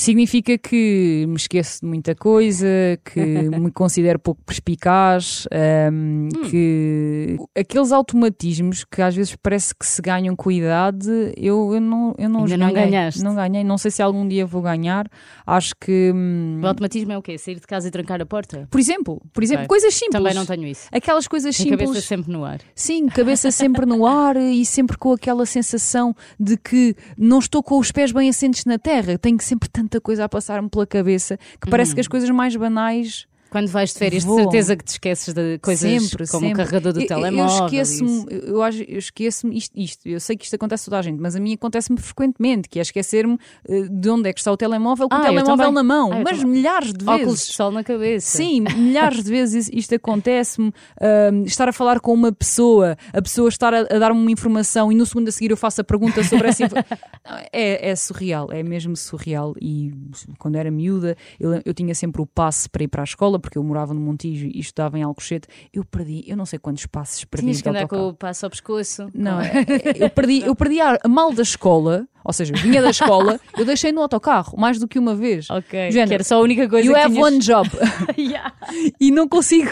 Significa 0.03 0.59
que 0.59 1.25
me 1.29 1.37
esqueço 1.37 1.81
de 1.81 1.87
muita 1.87 2.15
coisa, 2.15 2.67
que 3.05 3.21
me 3.59 3.71
considero 3.71 4.19
pouco 4.19 4.43
perspicaz, 4.45 5.47
um, 5.93 5.93
Hum. 5.93 6.29
que 6.51 7.37
aqueles 7.57 7.93
automatismos 7.93 8.85
que 8.85 9.01
às 9.03 9.15
vezes 9.15 9.35
parece 9.37 9.75
que 9.75 9.87
se 9.87 10.01
ganham 10.03 10.35
com 10.37 10.51
a 10.51 10.53
idade, 10.53 11.09
eu, 11.37 11.75
eu 11.75 11.81
não, 11.81 12.15
eu 12.19 12.29
não 12.29 12.41
Ainda 12.41 12.55
os 12.55 12.61
não 12.61 12.73
ganhei. 12.73 12.91
ganhaste. 12.91 13.23
Não 13.23 13.35
ganhei, 13.35 13.65
não 13.65 13.79
sei 13.79 13.91
se 13.91 14.03
algum 14.03 14.27
dia 14.27 14.45
vou 14.47 14.63
ganhar. 14.63 15.07
Acho 15.47 15.75
que, 15.81 16.13
hum, 16.15 16.61
O 16.63 16.67
automatismo 16.67 17.13
é 17.13 17.19
o 17.19 17.23
quê? 17.23 17.39
Sair 17.39 17.57
de 17.57 17.67
casa 17.67 17.89
e 17.89 17.91
trancar 17.91 18.21
a 18.21 18.27
porta? 18.27 18.67
por 18.71 18.81
exemplo, 18.81 19.21
por 19.33 19.43
exemplo, 19.43 19.65
Ok. 19.65 19.69
coisas 19.69 19.95
simples. 19.95 20.13
Também 20.13 20.35
não 20.35 20.47
tenho 20.47 20.67
isso. 20.67 20.89
Aquelas 20.93 21.27
coisas 21.29 21.59
A 21.59 21.65
cabeça 21.65 21.85
simples. 21.87 22.05
sempre 22.05 22.33
no 22.33 22.45
ar. 22.45 22.61
Sim, 22.75 23.07
cabeça 23.07 23.51
sempre 23.51 23.87
no 23.87 24.07
ar 24.07 24.37
e 24.37 24.65
sempre 24.65 24.97
com 24.97 25.13
aquela 25.13 25.47
sensação 25.47 26.15
de 26.39 26.57
que 26.57 26.95
não 27.17 27.39
estou 27.39 27.63
com 27.63 27.79
os 27.79 27.91
pés 27.93 28.13
bem 28.13 28.29
assentes 28.29 28.65
na 28.65 28.79
terra. 28.79 29.19
Tenho 29.19 29.41
sempre 29.41 29.69
tanta 29.93 30.01
coisa 30.01 30.25
a 30.25 30.29
passar-me 30.29 30.71
pela 30.71 30.87
cabeça 30.87 31.39
que 31.61 31.69
parece 31.69 31.95
que 31.95 32.01
as 32.01 32.09
coisas 32.09 32.31
mais 32.31 32.57
banais. 32.57 33.27
Quando 33.53 33.69
vais 33.69 33.93
de 33.93 33.99
férias, 33.99 34.23
de 34.23 34.29
Voam. 34.29 34.45
certeza 34.45 34.75
que 34.77 34.83
te 34.85 34.89
esqueces 34.93 35.35
de 35.35 35.59
coisas 35.59 35.81
sempre, 36.09 36.27
como 36.27 36.47
sempre. 36.47 36.53
o 36.55 36.57
carregador 36.57 36.93
do 36.95 37.01
Eu- 37.03 37.07
telemóvel. 37.07 37.59
Eu 37.59 37.65
esqueço-me, 37.67 38.27
eu, 38.31 38.63
eu 38.89 38.99
esqueço-me 38.99 39.57
isto, 39.59 39.79
isto. 39.79 40.09
Eu 40.09 40.19
sei 40.21 40.37
que 40.39 40.45
isto 40.47 40.55
acontece 40.57 40.85
a 40.85 40.85
toda 40.87 40.99
a 40.99 41.03
gente, 41.03 41.21
mas 41.21 41.37
a 41.37 41.41
mim 41.41 41.53
acontece-me 41.53 42.01
frequentemente, 42.01 42.67
que 42.69 42.79
é 42.79 42.83
esquecer-me 42.83 43.39
eh, 43.69 43.83
de 43.91 44.09
onde 44.09 44.29
é 44.31 44.33
que 44.33 44.41
está 44.41 44.51
o 44.51 44.57
telemóvel 44.57 45.07
com 45.07 45.15
Ah, 45.15 45.21
o 45.21 45.23
telemóvel 45.23 45.71
na 45.71 45.83
mão. 45.83 46.11
Ah, 46.13 46.21
mas 46.25 46.39
também. 46.39 46.53
milhares 46.57 46.93
de 46.95 47.05
vezes. 47.05 47.21
Óculos 47.21 47.47
de 47.47 47.53
sol 47.53 47.71
na 47.71 47.85
cabeça. 47.85 48.37
Sim, 48.39 48.61
milhares 48.75 49.23
de 49.23 49.31
vezes 49.31 49.69
isto 49.71 49.95
acontece-me. 49.95 50.73
ahm, 51.01 51.45
estar 51.45 51.69
a 51.69 51.73
falar 51.75 52.01
com 52.01 52.15
uma 52.15 52.33
pessoa, 52.33 52.97
a 53.13 53.21
pessoa 53.21 53.51
estar 53.51 53.75
a, 53.75 53.81
a 53.81 53.99
dar-me 53.99 54.19
uma 54.19 54.31
informação 54.31 54.91
e 54.91 54.95
no 54.95 55.05
segundo 55.05 55.29
a 55.29 55.31
seguir 55.33 55.51
eu 55.51 55.57
faço 55.59 55.83
a 55.83 55.85
pergunta 55.85 56.25
sobre 56.25 56.49
essa 56.49 56.65
informação. 56.65 56.99
é, 57.53 57.91
é 57.91 57.97
surreal, 57.97 58.49
é 58.51 58.63
mesmo 58.63 58.97
surreal. 58.97 59.55
E 59.61 59.93
quando 60.39 60.57
era 60.57 60.71
miúda, 60.71 61.17
eu, 61.39 61.61
eu 61.67 61.75
tinha 61.75 61.95
sempre 61.95 62.23
o 62.23 62.27
passe 62.27 62.67
para 62.69 62.83
ir 62.85 62.89
para 62.89 63.03
a 63.03 63.05
escola, 63.05 63.42
porque 63.43 63.59
eu 63.59 63.63
morava 63.63 63.93
no 63.93 64.01
Montijo 64.01 64.47
e 64.47 64.59
estudava 64.61 64.99
em 64.99 65.03
Alcochete. 65.03 65.47
Eu 65.75 65.85
perdi, 65.85 66.25
eu 66.27 66.37
não 66.37 66.47
sei 66.47 66.59
quantos 66.59 66.87
passes 66.87 67.25
perdi. 67.25 67.45
Tinhas 67.47 67.61
que 67.61 67.69
andar 67.69 67.87
com 67.89 68.09
o 68.09 68.15
passo 68.15 68.47
ao 68.47 68.51
pescoço. 68.51 69.09
Não, 69.15 69.39
é- 69.41 69.53
eu 69.99 70.09
perdi, 70.09 70.41
eu 70.43 70.55
perdi 70.57 70.81
a 70.81 70.99
mal 71.09 71.33
da 71.33 71.43
escola, 71.43 72.07
ou 72.25 72.33
seja, 72.33 72.55
eu 72.55 72.59
vinha 72.61 72.81
da 72.81 72.91
escola, 72.91 73.39
eu 73.59 73.65
deixei 73.67 73.93
no 73.93 74.01
autocarro 74.01 74.57
mais 74.59 74.79
do 74.79 74.87
que 74.89 74.99
uma 74.99 75.15
vez. 75.15 75.51
Ok. 75.51 75.91
Género, 75.91 76.09
que 76.09 76.15
era 76.15 76.25
só 76.25 76.37
a 76.37 76.41
única 76.41 76.69
coisa 76.69 76.87
You 76.87 76.95
que 76.95 77.01
have 77.01 77.13
tinhas... 77.15 77.27
one 77.27 77.39
job. 77.41 77.69
Yeah. 78.17 78.55
e 79.01 79.11
não 79.11 79.29
consigo. 79.29 79.71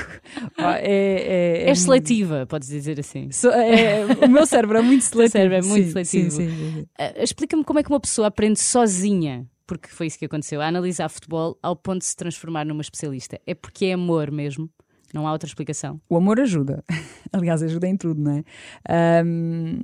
Ah, 0.59 0.79
É, 0.79 1.63
é, 1.67 1.71
És 1.71 1.81
seletiva, 1.81 2.47
podes 2.47 2.69
dizer 2.69 2.99
assim. 2.99 3.31
So- 3.31 3.51
é- 3.51 4.05
o 4.25 4.29
meu 4.29 4.45
cérebro 4.47 4.79
é 4.79 4.83
muito 4.83 5.03
seletivo. 5.05 5.33
cérebro 5.33 5.57
é 5.57 5.63
muito 5.63 5.85
Sim, 5.87 5.91
seletivo. 6.05 6.31
Sim, 6.31 6.49
sim, 6.51 6.73
sim. 6.81 6.87
Ah, 6.99 7.13
Explica-me 7.23 7.63
como 7.65 7.79
é 7.79 7.83
que 7.83 7.89
uma 7.91 8.01
pessoa 8.01 8.27
aprende 8.29 8.59
sozinha, 8.59 9.47
porque 9.71 9.89
foi 9.89 10.09
isso 10.09 10.19
que 10.19 10.25
aconteceu, 10.25 10.61
a 10.61 10.67
analisar 10.67 11.09
futebol 11.09 11.57
ao 11.63 11.77
ponto 11.77 12.01
de 12.01 12.07
se 12.07 12.17
transformar 12.17 12.67
numa 12.67 12.81
especialista. 12.81 13.41
É 13.47 13.55
porque 13.55 13.87
é 13.87 13.93
amor 13.93 14.29
mesmo? 14.29 14.69
Não 15.15 15.29
há 15.29 15.33
outra 15.33 15.47
explicação. 15.47 16.01
O 16.09 16.17
amor 16.17 16.41
ajuda. 16.41 16.83
Aliás, 17.33 17.63
ajuda 17.63 17.87
em 17.87 17.97
tudo, 17.97 18.21
não 18.21 18.33
é? 18.33 18.45
Ahm, 18.89 19.81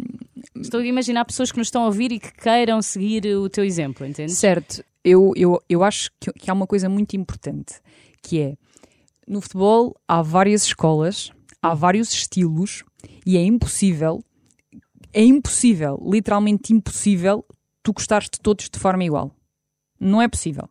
Estou 0.57 0.81
a 0.81 0.85
imaginar 0.85 1.25
pessoas 1.25 1.53
que 1.53 1.59
nos 1.59 1.69
estão 1.69 1.85
a 1.85 1.87
ouvir 1.87 2.11
e 2.11 2.19
que 2.19 2.33
queiram 2.33 2.83
seguir 2.83 3.25
o 3.37 3.49
teu 3.49 3.65
exemplo, 3.65 4.05
entendes? 4.05 4.37
certo, 4.37 4.83
eu, 5.05 5.33
eu, 5.37 5.63
eu 5.69 5.85
acho 5.85 6.11
que, 6.19 6.33
que 6.33 6.51
há 6.51 6.53
uma 6.53 6.67
coisa 6.67 6.89
muito 6.89 7.15
importante 7.15 7.75
que 8.21 8.41
é 8.41 8.57
no 9.25 9.41
futebol 9.41 9.95
há 10.09 10.21
várias 10.21 10.65
escolas, 10.65 11.31
há 11.63 11.75
vários 11.75 12.13
estilos 12.13 12.83
e 13.25 13.37
é 13.37 13.45
impossível, 13.45 14.21
é 15.13 15.23
impossível, 15.23 16.03
literalmente 16.05 16.73
impossível, 16.73 17.45
tu 17.85 17.93
gostares 17.93 18.29
de 18.29 18.41
todos 18.41 18.69
de 18.69 18.81
forma 18.81 19.05
igual. 19.05 19.33
Não 19.99 20.21
é 20.23 20.29
possível. 20.29 20.69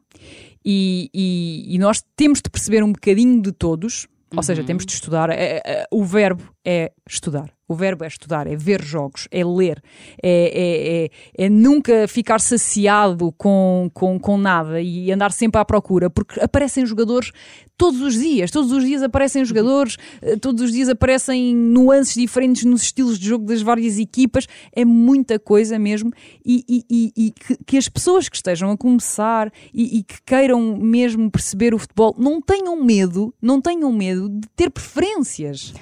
E, 0.63 1.09
e- 1.13 1.75
e 1.75 1.77
nós 1.77 2.03
temos 2.15 2.41
de 2.41 2.49
perceber 2.49 2.83
um 2.83 2.91
bocadinho 2.91 3.41
de 3.41 3.51
todos, 3.51 4.07
ou 4.35 4.41
seja, 4.43 4.63
temos 4.63 4.85
de 4.85 4.93
estudar. 4.93 5.29
É- 5.29 5.61
é- 5.65 5.87
o 5.91 6.03
verbo 6.03 6.43
é 6.65 6.91
estudar. 7.07 7.53
O 7.67 7.73
verbo 7.73 8.03
é 8.03 8.07
estudar, 8.07 8.45
é 8.45 8.55
ver 8.55 8.79
jogos, 8.83 9.27
é 9.31 9.43
ler, 9.43 9.81
é, 10.21 10.29
é- 10.29 11.05
é- 11.43 11.45
é 11.45 11.49
nunca 11.49 12.07
ficar 12.07 12.39
saciado 12.39 13.31
com, 13.31 13.89
com, 13.91 14.19
com 14.19 14.37
nada 14.37 14.79
e 14.79 15.11
andar 15.11 15.31
sempre 15.31 15.59
à 15.59 15.65
procura, 15.65 16.07
porque 16.07 16.39
aparecem 16.39 16.85
jogadores 16.85 17.31
todos 17.75 18.01
os 18.01 18.13
dias, 18.13 18.51
todos 18.51 18.71
os 18.71 18.83
dias 18.85 19.01
aparecem 19.01 19.43
jogadores, 19.43 19.97
eh, 20.21 20.35
todos 20.37 20.61
os 20.63 20.71
dias 20.71 20.89
aparecem 20.89 21.55
nuances 21.55 22.13
diferentes 22.13 22.65
nos 22.65 22.83
estilos 22.83 23.17
de 23.17 23.27
jogo 23.27 23.45
das 23.45 23.63
várias 23.63 23.97
equipas, 23.97 24.45
é 24.71 24.85
muita 24.85 25.39
coisa 25.39 25.79
mesmo, 25.79 26.11
e, 26.45 26.63
e- 26.69 26.83
e- 26.89 27.11
e 27.17 27.31
que, 27.31 27.57
que 27.65 27.77
as 27.77 27.89
pessoas 27.89 28.29
que 28.29 28.35
estejam 28.35 28.69
a 28.69 28.77
começar 28.77 29.51
e, 29.73 29.97
e 29.99 30.03
que 30.03 30.21
queiram 30.23 30.77
mesmo 30.77 31.31
perceber 31.31 31.73
o 31.73 31.79
futebol 31.79 32.15
não 32.15 32.39
tenham 32.39 32.75
medo, 32.83 33.33
não 33.41 33.59
tenham 33.59 33.91
medo 33.91 34.29
de 34.29 34.47
ter 34.55 34.69
preferências. 34.69 35.73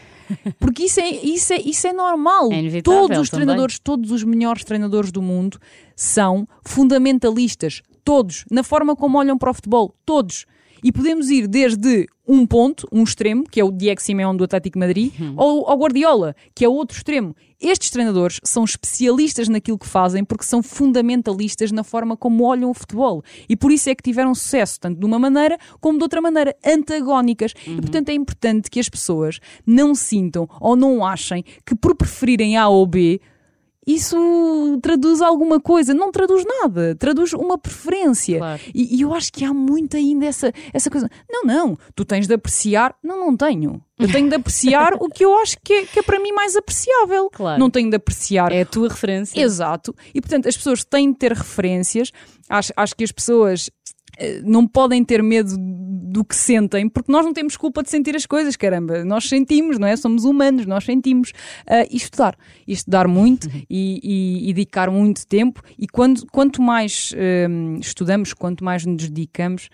Porque 0.60 0.84
isso 0.84 1.00
é, 1.00 1.10
isso 1.10 1.54
é, 1.54 1.62
isso 1.62 1.88
é 1.88 1.94
normal. 1.94 2.50
É 2.52 2.82
todos 2.82 3.18
os 3.18 3.30
também. 3.30 3.46
treinadores, 3.46 3.80
todos 3.80 4.12
os 4.12 4.24
melhores 4.24 4.64
treinadores 4.64 5.12
do 5.12 5.22
mundo 5.22 5.60
são 5.96 6.48
fundamentalistas. 6.64 7.82
Todos. 8.04 8.46
Na 8.52 8.64
forma 8.64 8.96
como 8.96 9.18
olham 9.18 9.38
para 9.38 9.52
o 9.52 9.54
futebol. 9.54 9.96
Todos. 10.06 10.46
E 10.84 10.92
podemos 10.92 11.30
ir 11.30 11.48
desde 11.48 12.08
um 12.28 12.46
ponto, 12.46 12.88
um 12.92 13.04
extremo, 13.04 13.44
que 13.50 13.60
é 13.60 13.64
o 13.64 13.72
Diego 13.72 14.02
Simeone 14.02 14.38
do 14.38 14.44
Atlético 14.44 14.80
Madrid, 14.80 15.12
Uhum. 15.20 15.34
ou 15.38 15.68
ao 15.70 15.78
Guardiola, 15.78 16.36
que 16.56 16.64
é 16.64 16.68
o 16.70 16.74
outro 16.74 16.96
extremo. 16.98 17.36
Estes 17.60 17.90
treinadores 17.90 18.40
são 18.44 18.64
especialistas 18.66 19.48
naquilo 19.48 19.78
que 19.78 19.88
fazem 19.88 20.24
porque 20.24 20.44
são 20.44 20.62
fundamentalistas 20.62 21.72
na 21.72 21.84
forma 21.84 22.16
como 22.18 22.44
olham 22.44 22.70
o 22.70 22.74
futebol. 22.74 23.24
E 23.48 23.56
por 23.56 23.72
isso 23.72 23.90
é 23.90 23.96
que 23.96 24.04
tiveram 24.04 24.34
sucesso, 24.36 24.80
tanto 24.80 25.00
de 25.00 25.06
uma 25.06 25.18
maneira 25.20 25.58
como 25.80 25.98
de 25.98 26.04
outra 26.04 26.22
maneira, 26.22 26.56
antagónicas. 26.66 27.54
Uhum. 27.66 27.74
E 27.78 27.82
portanto 27.82 28.10
é 28.10 28.14
importante 28.14 28.70
que 28.70 28.80
as 28.80 28.90
pessoas 28.90 29.40
não 29.66 29.96
sintam 29.96 30.48
ou 30.60 30.76
não 30.76 31.06
achem 31.06 31.44
que 31.66 31.76
por 31.76 31.96
preferirem 31.96 32.58
A 32.58 32.68
ou 32.68 32.86
B, 32.86 33.20
isso 33.86 34.80
traduz 34.82 35.22
alguma 35.22 35.60
coisa. 35.60 35.94
Não 35.94 36.12
traduz 36.12 36.44
nada. 36.46 36.96
Traduz 36.96 37.34
uma 37.34 37.58
preferência. 37.58 38.38
Claro. 38.38 38.62
E, 38.74 38.98
e 38.98 39.02
eu 39.02 39.14
acho 39.14 39.32
que 39.32 39.44
há 39.44 39.54
muito 39.54 39.98
ainda 39.98 40.26
essa, 40.26 40.52
essa 40.74 40.90
coisa. 40.90 41.10
Não, 41.30 41.44
não. 41.44 41.78
Tu 41.96 42.06
tens 42.06 42.28
de 42.28 42.34
apreciar. 42.34 42.96
Não, 43.04 43.20
não 43.20 43.36
tenho. 43.36 43.82
Eu 44.00 44.12
tenho 44.12 44.30
de 44.30 44.36
apreciar 44.36 44.94
o 45.00 45.08
que 45.08 45.24
eu 45.24 45.38
acho 45.38 45.58
que 45.64 45.74
é, 45.74 45.86
que 45.86 46.00
é 46.00 46.04
para 46.04 46.20
mim 46.20 46.32
mais 46.32 46.56
apreciável. 46.56 47.30
Claro. 47.32 47.60
Não 47.60 47.70
tenho 47.70 47.90
de 47.90 47.96
apreciar 47.96 48.52
É 48.52 48.62
a 48.62 48.66
tua 48.66 48.90
referência. 48.90 49.40
Exato. 49.40 49.96
E 50.14 50.22
portanto, 50.22 50.48
as 50.48 50.58
pessoas 50.58 50.84
têm 50.84 51.12
de 51.12 51.18
ter 51.18 51.34
referências. 51.34 52.12
Acho, 52.50 52.74
acho 52.76 52.96
que 52.96 53.04
as 53.04 53.12
pessoas 53.12 53.70
não 54.44 54.68
podem 54.68 55.04
ter 55.04 55.22
medo 55.24 55.56
do 55.58 56.24
que 56.24 56.36
sentem, 56.36 56.88
porque 56.88 57.12
nós 57.12 57.26
não 57.26 57.34
temos 57.34 57.58
culpa 57.58 57.82
de 57.82 57.90
sentir 57.90 58.16
as 58.16 58.26
coisas, 58.28 58.56
caramba. 58.56 59.04
Nós 59.04 59.28
sentimos, 59.28 59.80
não 59.80 59.88
é? 59.88 59.96
Somos 59.96 60.26
humanos, 60.26 60.66
nós 60.68 60.84
sentimos. 60.84 61.32
Ah, 61.68 61.86
e 61.90 61.98
estudar. 61.98 62.36
E 62.68 62.74
estudar 62.74 63.08
muito 63.08 63.50
e, 63.70 64.00
e- 64.04 64.50
e 64.50 64.54
dedicar 64.54 64.92
muito 64.92 65.26
tempo. 65.26 65.62
E 65.78 65.88
quando, 65.88 66.26
quanto 66.32 66.62
mais 66.62 67.12
hum, 67.50 67.78
estudamos, 67.82 68.32
quanto 68.34 68.64
mais 68.64 68.86
nos 68.86 69.10
dedicamos, 69.10 69.70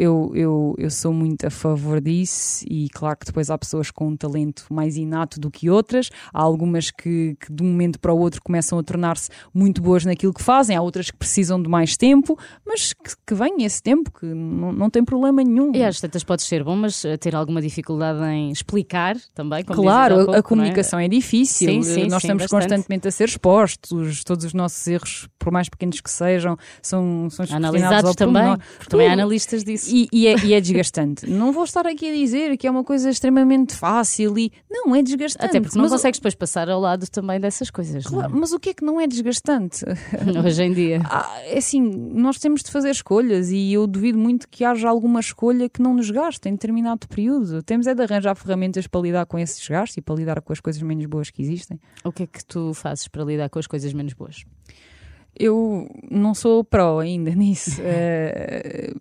eu, 0.00 0.32
eu, 0.34 0.74
eu 0.78 0.90
sou 0.90 1.12
muito 1.12 1.46
a 1.46 1.50
favor 1.50 2.00
disso 2.00 2.64
e 2.68 2.88
claro 2.90 3.18
que 3.18 3.26
depois 3.26 3.50
há 3.50 3.58
pessoas 3.58 3.90
com 3.90 4.08
um 4.08 4.16
talento 4.16 4.64
mais 4.70 4.96
inato 4.96 5.38
do 5.38 5.50
que 5.50 5.68
outras, 5.68 6.08
há 6.32 6.40
algumas 6.40 6.90
que, 6.90 7.36
que 7.38 7.52
de 7.52 7.62
um 7.62 7.66
momento 7.66 8.00
para 8.00 8.12
o 8.12 8.18
outro 8.18 8.40
começam 8.42 8.78
a 8.78 8.82
tornar-se 8.82 9.28
muito 9.52 9.82
boas 9.82 10.04
naquilo 10.04 10.32
que 10.32 10.42
fazem, 10.42 10.76
há 10.76 10.80
outras 10.82 11.10
que 11.10 11.16
precisam 11.16 11.62
de 11.62 11.68
mais 11.68 11.96
tempo, 11.96 12.38
mas 12.66 12.92
que, 12.92 13.10
que 13.26 13.34
venha 13.34 13.66
esse 13.66 13.82
tempo, 13.82 14.10
que 14.10 14.26
não, 14.26 14.72
não 14.72 14.90
tem 14.90 15.04
problema 15.04 15.42
nenhum. 15.42 15.72
E 15.74 15.84
às 15.84 16.00
tantas 16.00 16.24
pode 16.24 16.42
ser 16.42 16.64
bom, 16.64 16.76
mas 16.76 17.04
eh, 17.04 17.16
ter 17.16 17.34
alguma 17.36 17.60
dificuldade 17.60 18.22
em 18.32 18.50
explicar 18.50 19.16
também. 19.34 19.62
Claro, 19.64 20.14
há 20.14 20.18
a- 20.18 20.22
a, 20.22 20.24
pouco, 20.24 20.38
é? 20.38 20.42
comunicação 20.42 20.98
é? 20.98 21.08
difícil, 21.08 21.68
Sim, 21.68 21.82
sim, 21.82 22.00
nós 22.08 22.22
sim, 22.22 22.28
estamos 22.28 22.42
bastante. 22.44 22.62
constantemente 22.62 23.08
a 23.08 23.10
ser 23.10 23.24
expostos, 23.28 24.24
todos 24.24 24.44
os 24.44 24.54
nossos 24.54 24.86
erros, 24.86 25.28
por 25.40 25.50
mais 25.50 25.68
pequenos 25.68 26.00
que 26.00 26.10
sejam, 26.10 26.56
são, 26.82 27.28
são 27.30 27.46
Analisados 27.50 28.10
ao 28.10 28.14
também, 28.14 28.34
pormenor. 28.34 28.58
porque 28.76 28.90
também 28.90 29.08
há 29.08 29.12
analistas 29.12 29.64
disso. 29.64 29.90
E, 29.92 30.08
e 30.12 30.26
é, 30.28 30.36
e 30.44 30.54
é 30.54 30.60
desgastante. 30.60 31.28
não 31.28 31.50
vou 31.50 31.64
estar 31.64 31.86
aqui 31.86 32.08
a 32.08 32.12
dizer 32.12 32.56
que 32.56 32.66
é 32.66 32.70
uma 32.70 32.84
coisa 32.84 33.10
extremamente 33.10 33.74
fácil 33.74 34.38
e. 34.38 34.52
Não, 34.70 34.94
é 34.94 35.02
desgastante. 35.02 35.46
Até 35.46 35.60
porque 35.60 35.76
não 35.76 35.84
mas, 35.84 35.92
consegues 35.92 36.20
depois 36.20 36.34
passar 36.34 36.68
ao 36.68 36.78
lado 36.78 37.08
também 37.10 37.40
dessas 37.40 37.70
coisas. 37.70 38.04
é? 38.04 38.08
Claro, 38.08 38.32
mas 38.36 38.52
o 38.52 38.60
que 38.60 38.70
é 38.70 38.74
que 38.74 38.84
não 38.84 39.00
é 39.00 39.06
desgastante? 39.06 39.84
Hoje 40.44 40.62
em 40.62 40.72
dia. 40.72 41.00
Ah, 41.04 41.40
é 41.44 41.58
assim, 41.58 41.80
nós 41.80 42.38
temos 42.38 42.62
de 42.62 42.70
fazer 42.70 42.90
escolhas 42.90 43.50
e 43.50 43.72
eu 43.72 43.86
duvido 43.86 44.18
muito 44.18 44.46
que 44.48 44.64
haja 44.64 44.88
alguma 44.88 45.20
escolha 45.20 45.68
que 45.68 45.80
não 45.80 45.94
nos 45.94 46.10
gaste 46.10 46.48
em 46.48 46.52
determinado 46.52 47.08
período. 47.08 47.62
Temos 47.62 47.86
é 47.86 47.94
de 47.94 48.02
arranjar 48.02 48.34
ferramentas 48.34 48.86
para 48.86 49.00
lidar 49.00 49.26
com 49.26 49.38
esses 49.38 49.66
gastos 49.66 49.96
e 49.96 50.02
para 50.02 50.14
lidar 50.14 50.40
com 50.42 50.52
as 50.52 50.60
coisas 50.60 50.82
menos 50.82 51.06
boas 51.06 51.30
que 51.30 51.40
existem. 51.40 51.80
O 52.04 52.12
que 52.12 52.24
é 52.24 52.26
que 52.26 52.44
tu 52.44 52.74
fazes 52.74 53.08
para 53.08 53.24
lidar 53.24 53.48
com 53.48 53.58
as 53.58 53.66
coisas 53.66 53.92
menos 53.92 54.12
boas? 54.12 54.44
Eu 55.42 55.88
não 56.10 56.34
sou 56.34 56.62
pró 56.62 56.98
ainda 56.98 57.30
nisso. 57.34 57.80
Eh, 57.82 58.92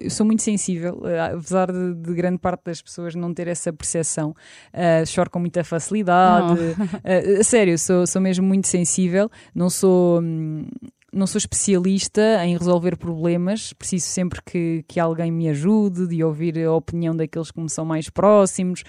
eu 0.00 0.10
sou 0.10 0.24
muito 0.24 0.40
sensível, 0.42 1.02
eh, 1.04 1.18
apesar 1.18 1.72
de, 1.72 1.94
de 1.94 2.14
grande 2.14 2.38
parte 2.38 2.62
das 2.66 2.80
pessoas 2.80 3.16
não 3.16 3.34
ter 3.34 3.48
essa 3.48 3.72
percepção. 3.72 4.32
Eh, 4.72 5.04
choro 5.04 5.28
com 5.28 5.40
muita 5.40 5.64
facilidade. 5.64 6.54
Eh, 7.02 7.40
a 7.40 7.44
sério, 7.44 7.76
sou, 7.78 8.06
sou 8.06 8.22
mesmo 8.22 8.46
muito 8.46 8.68
sensível. 8.68 9.28
Não 9.52 9.68
sou. 9.68 10.20
hum, 10.22 10.66
não 11.12 11.26
sou 11.26 11.38
especialista 11.38 12.44
em 12.44 12.56
resolver 12.56 12.96
problemas, 12.96 13.72
preciso 13.74 14.06
sempre 14.06 14.40
que, 14.42 14.84
que 14.88 14.98
alguém 14.98 15.30
me 15.30 15.48
ajude, 15.48 16.06
de 16.06 16.24
ouvir 16.24 16.58
a 16.64 16.72
opinião 16.72 17.14
daqueles 17.14 17.50
que 17.50 17.60
me 17.60 17.68
são 17.68 17.84
mais 17.84 18.08
próximos, 18.08 18.82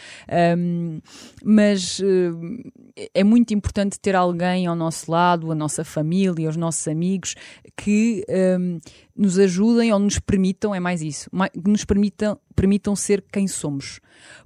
um, 0.57 1.01
mas 1.43 1.99
uh, 1.99 2.03
é 3.13 3.23
muito 3.23 3.53
importante 3.53 3.99
ter 3.99 4.15
alguém 4.15 4.67
ao 4.67 4.75
nosso 4.75 5.12
lado, 5.12 5.51
a 5.51 5.55
nossa 5.55 5.83
família, 5.83 6.49
os 6.49 6.55
nossos 6.55 6.88
amigos, 6.88 7.36
que 7.75 8.23
um, 8.59 8.79
nos 9.15 9.38
ajudem 9.38 9.91
ou 9.91 9.99
nos 9.99 10.17
permitam, 10.17 10.73
é 10.73 10.79
mais 10.79 11.01
isso, 11.01 11.29
que 11.29 11.69
nos 11.69 11.83
permitam, 11.83 12.39
permitam 12.55 12.95
ser 12.95 13.23
quem 13.31 13.47
somos. 13.47 13.99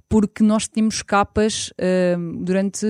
Porque 0.08 0.42
nós 0.42 0.66
temos 0.66 1.02
capas 1.02 1.70
uh, 1.70 2.42
durante 2.42 2.86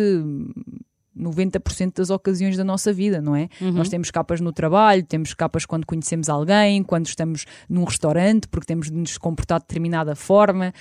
90% 1.19 1.97
das 1.97 2.11
ocasiões 2.11 2.57
da 2.57 2.65
nossa 2.65 2.93
vida, 2.93 3.21
não 3.21 3.35
é? 3.35 3.49
Uhum. 3.61 3.73
Nós 3.73 3.89
temos 3.89 4.11
capas 4.11 4.41
no 4.41 4.53
trabalho, 4.53 5.03
temos 5.03 5.35
capas 5.35 5.67
quando 5.67 5.87
conhecemos 5.87 6.29
alguém, 6.29 6.83
quando 6.83 7.07
estamos 7.07 7.45
num 7.69 7.85
restaurante, 7.85 8.47
porque 8.49 8.67
temos 8.67 8.91
de 8.91 8.97
nos 8.97 9.19
comportar 9.19 9.61
de 9.61 9.67
determinada 9.67 10.15
forma. 10.15 10.73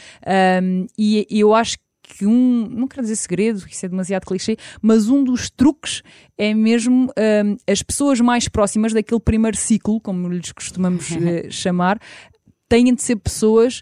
Um, 0.62 0.86
e, 0.98 1.28
e 1.30 1.40
eu 1.40 1.54
acho 1.54 1.78
que 2.08 2.26
um, 2.26 2.68
não 2.70 2.88
quero 2.88 3.02
dizer 3.02 3.18
segredo, 3.18 3.66
isso 3.70 3.86
é 3.86 3.90
demasiado 3.90 4.26
clichê, 4.26 4.56
mas 4.82 5.10
um 5.10 5.24
dos 5.24 5.50
truques 5.50 6.02
é 6.38 6.54
mesmo 6.54 7.12
um, 7.18 7.58
as 7.70 7.84
pessoas 7.84 8.22
mais 8.22 8.48
próximas 8.48 8.94
daquele 8.94 9.20
primeiro 9.20 9.58
ciclo, 9.58 10.00
como 10.00 10.30
lhes 10.30 10.52
costumamos 10.52 11.12
uh, 11.12 11.50
chamar, 11.52 12.00
têm 12.70 12.94
de 12.94 13.02
ser 13.02 13.18
pessoas 13.18 13.82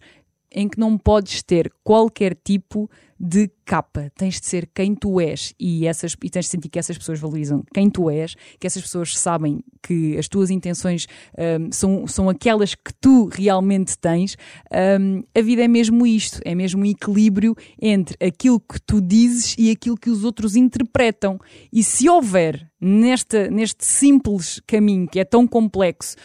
em 0.51 0.67
que 0.67 0.79
não 0.79 0.97
podes 0.97 1.43
ter 1.43 1.71
qualquer 1.83 2.35
tipo 2.43 2.89
de 3.19 3.49
capa. 3.63 4.11
Tens 4.15 4.39
de 4.39 4.45
ser 4.45 4.69
quem 4.73 4.93
tu 4.93 5.19
és 5.19 5.53
e, 5.59 5.87
essas, 5.87 6.15
e 6.23 6.29
tens 6.29 6.45
de 6.45 6.51
sentir 6.51 6.69
que 6.69 6.79
essas 6.79 6.97
pessoas 6.97 7.19
valorizam 7.19 7.63
quem 7.73 7.89
tu 7.89 8.09
és, 8.09 8.35
que 8.59 8.67
essas 8.67 8.81
pessoas 8.81 9.17
sabem 9.17 9.63
que 9.81 10.17
as 10.17 10.27
tuas 10.27 10.49
intenções 10.49 11.07
um, 11.37 11.71
são, 11.71 12.07
são 12.07 12.29
aquelas 12.29 12.75
que 12.75 12.93
tu 12.99 13.29
realmente 13.31 13.97
tens. 13.97 14.37
Um, 14.99 15.23
a 15.33 15.41
vida 15.41 15.63
é 15.63 15.67
mesmo 15.67 16.05
isto, 16.05 16.41
é 16.43 16.53
mesmo 16.53 16.81
um 16.81 16.85
equilíbrio 16.85 17.55
entre 17.81 18.17
aquilo 18.25 18.59
que 18.59 18.81
tu 18.81 18.99
dizes 19.01 19.55
e 19.57 19.71
aquilo 19.71 19.97
que 19.97 20.09
os 20.09 20.23
outros 20.23 20.55
interpretam. 20.55 21.39
E 21.71 21.83
se 21.83 22.09
houver 22.09 22.69
nesta, 22.81 23.49
neste 23.49 23.85
simples 23.85 24.61
caminho 24.67 25.07
que 25.07 25.19
é 25.19 25.23
tão 25.23 25.47
complexo 25.47 26.15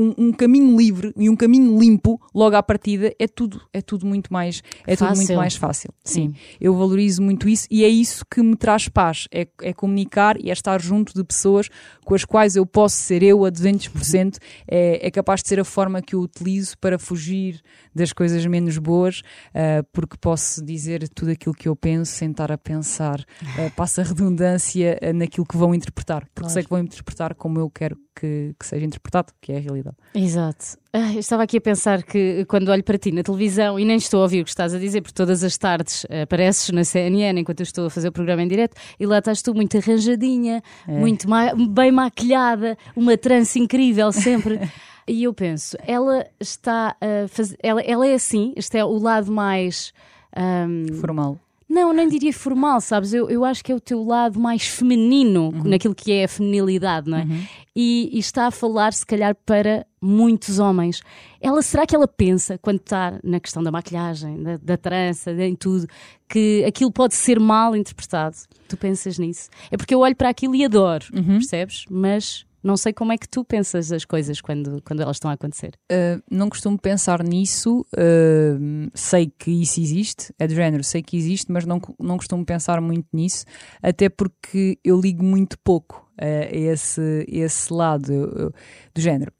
um, 0.00 0.14
um, 0.16 0.32
caminho 0.32 0.76
livre 0.76 1.12
e 1.16 1.28
um 1.28 1.36
caminho 1.36 1.78
limpo 1.78 2.20
logo 2.34 2.56
à 2.56 2.62
partida 2.62 3.12
é 3.18 3.28
tudo 3.28 3.60
é 3.72 3.82
tudo 3.82 4.06
muito 4.06 4.32
mais 4.32 4.62
é 4.86 4.96
fácil. 4.96 5.06
tudo 5.06 5.16
muito 5.16 5.34
mais 5.34 5.56
fácil 5.56 5.90
sim. 6.02 6.32
sim. 6.32 6.34
eu 6.60 6.74
valorizo 6.74 7.22
muito 7.22 7.48
isso 7.48 7.66
e 7.70 7.84
é 7.84 7.88
isso 7.88 8.24
que 8.24 8.42
me 8.42 8.56
traz 8.56 8.88
paz 8.88 9.28
é, 9.30 9.46
é 9.60 9.72
comunicar 9.72 10.40
e 10.40 10.48
é 10.48 10.52
estar 10.52 10.80
junto 10.80 11.12
de 11.12 11.22
pessoas 11.22 11.68
com 12.04 12.14
as 12.14 12.24
quais 12.24 12.56
eu 12.56 12.64
posso 12.64 12.96
ser 12.96 13.22
eu 13.22 13.44
a 13.44 13.50
200% 13.50 14.38
é, 14.66 15.06
é 15.06 15.10
capaz 15.10 15.42
de 15.42 15.48
ser 15.48 15.60
a 15.60 15.64
forma 15.64 16.00
que 16.00 16.14
eu 16.14 16.20
utilizo 16.20 16.78
para 16.78 16.98
fugir 16.98 17.60
das 17.94 18.12
coisas 18.12 18.44
menos 18.46 18.78
boas 18.78 19.20
uh, 19.54 19.86
porque 19.92 20.16
posso 20.18 20.64
dizer 20.64 21.08
tudo 21.10 21.32
aquilo 21.32 21.54
que 21.54 21.68
eu 21.68 21.76
penso 21.76 22.12
sem 22.12 22.30
estar 22.30 22.50
a 22.50 22.56
pensar 22.56 23.20
uh, 23.20 23.70
passa 23.76 24.02
redundância 24.02 24.98
uh, 25.02 25.12
naquilo 25.12 25.46
que 25.46 25.56
vão 25.56 25.74
interpretar 25.74 26.22
porque 26.26 26.40
claro. 26.40 26.54
sei 26.54 26.62
que 26.62 26.70
vão 26.70 26.78
interpretar 26.78 27.34
como 27.34 27.58
eu 27.58 27.68
quero 27.68 27.98
que, 28.20 28.54
que 28.58 28.66
seja 28.66 28.84
interpretado, 28.84 29.32
que 29.40 29.50
é 29.52 29.56
a 29.56 29.60
realidade. 29.60 29.96
Exato. 30.14 30.76
Ah, 30.92 31.12
eu 31.14 31.20
estava 31.20 31.44
aqui 31.44 31.56
a 31.56 31.60
pensar 31.60 32.02
que 32.02 32.44
quando 32.46 32.68
olho 32.68 32.84
para 32.84 32.98
ti 32.98 33.10
na 33.10 33.22
televisão 33.22 33.78
e 33.78 33.84
nem 33.84 33.96
estou 33.96 34.20
a 34.20 34.24
ouvir 34.24 34.42
o 34.42 34.44
que 34.44 34.50
estás 34.50 34.74
a 34.74 34.78
dizer, 34.78 35.00
porque 35.00 35.14
todas 35.14 35.42
as 35.42 35.56
tardes 35.56 36.04
apareces 36.22 36.68
na 36.70 36.84
CNN 36.84 37.40
enquanto 37.40 37.60
eu 37.60 37.64
estou 37.64 37.86
a 37.86 37.90
fazer 37.90 38.08
o 38.08 38.12
programa 38.12 38.42
em 38.42 38.48
direto 38.48 38.76
e 38.98 39.06
lá 39.06 39.18
estás 39.18 39.40
tu 39.40 39.54
muito 39.54 39.78
arranjadinha, 39.78 40.62
é. 40.86 40.92
muito 40.92 41.28
ma 41.28 41.54
bem 41.54 41.90
maquilhada, 41.90 42.76
uma 42.94 43.16
trança 43.16 43.58
incrível 43.58 44.12
sempre. 44.12 44.60
e 45.08 45.24
eu 45.24 45.32
penso, 45.32 45.76
ela 45.86 46.26
está 46.38 46.96
a 47.00 47.28
fazer. 47.28 47.56
Ela, 47.62 47.80
ela 47.80 48.06
é 48.06 48.14
assim, 48.14 48.52
este 48.56 48.76
é 48.76 48.84
o 48.84 48.98
lado 48.98 49.32
mais. 49.32 49.94
Um, 50.36 50.94
Formal. 51.00 51.38
Não, 51.70 51.92
nem 51.92 52.08
diria 52.08 52.32
formal, 52.32 52.80
sabes? 52.80 53.14
Eu, 53.14 53.30
eu 53.30 53.44
acho 53.44 53.62
que 53.62 53.70
é 53.70 53.74
o 53.74 53.78
teu 53.78 54.02
lado 54.02 54.40
mais 54.40 54.66
feminino 54.66 55.50
uhum. 55.50 55.62
naquilo 55.62 55.94
que 55.94 56.10
é 56.10 56.24
a 56.24 56.28
feminilidade, 56.28 57.08
não 57.08 57.18
é? 57.18 57.22
Uhum. 57.22 57.42
E, 57.76 58.10
e, 58.12 58.18
está 58.18 58.48
a 58.48 58.50
falar, 58.50 58.92
se 58.92 59.06
calhar, 59.06 59.36
para 59.46 59.86
muitos 60.02 60.58
homens. 60.58 61.00
Ela, 61.40 61.62
será 61.62 61.86
que 61.86 61.94
ela 61.94 62.08
pensa, 62.08 62.58
quando 62.58 62.80
está 62.80 63.20
na 63.22 63.38
questão 63.38 63.62
da 63.62 63.70
maquilhagem, 63.70 64.42
da, 64.42 64.56
da 64.56 64.76
trança, 64.76 65.30
em 65.30 65.54
tudo, 65.54 65.86
que 66.28 66.64
aquilo 66.66 66.90
pode 66.90 67.14
ser 67.14 67.38
mal 67.38 67.76
interpretado? 67.76 68.36
Tu 68.68 68.76
pensas 68.76 69.16
nisso? 69.16 69.48
É 69.70 69.76
porque 69.76 69.94
eu 69.94 70.00
olho 70.00 70.16
para 70.16 70.28
aquilo 70.28 70.56
e 70.56 70.64
adoro, 70.64 71.06
uhum. 71.14 71.38
percebes? 71.38 71.84
Mas 71.88 72.44
não 72.62 72.76
sei 72.76 72.92
como 72.92 73.12
é 73.12 73.18
que 73.18 73.28
tu 73.28 73.44
pensas 73.44 73.90
as 73.92 74.04
coisas 74.04 74.40
quando, 74.40 74.82
quando 74.82 75.00
elas 75.00 75.16
estão 75.16 75.30
a 75.30 75.34
acontecer. 75.34 75.72
Uh, 75.90 76.22
não 76.30 76.48
costumo 76.48 76.78
pensar 76.78 77.22
nisso. 77.22 77.86
Uh, 77.94 78.90
sei 78.94 79.32
que 79.38 79.50
isso 79.50 79.80
existe, 79.80 80.34
é 80.38 80.46
do 80.46 80.54
género, 80.54 80.84
sei 80.84 81.02
que 81.02 81.16
existe, 81.16 81.50
mas 81.50 81.64
não, 81.64 81.80
não 81.98 82.16
costumo 82.16 82.44
pensar 82.44 82.80
muito 82.80 83.06
nisso, 83.12 83.44
até 83.82 84.08
porque 84.08 84.78
eu 84.84 85.00
ligo 85.00 85.24
muito 85.24 85.58
pouco 85.58 86.08
a 86.18 86.54
esse, 86.54 87.24
esse 87.28 87.72
lado 87.72 88.52
do 88.94 89.00
género. 89.00 89.32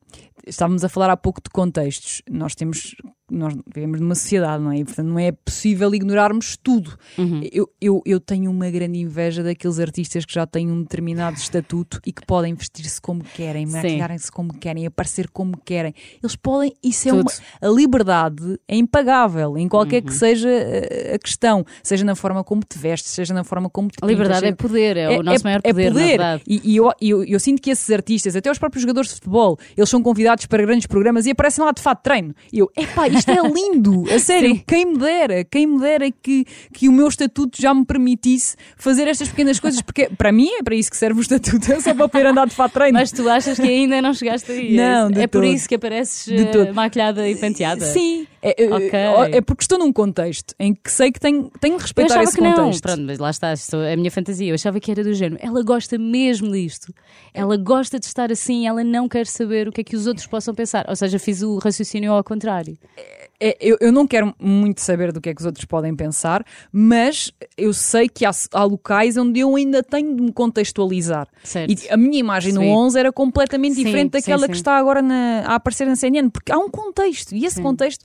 Estávamos 0.46 0.82
a 0.84 0.88
falar 0.88 1.10
há 1.10 1.16
pouco 1.16 1.40
de 1.42 1.50
contextos. 1.50 2.22
Nós 2.30 2.54
temos 2.54 2.94
nós 3.30 3.54
vivemos 3.72 4.00
numa 4.00 4.14
sociedade, 4.14 4.62
não 4.62 4.72
é? 4.72 4.78
E, 4.78 4.84
portanto, 4.84 5.06
não 5.06 5.18
é 5.18 5.32
possível 5.32 5.94
ignorarmos 5.94 6.56
tudo. 6.56 6.96
Uhum. 7.18 7.40
Eu, 7.52 7.70
eu, 7.80 8.02
eu 8.04 8.20
tenho 8.20 8.50
uma 8.50 8.70
grande 8.70 8.98
inveja 8.98 9.42
daqueles 9.42 9.78
artistas 9.78 10.24
que 10.24 10.32
já 10.32 10.46
têm 10.46 10.70
um 10.70 10.82
determinado 10.82 11.36
estatuto 11.36 12.00
e 12.06 12.12
que 12.12 12.24
podem 12.26 12.54
vestir-se 12.54 13.00
como 13.00 13.22
querem, 13.22 13.66
maquilharem-se 13.66 14.30
como 14.30 14.52
querem, 14.54 14.86
aparecer 14.86 15.28
como 15.30 15.56
querem. 15.56 15.94
Eles 16.22 16.36
podem, 16.36 16.74
isso 16.82 17.08
é 17.08 17.12
uma. 17.12 17.30
A 17.60 17.68
liberdade 17.68 18.58
é 18.66 18.76
impagável 18.76 19.56
em 19.56 19.68
qualquer 19.68 20.02
uhum. 20.02 20.08
que 20.08 20.14
seja 20.14 20.48
eh, 20.48 21.12
a 21.14 21.18
questão, 21.18 21.64
seja 21.82 22.04
na 22.04 22.14
forma 22.14 22.42
como 22.42 22.62
te 22.62 22.78
vestes, 22.78 23.12
seja 23.12 23.34
na 23.34 23.44
forma 23.44 23.68
como 23.68 23.88
te 23.88 23.98
A 24.02 24.06
liberdade 24.06 24.42
pintas, 24.42 24.52
é 24.52 24.68
poder, 24.68 24.96
é, 24.96 25.14
é 25.14 25.18
o 25.18 25.22
nosso 25.22 25.40
é, 25.40 25.44
maior 25.44 25.62
poder. 25.62 25.86
É 25.86 25.90
poder. 25.90 26.42
E, 26.46 26.72
e 26.72 26.76
eu, 26.76 26.90
eu, 27.00 27.24
eu, 27.24 27.40
sinto 27.40 27.60
que 27.60 27.70
esses 27.70 27.90
artistas, 27.90 28.36
até 28.36 28.50
os 28.50 28.58
próprios 28.58 28.82
jogadores 28.82 29.10
de 29.10 29.16
futebol, 29.16 29.58
eles 29.76 29.88
são 29.88 30.02
convidados 30.02 30.46
para 30.46 30.62
grandes 30.64 30.86
programas 30.86 31.26
e 31.26 31.30
aparecem 31.30 31.64
lá 31.64 31.72
de 31.72 31.82
fato 31.82 32.02
treino. 32.02 32.34
E 32.52 32.58
eu, 32.58 32.70
epá, 32.76 33.08
isto 33.08 33.19
é 33.28 33.40
lindo, 33.48 34.04
a 34.10 34.18
sério, 34.18 34.54
Sim. 34.54 34.62
quem 34.66 34.86
me 34.86 34.98
dera, 34.98 35.44
quem 35.44 35.66
me 35.66 35.80
dera 35.80 36.10
que, 36.10 36.44
que 36.72 36.88
o 36.88 36.92
meu 36.92 37.08
estatuto 37.08 37.60
já 37.60 37.74
me 37.74 37.84
permitisse 37.84 38.56
fazer 38.76 39.06
estas 39.08 39.28
pequenas 39.28 39.58
coisas, 39.58 39.80
porque 39.82 40.08
para 40.16 40.32
mim 40.32 40.48
é 40.58 40.62
para 40.62 40.74
isso 40.74 40.90
que 40.90 40.96
serve 40.96 41.20
o 41.20 41.22
estatuto, 41.22 41.72
é 41.72 41.80
só 41.80 41.94
para 41.94 42.08
poder 42.08 42.26
andar 42.26 42.46
de 42.46 42.54
fato 42.54 42.72
treino. 42.72 42.98
Mas 42.98 43.12
tu 43.12 43.28
achas 43.28 43.58
que 43.58 43.66
ainda 43.66 44.00
não 44.00 44.14
chegaste 44.14 44.50
aí? 44.50 44.76
Não, 44.76 45.10
é, 45.10 45.22
é 45.22 45.26
por 45.26 45.44
isso 45.44 45.68
que 45.68 45.74
apareces 45.74 46.26
uh, 46.28 46.74
maquilhada 46.74 47.28
e 47.28 47.34
penteada? 47.36 47.84
Sim, 47.84 48.26
é, 48.42 48.74
okay. 48.74 49.36
é, 49.36 49.40
porque 49.40 49.62
estou 49.62 49.78
num 49.78 49.92
contexto 49.92 50.54
em 50.58 50.74
que 50.74 50.90
sei 50.90 51.12
que 51.12 51.20
tenho, 51.20 51.50
tenho 51.60 51.76
de 51.76 51.82
respeitar 51.82 52.22
esse 52.22 52.36
contexto. 52.36 52.86
Não. 52.86 52.94
Pronto, 52.94 53.02
mas 53.06 53.18
lá 53.18 53.30
está, 53.30 53.52
é 53.86 53.92
a 53.92 53.96
minha 53.96 54.10
fantasia. 54.10 54.48
Eu 54.48 54.54
achava 54.54 54.80
que 54.80 54.90
era 54.90 55.04
do 55.04 55.12
género. 55.12 55.40
Ela 55.44 55.62
gosta 55.62 55.98
mesmo 55.98 56.50
disto. 56.50 56.92
Ela 57.34 57.56
gosta 57.56 57.98
de 57.98 58.06
estar 58.06 58.32
assim, 58.32 58.66
ela 58.66 58.82
não 58.82 59.08
quer 59.08 59.26
saber 59.26 59.68
o 59.68 59.72
que 59.72 59.82
é 59.82 59.84
que 59.84 59.96
os 59.96 60.06
outros 60.06 60.26
possam 60.26 60.54
pensar. 60.54 60.86
Ou 60.88 60.96
seja, 60.96 61.18
fiz 61.18 61.42
o 61.42 61.58
raciocínio 61.58 62.12
ao 62.12 62.24
contrário. 62.24 62.78
É, 62.96 63.29
eu, 63.60 63.78
eu, 63.80 63.90
não 63.90 64.06
quero 64.06 64.34
muito 64.38 64.82
saber 64.82 65.12
do 65.12 65.20
que 65.20 65.30
é 65.30 65.34
que 65.34 65.40
os 65.40 65.46
outros 65.46 65.64
podem 65.64 65.96
pensar, 65.96 66.44
mas 66.70 67.32
eu 67.56 67.72
sei 67.72 68.08
que 68.08 68.26
há, 68.26 68.30
há 68.52 68.64
locais 68.64 69.16
onde 69.16 69.40
eu 69.40 69.56
ainda 69.56 69.82
tenho 69.82 70.14
de 70.14 70.22
me 70.22 70.32
contextualizar. 70.32 71.26
Certo. 71.42 71.70
E 71.72 71.90
a 71.90 71.96
minha 71.96 72.18
imagem 72.18 72.52
sim. 72.52 72.58
no 72.58 72.64
11 72.64 72.98
era 72.98 73.12
completamente 73.12 73.76
sim, 73.76 73.84
diferente 73.84 74.12
daquela 74.12 74.42
sim, 74.42 74.52
que 74.52 74.56
está 74.56 74.76
agora 74.76 75.00
na, 75.00 75.44
a 75.46 75.54
aparecer 75.54 75.86
na 75.86 75.96
CNN, 75.96 76.28
porque 76.28 76.52
há 76.52 76.58
um 76.58 76.68
contexto 76.68 77.34
e 77.34 77.46
esse 77.46 77.62
contexto 77.62 78.04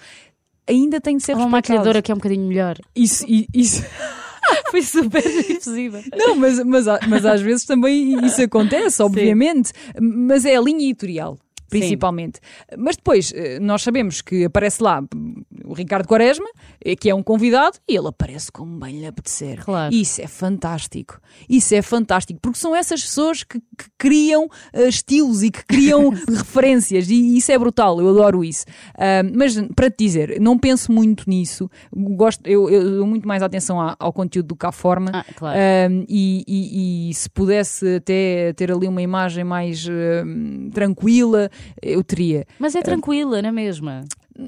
ainda 0.67 1.01
tem 1.01 1.17
de 1.17 1.23
ser 1.23 1.33
Há 1.33 1.37
uma 1.37 1.49
maquilhadora 1.49 2.01
que 2.01 2.11
é 2.11 2.15
um 2.15 2.17
bocadinho 2.17 2.47
melhor. 2.47 2.77
Isso, 2.95 3.25
isso. 3.53 3.83
Foi 4.69 4.81
super 4.81 5.21
difusível. 5.21 6.01
Não, 6.15 6.35
mas, 6.35 6.63
mas, 6.63 6.85
mas 7.07 7.25
às 7.25 7.41
vezes 7.41 7.65
também 7.65 8.23
isso 8.25 8.41
acontece, 8.41 9.01
obviamente. 9.01 9.71
Mas 9.99 10.45
é 10.45 10.55
a 10.55 10.61
linha 10.61 10.83
editorial 10.83 11.37
principalmente. 11.79 12.39
Sim. 12.39 12.75
Mas 12.77 12.95
depois, 12.95 13.33
eh, 13.35 13.59
nós 13.59 13.81
sabemos 13.81 14.21
que 14.21 14.45
aparece 14.45 14.81
lá 14.81 15.01
o 15.65 15.73
Ricardo 15.73 16.07
Quaresma, 16.07 16.47
eh, 16.83 16.95
que 16.95 17.09
é 17.09 17.15
um 17.15 17.23
convidado, 17.23 17.77
e 17.87 17.95
ele 17.95 18.07
aparece 18.07 18.51
como 18.51 18.79
bem 18.79 18.99
lhe 18.99 19.07
apetecer. 19.07 19.63
Claro. 19.63 19.93
Isso 19.93 20.21
é 20.21 20.27
fantástico. 20.27 21.19
Isso 21.49 21.73
é 21.75 21.81
fantástico, 21.81 22.39
porque 22.41 22.59
são 22.59 22.75
essas 22.75 23.01
pessoas 23.01 23.43
que, 23.43 23.59
que 23.59 23.85
criam 23.97 24.45
uh, 24.45 24.87
estilos 24.87 25.43
e 25.43 25.51
que 25.51 25.65
criam 25.65 26.09
referências, 26.29 27.09
e 27.09 27.37
isso 27.37 27.51
é 27.51 27.57
brutal, 27.57 27.99
eu 27.99 28.09
adoro 28.09 28.43
isso. 28.43 28.65
Uh, 28.95 29.31
mas 29.35 29.55
para 29.75 29.89
te 29.89 30.05
dizer, 30.05 30.39
não 30.39 30.57
penso 30.57 30.91
muito 30.91 31.29
nisso, 31.29 31.69
gosto, 31.93 32.45
eu, 32.45 32.69
eu 32.69 32.97
dou 32.97 33.07
muito 33.07 33.27
mais 33.27 33.41
atenção 33.41 33.79
ao, 33.79 33.95
ao 33.99 34.13
conteúdo 34.13 34.47
do 34.47 34.55
que 34.55 34.65
à 34.65 34.71
forma, 34.71 35.11
ah, 35.13 35.25
claro. 35.35 35.57
uh, 35.57 36.05
e, 36.07 36.43
e, 36.47 37.09
e, 37.09 37.13
se 37.13 37.29
pudesse 37.29 37.95
até 37.95 38.53
ter 38.53 38.71
ali 38.71 38.87
uma 38.87 39.01
imagem 39.01 39.43
mais 39.43 39.85
tranquila, 40.73 41.49
eu 41.81 42.03
teria. 42.03 42.45
Mas 42.59 42.75
é 42.75 42.81
tranquila, 42.81 43.41
não 43.41 43.49
é 43.49 43.51
mesma? 43.51 44.03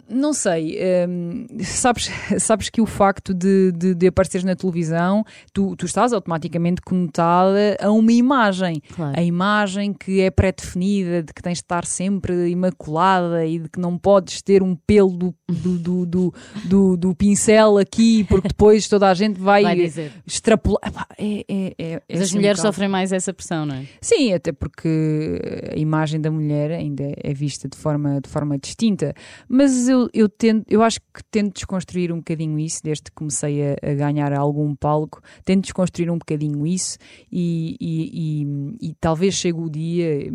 Não 0.10 0.34
sei, 0.34 0.78
hum, 1.08 1.48
sabes, 1.64 2.10
sabes 2.40 2.70
que 2.70 2.82
o 2.82 2.86
facto 2.86 3.34
de, 3.34 3.72
de, 3.72 3.96
de 3.96 4.08
apareceres 4.08 4.44
na 4.44 4.56
televisão, 4.56 5.24
tu, 5.54 5.76
tu 5.78 5.86
estás 5.86 6.12
automaticamente 6.12 6.82
conotada 6.82 7.78
a 7.80 7.90
uma 7.92 8.12
imagem. 8.12 8.82
Claro. 8.94 9.18
A 9.18 9.24
imagem 9.24 9.94
que 9.94 10.20
é 10.20 10.30
pré-definida, 10.30 11.24
de 11.24 11.34
que 11.34 11.42
tens 11.42 11.60
de 11.60 11.64
estar 11.64 11.86
sempre 11.86 12.50
imaculada 12.50 13.46
e 13.46 13.60
de 13.60 13.70
que 13.70 13.80
não 13.80 13.98
podes 13.98 14.42
ter 14.42 14.62
um 14.62 14.76
pelo 14.76 15.12
do, 15.12 15.36
do, 15.48 16.06
do, 16.06 16.34
do, 16.66 16.98
do- 16.98 17.16
pincel 17.16 17.78
aqui, 17.78 18.26
porque 18.26 18.50
depois 18.50 18.88
toda 18.88 19.10
a 19.10 19.14
gente 19.14 19.40
vai, 19.40 19.64
Vai 19.64 19.92
extrapolar. 20.26 20.82
É, 21.18 21.46
é, 21.48 21.76
é, 21.78 21.92
é 21.94 22.02
Mas 22.10 22.22
as 22.22 22.28
assim 22.28 22.36
mulheres 22.36 22.60
sofrem 22.62 22.90
mais 22.90 23.12
essa 23.12 23.34
pressão, 23.34 23.66
não 23.66 23.76
é? 23.76 23.86
Sim, 24.02 24.34
até 24.34 24.52
porque 24.52 25.40
a 25.74 25.80
imagem 25.80 26.20
da 26.20 26.30
mulher 26.30 26.72
ainda 26.72 27.12
é 27.24 27.34
vista 27.34 27.68
de 27.70 27.78
forma, 27.78 28.20
de 28.22 28.30
forma 28.30 28.58
distinta. 28.58 29.14
Mas 29.48 29.77
eu, 29.88 30.10
eu, 30.14 30.30
tento, 30.30 30.66
eu 30.70 30.82
acho 30.82 31.00
que 31.00 31.22
tento 31.30 31.56
desconstruir 31.56 32.12
um 32.12 32.18
bocadinho 32.18 32.58
isso, 32.58 32.80
desde 32.84 33.04
que 33.04 33.12
comecei 33.12 33.62
a, 33.62 33.76
a 33.84 33.94
ganhar 33.94 34.32
algum 34.34 34.74
palco, 34.76 35.22
tento 35.44 35.64
desconstruir 35.64 36.10
um 36.10 36.18
bocadinho 36.18 36.66
isso 36.66 36.98
e, 37.32 37.76
e, 37.80 38.44
e- 38.82 38.90
e 38.90 38.94
talvez 39.00 39.34
chegue 39.36 39.60
o 39.60 39.70
dia, 39.70 40.32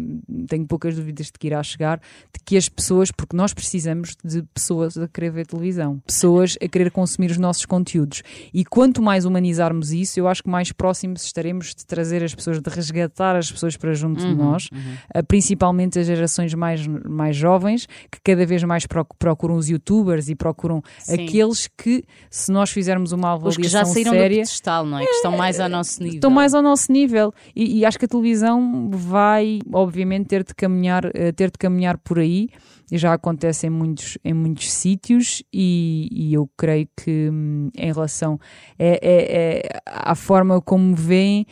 tenho 0.48 0.66
poucas 0.66 0.96
dúvidas 0.96 1.26
de 1.26 1.32
que 1.32 1.46
irá 1.46 1.62
chegar, 1.62 1.98
de 1.98 2.40
que 2.44 2.56
as 2.56 2.68
pessoas, 2.68 3.10
porque 3.10 3.36
nós 3.36 3.54
precisamos 3.54 4.14
de 4.24 4.42
pessoas 4.54 4.96
a 4.98 5.08
querer 5.08 5.30
ver 5.30 5.46
televisão, 5.46 5.98
pessoas 6.06 6.56
a 6.62 6.68
querer 6.68 6.90
consumir 6.90 7.30
os 7.30 7.38
nossos 7.38 7.64
conteúdos. 7.64 8.22
E 8.52 8.64
quanto 8.64 9.00
mais 9.00 9.24
humanizarmos 9.24 9.92
isso, 9.92 10.18
eu 10.20 10.28
acho 10.28 10.42
que 10.42 10.50
mais 10.50 10.72
próximos 10.72 11.24
estaremos 11.24 11.74
de 11.74 11.86
trazer 11.86 12.22
as 12.22 12.34
pessoas, 12.34 12.60
de 12.60 12.68
resgatar 12.70 13.36
as 13.36 13.50
pessoas 13.50 13.76
para 13.76 13.94
junto 13.94 14.20
de 14.20 14.34
nós, 14.34 14.68
uh, 15.16 15.24
principalmente 15.26 15.98
as 15.98 16.06
gerações 16.06 16.52
mais, 16.54 16.86
mais 16.86 17.36
jovens, 17.36 17.86
que 18.10 18.18
cada 18.22 18.44
vez 18.44 18.62
mais 18.64 18.86
proc- 18.86 19.14
procuram 19.32 19.56
os 19.56 19.68
youtubers 19.68 20.28
e 20.28 20.34
procuram 20.34 20.82
Sim. 20.98 21.14
aqueles 21.24 21.66
que, 21.66 22.04
se 22.30 22.52
nós 22.52 22.70
fizermos 22.70 23.12
uma 23.12 23.34
Os 23.34 23.40
avaliação 23.40 23.62
que 23.62 23.68
já 23.68 23.84
saíram 23.84 24.12
séria, 24.12 24.28
do 24.28 24.40
pedestal, 24.40 24.84
não 24.86 24.98
é? 24.98 25.04
Que 25.06 25.10
estão 25.12 25.36
mais 25.36 25.58
ao 25.58 25.68
nosso 25.68 26.02
nível. 26.02 26.14
estão 26.16 26.30
mais 26.30 26.54
ao 26.54 26.62
nosso 26.62 26.92
nível 26.92 27.32
e, 27.56 27.78
e 27.78 27.84
acho 27.84 27.98
que 27.98 28.04
a 28.04 28.08
televisão 28.08 28.90
vai 28.92 29.60
obviamente 29.72 30.26
ter 30.26 30.44
de 30.44 30.54
caminhar 30.54 31.10
eh, 31.14 31.32
ter 31.32 31.50
de 31.50 31.58
caminhar 31.58 31.96
por 31.98 32.18
aí 32.18 32.48
já 32.92 33.14
acontece 33.14 33.66
em 33.66 33.70
muitos 33.70 34.18
em 34.22 34.34
muitos 34.34 34.70
sítios 34.70 35.42
e, 35.52 36.08
e 36.12 36.34
eu 36.34 36.48
creio 36.58 36.86
que 36.96 37.30
hum, 37.32 37.70
em 37.76 37.92
relação 37.92 38.38
é, 38.78 38.98
é- 39.02 39.62
é- 39.66 39.80
à 39.86 40.14
forma 40.14 40.60
como 40.60 40.94
veem 40.94 41.46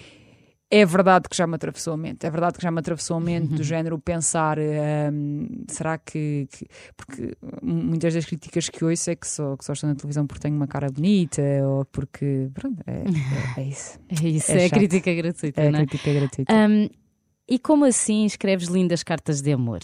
é 0.71 0.85
verdade 0.87 1.29
que 1.29 1.37
já 1.37 1.47
me 1.47 1.57
atravessou 1.57 1.95
a 1.95 1.97
mente, 1.97 2.25
é 2.25 2.31
verdade 2.31 2.57
que 2.59 2.63
já 2.63 2.71
me 2.71 2.79
atravessou 2.79 3.17
a 3.17 3.21
mente 3.21 3.55
do 3.55 3.63
género 3.65 3.99
pensar 3.99 4.57
hum, 4.59 5.65
será 5.69 5.99
que, 5.99 6.47
que- 6.53 6.67
porque 6.97 7.35
muitas 7.63 8.15
das 8.15 8.25
críticas 8.25 8.69
que 8.69 8.85
ouço 8.85 9.11
é 9.11 9.17
que 9.17 9.27
só, 9.27 9.57
que 9.57 9.65
só 9.65 9.73
estou 9.73 9.89
na 9.89 9.97
televisão 9.97 10.27
porque 10.27 10.41
tenho 10.43 10.55
uma 10.57 10.69
cara 10.69 10.89
bonita 10.91 11.43
ou 11.65 11.85
porque 11.87 12.49
pronto, 12.55 12.81
é, 12.87 13.03
é- 13.59 13.61
é 13.61 13.65
isso 13.65 13.99
É 14.09 14.29
isso, 14.29 14.53
É 14.53 14.65
é, 14.67 14.71
crítica 14.71 15.13
gratuita, 15.15 15.61
é 15.61 15.71
não 15.71 15.81
é? 15.81 15.87
crítica 15.87 16.13
gratuita. 16.13 16.53
Hum, 16.55 16.89
e 17.49 17.59
como 17.59 17.85
assim 17.85 18.25
escreves 18.25 18.69
lindas 18.69 19.03
cartas 19.03 19.41
de 19.43 19.53
amor? 19.53 19.81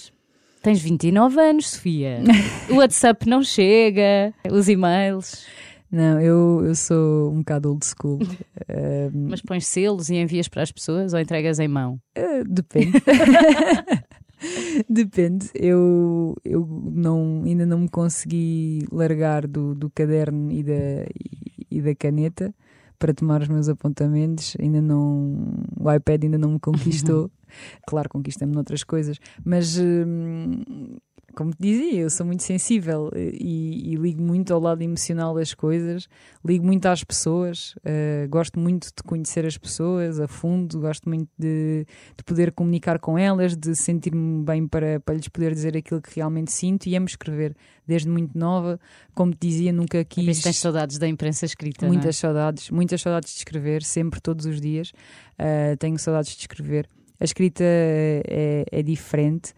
Tens 0.63 0.81
29 0.81 1.41
anos, 1.41 1.71
Sofia. 1.71 2.23
O 2.71 2.77
WhatsApp 2.77 3.29
não 3.29 3.43
chega, 3.43 4.33
os 4.51 4.69
e-mails, 4.69 5.47
Não, 5.91 6.21
eu, 6.21 6.65
eu 6.65 6.75
sou 6.75 7.33
um 7.33 7.39
bocado 7.39 7.71
old 7.71 7.85
school. 7.87 8.19
Mas 9.13 9.41
pões 9.41 9.67
selos 9.67 10.09
e 10.11 10.17
envias 10.17 10.49
para 10.49 10.63
as 10.63 10.73
pessoas 10.73 11.13
ou 11.15 11.21
entregas 11.21 11.59
em 11.59 11.69
mão? 11.69 12.01
eh, 12.15 12.43
depende. 12.45 12.93
Depende. 14.89 15.49
Eu, 15.55 16.37
eu 16.45 16.67
não, 16.93 17.43
ainda 17.45 17.65
não 17.65 17.79
me 17.81 17.89
consegui 17.89 18.87
largar 18.93 19.47
do, 19.47 19.75
do 19.75 19.91
caderno 19.91 20.53
e 20.53 20.63
da, 20.63 20.73
e, 20.73 21.67
e 21.71 21.81
da 21.81 21.95
caneta 21.95 22.55
para 22.99 23.15
tomar 23.15 23.43
os 23.43 23.49
meus 23.49 23.69
apontamentos. 23.69 24.57
Ainda 24.61 24.81
não. 24.81 25.55
O 25.79 25.91
iPad 25.91 26.25
ainda 26.25 26.39
não 26.39 26.53
me 26.53 26.61
conquistou. 26.61 27.31
claro, 27.87 28.09
conquista-me 28.09 28.53
noutras 28.55 28.85
coisas. 28.85 29.19
Mas. 29.45 29.79
hum, 29.79 30.63
como 31.37 31.51
te 31.51 31.59
dizia, 31.61 32.01
eu 32.01 32.09
sou 32.09 32.25
muito 32.25 32.43
sensível 32.43 33.11
e, 33.15 33.93
e 33.93 33.95
ligo 33.97 34.23
muito 34.23 34.55
ao 34.55 34.59
lado 34.59 34.81
emocional 34.81 35.35
das 35.35 35.53
coisas, 35.53 36.09
ligo 36.43 36.65
muito 36.65 36.87
às 36.87 37.05
pessoas, 37.05 37.75
eh, 37.85 38.27
gosto 38.31 38.59
muito 38.59 38.87
de 38.87 39.03
conhecer 39.03 39.45
as 39.45 39.59
pessoas 39.59 40.19
a 40.19 40.27
fundo, 40.27 40.81
gosto 40.81 41.07
muito 41.07 41.29
de, 41.39 41.87
de 42.17 42.25
poder 42.25 42.53
comunicar 42.53 42.99
com 42.99 43.19
elas, 43.19 43.55
de 43.55 43.77
sentir-me 43.77 44.43
bem 44.45 44.67
para, 44.67 44.99
para 44.99 45.15
lhes 45.15 45.29
poder 45.29 45.53
dizer 45.53 45.77
aquilo 45.77 46.01
que 46.01 46.17
realmente 46.17 46.51
sinto 46.51 46.87
e 46.87 46.97
amo 46.97 47.07
escrever 47.07 47.55
desde 47.87 48.09
muito 48.09 48.37
nova. 48.37 48.81
Como 49.15 49.33
te 49.33 49.47
dizia, 49.47 49.75
nunca 49.75 50.03
quis. 50.07 50.41
tens 50.41 50.57
saudades 50.57 50.97
da 50.97 51.07
imprensa 51.07 51.45
escrita, 51.45 51.85
é? 51.85 51.89
Muitas 51.89 52.17
saudades, 52.17 52.71
muitas 52.71 53.03
saudades 53.03 53.35
de 53.35 53.39
escrever, 53.41 53.83
sempre, 53.83 54.23
todos 54.23 54.47
os 54.47 54.59
dias. 54.59 54.91
Uh, 55.39 55.77
tenho 55.79 55.99
saudades 55.99 56.35
de 56.35 56.41
escrever. 56.41 56.89
A 57.21 57.25
escrita 57.25 57.63
é, 57.63 58.65
é 58.71 58.83
diferente, 58.83 59.53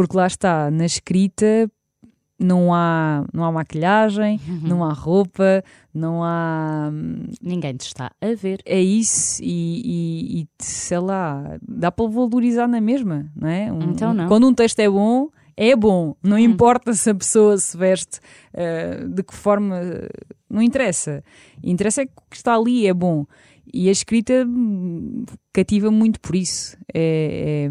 porque 0.00 0.16
lá 0.16 0.26
está, 0.26 0.70
na 0.70 0.86
escrita 0.86 1.70
não 2.38 2.72
há, 2.72 3.26
não 3.34 3.44
há 3.44 3.52
maquilhagem, 3.52 4.40
Uhum. 4.48 4.60
não 4.68 4.82
há 4.84 4.92
roupa, 4.94 5.62
não 5.92 6.24
há. 6.24 6.88
hum, 6.90 7.24
Ninguém 7.42 7.74
te 7.76 7.82
está 7.86 8.10
a 8.20 8.34
ver. 8.34 8.62
É 8.64 8.80
isso, 8.80 9.42
e, 9.42 9.82
e- 9.84 10.40
e, 10.42 10.48
sei 10.58 10.98
lá, 11.00 11.58
dá 11.60 11.92
para 11.92 12.08
valorizar 12.08 12.66
na 12.66 12.80
mesma, 12.80 13.30
não 13.36 13.46
é? 13.48 13.70
Um- 13.70 13.90
Então 13.90 14.14
não. 14.14 14.26
Quando 14.26 14.46
um 14.48 14.54
texto 14.54 14.78
é 14.80 14.88
bom, 14.88 15.28
é 15.54 15.76
bom. 15.76 16.14
Não 16.22 16.36
Hum. 16.38 16.40
importa 16.40 16.94
se 16.94 17.10
a 17.10 17.14
pessoa 17.14 17.58
se 17.58 17.76
veste 17.76 18.20
uh, 18.54 19.06
de 19.08 19.22
que 19.22 19.34
forma, 19.34 19.78
não 20.48 20.62
interessa. 20.62 21.22
Interessa 21.62 22.00
é 22.02 22.06
que 22.06 22.12
o 22.16 22.22
que 22.30 22.36
está 22.36 22.54
ali 22.56 22.86
é 22.86 22.94
bom. 22.94 23.26
E 23.72 23.88
a 23.88 23.92
escrita 23.92 24.44
hum, 24.48 25.24
cativa 25.52 25.90
muito 25.90 26.18
por 26.20 26.34
isso. 26.34 26.74
É, 26.94 27.68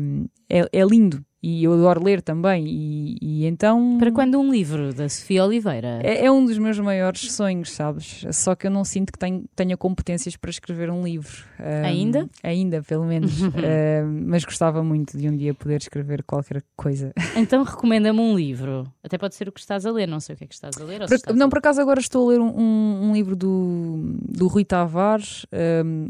é, 0.47 0.59
é- 0.61 0.69
é 0.71 0.85
lindo. 0.85 1.25
E 1.41 1.63
eu 1.63 1.73
adoro 1.73 2.03
ler 2.03 2.21
também. 2.21 2.65
E, 2.67 3.17
e 3.21 3.45
então. 3.45 3.97
Para 3.97 4.11
quando 4.11 4.37
um 4.39 4.51
livro 4.51 4.93
da 4.93 5.07
Sofia 5.07 5.45
Oliveira? 5.45 5.99
É, 6.03 6.25
é 6.25 6.31
um 6.31 6.45
dos 6.45 6.57
meus 6.57 6.77
maiores 6.79 7.31
sonhos, 7.31 7.71
sabes? 7.71 8.25
Só 8.33 8.55
que 8.55 8.67
eu 8.67 8.71
não 8.71 8.83
sinto 8.83 9.13
que 9.13 9.17
tenho, 9.19 9.45
tenha 9.55 9.77
competências 9.77 10.35
para 10.35 10.49
escrever 10.49 10.89
um 10.89 11.01
livro. 11.03 11.45
Ahm, 11.59 11.85
Ainda? 11.85 12.29
Ainda, 12.43 12.83
pelo 12.83 13.05
menos. 13.05 13.31
Mas 14.27 14.43
gostava 14.43 14.83
muito 14.83 15.17
de 15.17 15.29
um 15.29 15.35
dia 15.35 15.53
poder 15.53 15.77
escrever 15.81 16.23
qualquer 16.23 16.63
coisa. 16.75 17.13
Então 17.35 17.63
recomenda-me 17.63 18.19
um 18.19 18.35
livro. 18.35 18.85
Até 19.03 19.17
pode 19.17 19.35
ser 19.35 19.47
o 19.47 19.51
que 19.51 19.59
estás 19.59 19.85
a 19.85 19.91
ler, 19.91 20.07
não 20.07 20.19
sei 20.19 20.35
o 20.35 20.37
que 20.37 20.43
é 20.43 20.47
que 20.47 20.53
estás 20.53 20.75
a 20.79 20.83
ler. 20.83 20.99
Por- 21.07 21.13
estás 21.15 21.35
não, 21.37 21.47
a- 21.47 21.49
por 21.49 21.59
acaso 21.59 21.79
agora 21.81 21.99
estou 21.99 22.27
a 22.29 22.33
ler 22.33 22.39
um, 22.41 22.49
um- 22.59 23.09
um 23.09 23.13
livro 23.13 23.35
do, 23.35 24.13
do 24.27 24.47
Rui 24.47 24.65
Tavares, 24.65 25.45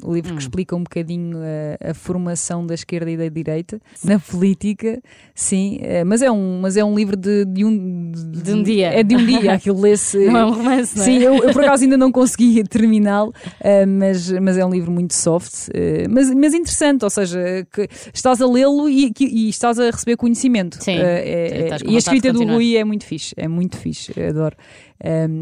o 0.03 0.13
livro 0.13 0.33
Hum. 0.33 0.35
que 0.35 0.41
explica 0.41 0.75
um 0.75 0.83
bocadinho 0.83 1.37
a, 1.37 1.91
a 1.91 1.93
formação 1.93 2.65
da 2.65 2.73
esquerda 2.73 3.09
e 3.11 3.17
da 3.17 3.27
direita 3.29 3.79
na 4.03 4.19
política, 4.19 5.01
sim, 5.35 5.79
eh, 5.81 6.03
mas 6.03 6.21
é 6.21 6.29
um, 6.31 6.59
mas 6.61 6.75
é 6.77 6.83
um 6.83 6.95
livro 6.95 7.15
de, 7.15 7.45
de 7.45 7.63
um 7.65 8.11
De 8.11 8.53
um 8.53 8.63
dia. 8.63 8.87
É 8.87 9.03
de 9.03 9.15
um 9.15 9.25
dia, 9.25 9.53
aquilo 9.53 9.79
lê-se. 9.81 10.17
Não 10.29 10.37
é 10.39 10.45
um 10.45 10.51
romance, 10.51 10.95
não 10.97 11.03
é? 11.03 11.05
Sim, 11.05 11.17
eu, 11.19 11.35
eu 11.43 11.53
por 11.53 11.63
acaso 11.63 11.83
ainda 11.83 11.97
não 11.97 12.11
consegui 12.11 12.63
terminá-lo, 12.67 13.33
eh, 13.61 13.85
mas, 13.85 14.31
mas 14.31 14.57
é 14.57 14.65
um 14.65 14.69
livro 14.69 14.91
muito 14.91 15.13
soft, 15.13 15.69
eh, 15.73 16.07
mas, 16.09 16.33
mas 16.33 16.53
interessante, 16.53 17.03
ou 17.03 17.09
seja, 17.09 17.39
que 17.73 17.87
estás 18.13 18.41
a 18.41 18.47
lê-lo 18.47 18.89
e, 18.89 19.11
e 19.19 19.49
estás 19.49 19.79
a 19.79 19.85
receber 19.89 20.17
conhecimento. 20.17 20.77
Sim, 20.83 20.97
Eh, 20.97 21.01
é- 21.01 21.59
é- 21.61 21.77
e 21.85 21.87
a 21.87 21.89
de 21.91 21.97
escrita 21.97 22.33
do. 22.33 22.43
Rui 22.45 22.75
é 22.75 22.83
muito 22.83 23.05
fixe, 23.05 23.33
é 23.37 23.47
muito 23.47 23.77
fixe, 23.77 24.11
adoro. 24.21 24.55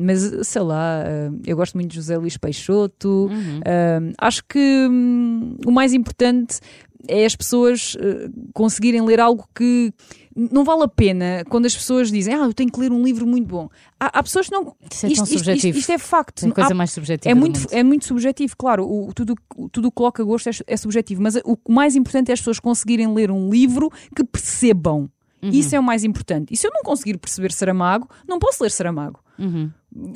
Mas 0.04 0.48
sei 0.48 0.62
lá, 0.62 1.04
eu 1.46 1.56
gosto 1.56 1.74
muito 1.76 1.90
de 1.90 1.96
José 1.96 2.16
Luís 2.16 2.38
Peixoto. 2.38 3.28
Uhum. 3.32 3.60
Um, 3.60 4.12
acho 4.20 4.44
que 4.48 4.60
hum, 4.88 5.56
o 5.66 5.72
mais 5.72 5.94
importante 5.94 6.60
é 7.08 7.26
as 7.26 7.36
pessoas 7.36 7.96
uh, 7.96 8.32
conseguirem 8.54 9.02
ler 9.02 9.20
algo 9.20 9.48
que 9.56 9.94
não 10.36 10.64
vale 10.64 10.84
a 10.84 10.88
pena 10.88 11.44
quando 11.50 11.66
as 11.66 11.76
pessoas 11.76 12.12
dizem 12.12 12.34
ah, 12.36 12.46
eu 12.46 12.54
tenho 12.54 12.72
que 12.72 12.80
ler 12.80 12.92
um 12.92 13.04
livro 13.04 13.26
muito 13.26 13.48
bom. 13.48 13.70
Há, 14.00 14.20
há 14.20 14.24
pessoas 14.24 14.48
que 14.48 14.52
não. 14.52 14.76
Isso 14.92 15.06
é 15.06 15.10
tão 15.10 15.26
subjetivo. 15.26 15.78
isto 15.80 15.92
é 15.92 15.98
facto. 15.98 16.42
Tem 16.42 16.52
coisa 16.52 16.72
Há- 16.72 16.76
mais 16.76 16.92
subjetiva. 16.92 17.32
é 17.32 17.34
muito, 17.34 17.68
é 17.72 17.84
muito 17.84 18.06
subjetivo, 18.06 18.56
claro. 18.56 18.88
O, 18.88 19.12
tudo 19.14 19.36
o 19.56 19.68
tudo 19.68 19.88
o 19.88 19.92
que 19.92 19.96
coloca 19.96 20.24
gosto 20.24 20.48
é, 20.48 20.52
é 20.68 20.78
subjetivo, 20.78 21.22
mas 21.22 21.36
o 21.44 21.58
mais 21.68 21.96
importante 21.96 22.30
é 22.30 22.34
as 22.34 22.40
pessoas 22.40 22.60
conseguirem 22.60 23.12
ler 23.14 23.32
um 23.32 23.50
livro 23.50 23.90
que 24.16 24.24
percebam. 24.24 25.10
Uhum. 25.42 25.50
Isso 25.50 25.76
é 25.76 25.80
o 25.80 25.84
mais 25.84 26.04
importante. 26.04 26.54
E 26.54 26.58
se 26.58 26.68
eu 26.68 26.72
não 26.74 26.82
conseguir 26.82 27.18
perceber 27.18 27.52
Saramago, 27.52 28.10
não 28.28 28.40
posso 28.40 28.64
ler 28.64 28.72
Saramago. 28.72 29.20
Uhum. 29.38 29.72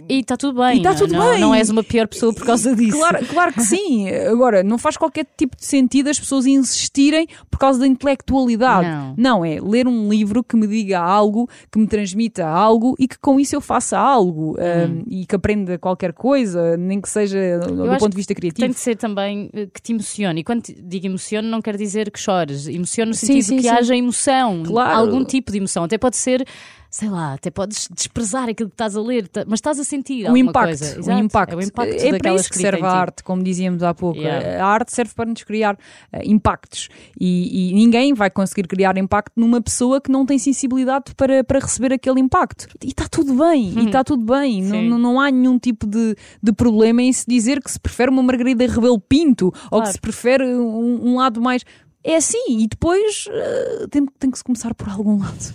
E 0.10 0.20
está 0.20 0.36
tudo 0.38 0.60
bem. 0.62 0.76
E 0.76 0.78
está 0.78 0.92
não- 0.92 0.98
tudo 0.98 1.14
não, 1.14 1.30
bem. 1.32 1.40
Não 1.40 1.56
és 1.56 1.70
uma 1.70 1.84
pior 1.84 2.08
pessoa 2.08 2.34
por 2.34 2.46
causa 2.46 2.76
disso. 2.76 2.98
Claro, 2.98 3.26
claro 3.26 3.54
que 3.54 3.62
sim. 3.64 4.10
Agora, 4.10 4.62
não 4.64 4.78
faz 4.78 4.96
qualquer 4.98 5.26
tipo 5.38 5.56
de 5.56 5.66
sentido 5.66 6.10
as 6.10 6.20
pessoas 6.20 6.46
insistirem 6.46 7.26
por 7.50 7.58
causa 7.58 7.80
da 7.80 7.88
intelectualidade. 7.88 8.88
Não. 9.18 9.44
é 9.46 9.60
ler 9.62 9.88
um 9.88 10.10
livro 10.10 10.44
que 10.44 10.56
me 10.56 10.68
diga 10.68 11.00
algo, 11.00 11.50
que 11.72 11.80
me 11.80 11.88
transmita 11.88 12.46
algo 12.46 12.96
e 13.00 13.08
que 13.08 13.18
com 13.18 13.40
isso 13.40 13.56
eu 13.56 13.62
faça 13.62 13.98
algo 13.98 14.56
um, 14.60 15.04
e 15.08 15.26
que 15.26 15.36
aprenda 15.36 15.78
qualquer 15.80 16.14
coisa, 16.14 16.78
nem 16.78 17.00
que 17.02 17.10
seja 17.10 17.60
do 17.60 17.84
Hum. 17.86 17.90
acho 17.92 18.00
ponto 18.00 18.12
de 18.12 18.18
vista 18.18 18.36
criativo. 18.36 18.62
Tem 18.62 18.70
de 18.70 18.80
ser 18.80 18.96
também 18.98 19.50
eh, 19.54 19.68
que 19.74 19.82
te 19.82 19.94
emocione. 19.94 20.42
E 20.42 20.44
quando 20.44 20.64
digo 20.84 21.06
emocione, 21.08 21.48
não 21.48 21.62
quer 21.62 21.78
dizer 21.78 22.12
que 22.12 22.20
chores. 22.20 22.68
Emocione 22.68 23.10
no 23.10 23.16
Sim, 23.16 23.28
sentido 23.28 23.44
sim, 23.46 23.56
que 23.58 23.64
sim. 23.64 23.70
haja 23.70 23.96
emoção. 23.96 24.64
Claro. 24.64 24.98
Algum 25.00 25.24
tipo 25.24 25.52
de 25.52 25.58
emoção. 25.58 25.84
Até 25.86 25.98
pode 25.98 26.18
ser 26.18 26.46
sei 26.94 27.08
lá, 27.10 27.36
até 27.36 27.50
podes 27.50 27.88
desprezar 27.90 28.50
aquilo 28.50 28.68
que 28.68 28.74
estás 28.74 28.98
a 28.98 29.02
ler, 29.02 29.26
ta- 29.30 29.46
mas 29.48 29.61
estás 29.62 29.80
a 29.80 29.84
sentir 29.84 30.30
o 30.30 30.36
impacto, 30.36 30.80
coisa. 30.80 31.14
o 31.14 31.20
impacto. 31.20 31.54
É 31.54 31.56
o 31.56 31.62
impacto 31.62 31.94
É 31.94 32.18
para 32.18 32.34
isso 32.34 32.50
que 32.50 32.58
serve 32.58 32.84
a 32.84 32.92
arte, 32.92 33.24
como 33.24 33.44
dizíamos 33.44 33.84
há 33.84 33.94
pouco. 33.94 34.20
Yeah. 34.20 34.66
A 34.66 34.68
arte 34.68 34.92
serve 34.94 35.14
para 35.14 35.30
nos 35.30 35.44
criar 35.44 35.78
eh, 36.12 36.22
impactos 36.26 36.90
e, 37.20 37.72
e 37.72 37.74
ninguém 37.74 38.14
vai 38.14 38.30
conseguir 38.30 38.68
criar 38.68 38.98
impacto 38.98 39.34
numa 39.36 39.62
pessoa 39.62 40.02
que 40.02 40.12
não 40.12 40.26
tem 40.26 40.38
sensibilidade 40.38 41.16
para, 41.16 41.44
para 41.44 41.60
receber 41.60 41.94
aquele 41.94 42.20
impacto. 42.20 42.68
E 42.84 42.88
está 42.88 43.08
tudo 43.08 43.34
bem, 43.36 43.74
e 43.78 43.86
está 43.86 44.04
tudo 44.04 44.24
bem. 44.24 44.62
Não, 44.62 44.82
não, 44.82 44.98
não 44.98 45.20
há 45.20 45.30
nenhum 45.32 45.58
tipo 45.58 45.86
de, 45.88 46.16
de 46.42 46.52
problema 46.52 47.02
em 47.02 47.14
se 47.14 47.26
dizer 47.28 47.62
que 47.62 47.72
se 47.72 47.80
prefere 47.80 48.10
uma 48.12 48.24
Margarida 48.24 48.66
Rebelo 48.66 49.00
Pinto 49.00 49.46
ou 49.70 49.82
Claro. 49.82 49.86
que 49.86 49.92
se 49.94 50.00
prefere 50.00 50.46
um, 50.46 51.10
um 51.10 51.16
lado 51.18 51.42
mais. 51.42 51.64
É 52.04 52.16
assim, 52.16 52.60
e 52.60 52.68
depois 52.68 53.26
eh, 53.30 53.86
tem, 53.92 54.06
tem 54.18 54.32
que 54.32 54.38
se 54.38 54.44
começar 54.44 54.74
por 54.74 54.90
algum 54.90 55.20
lado. 55.20 55.54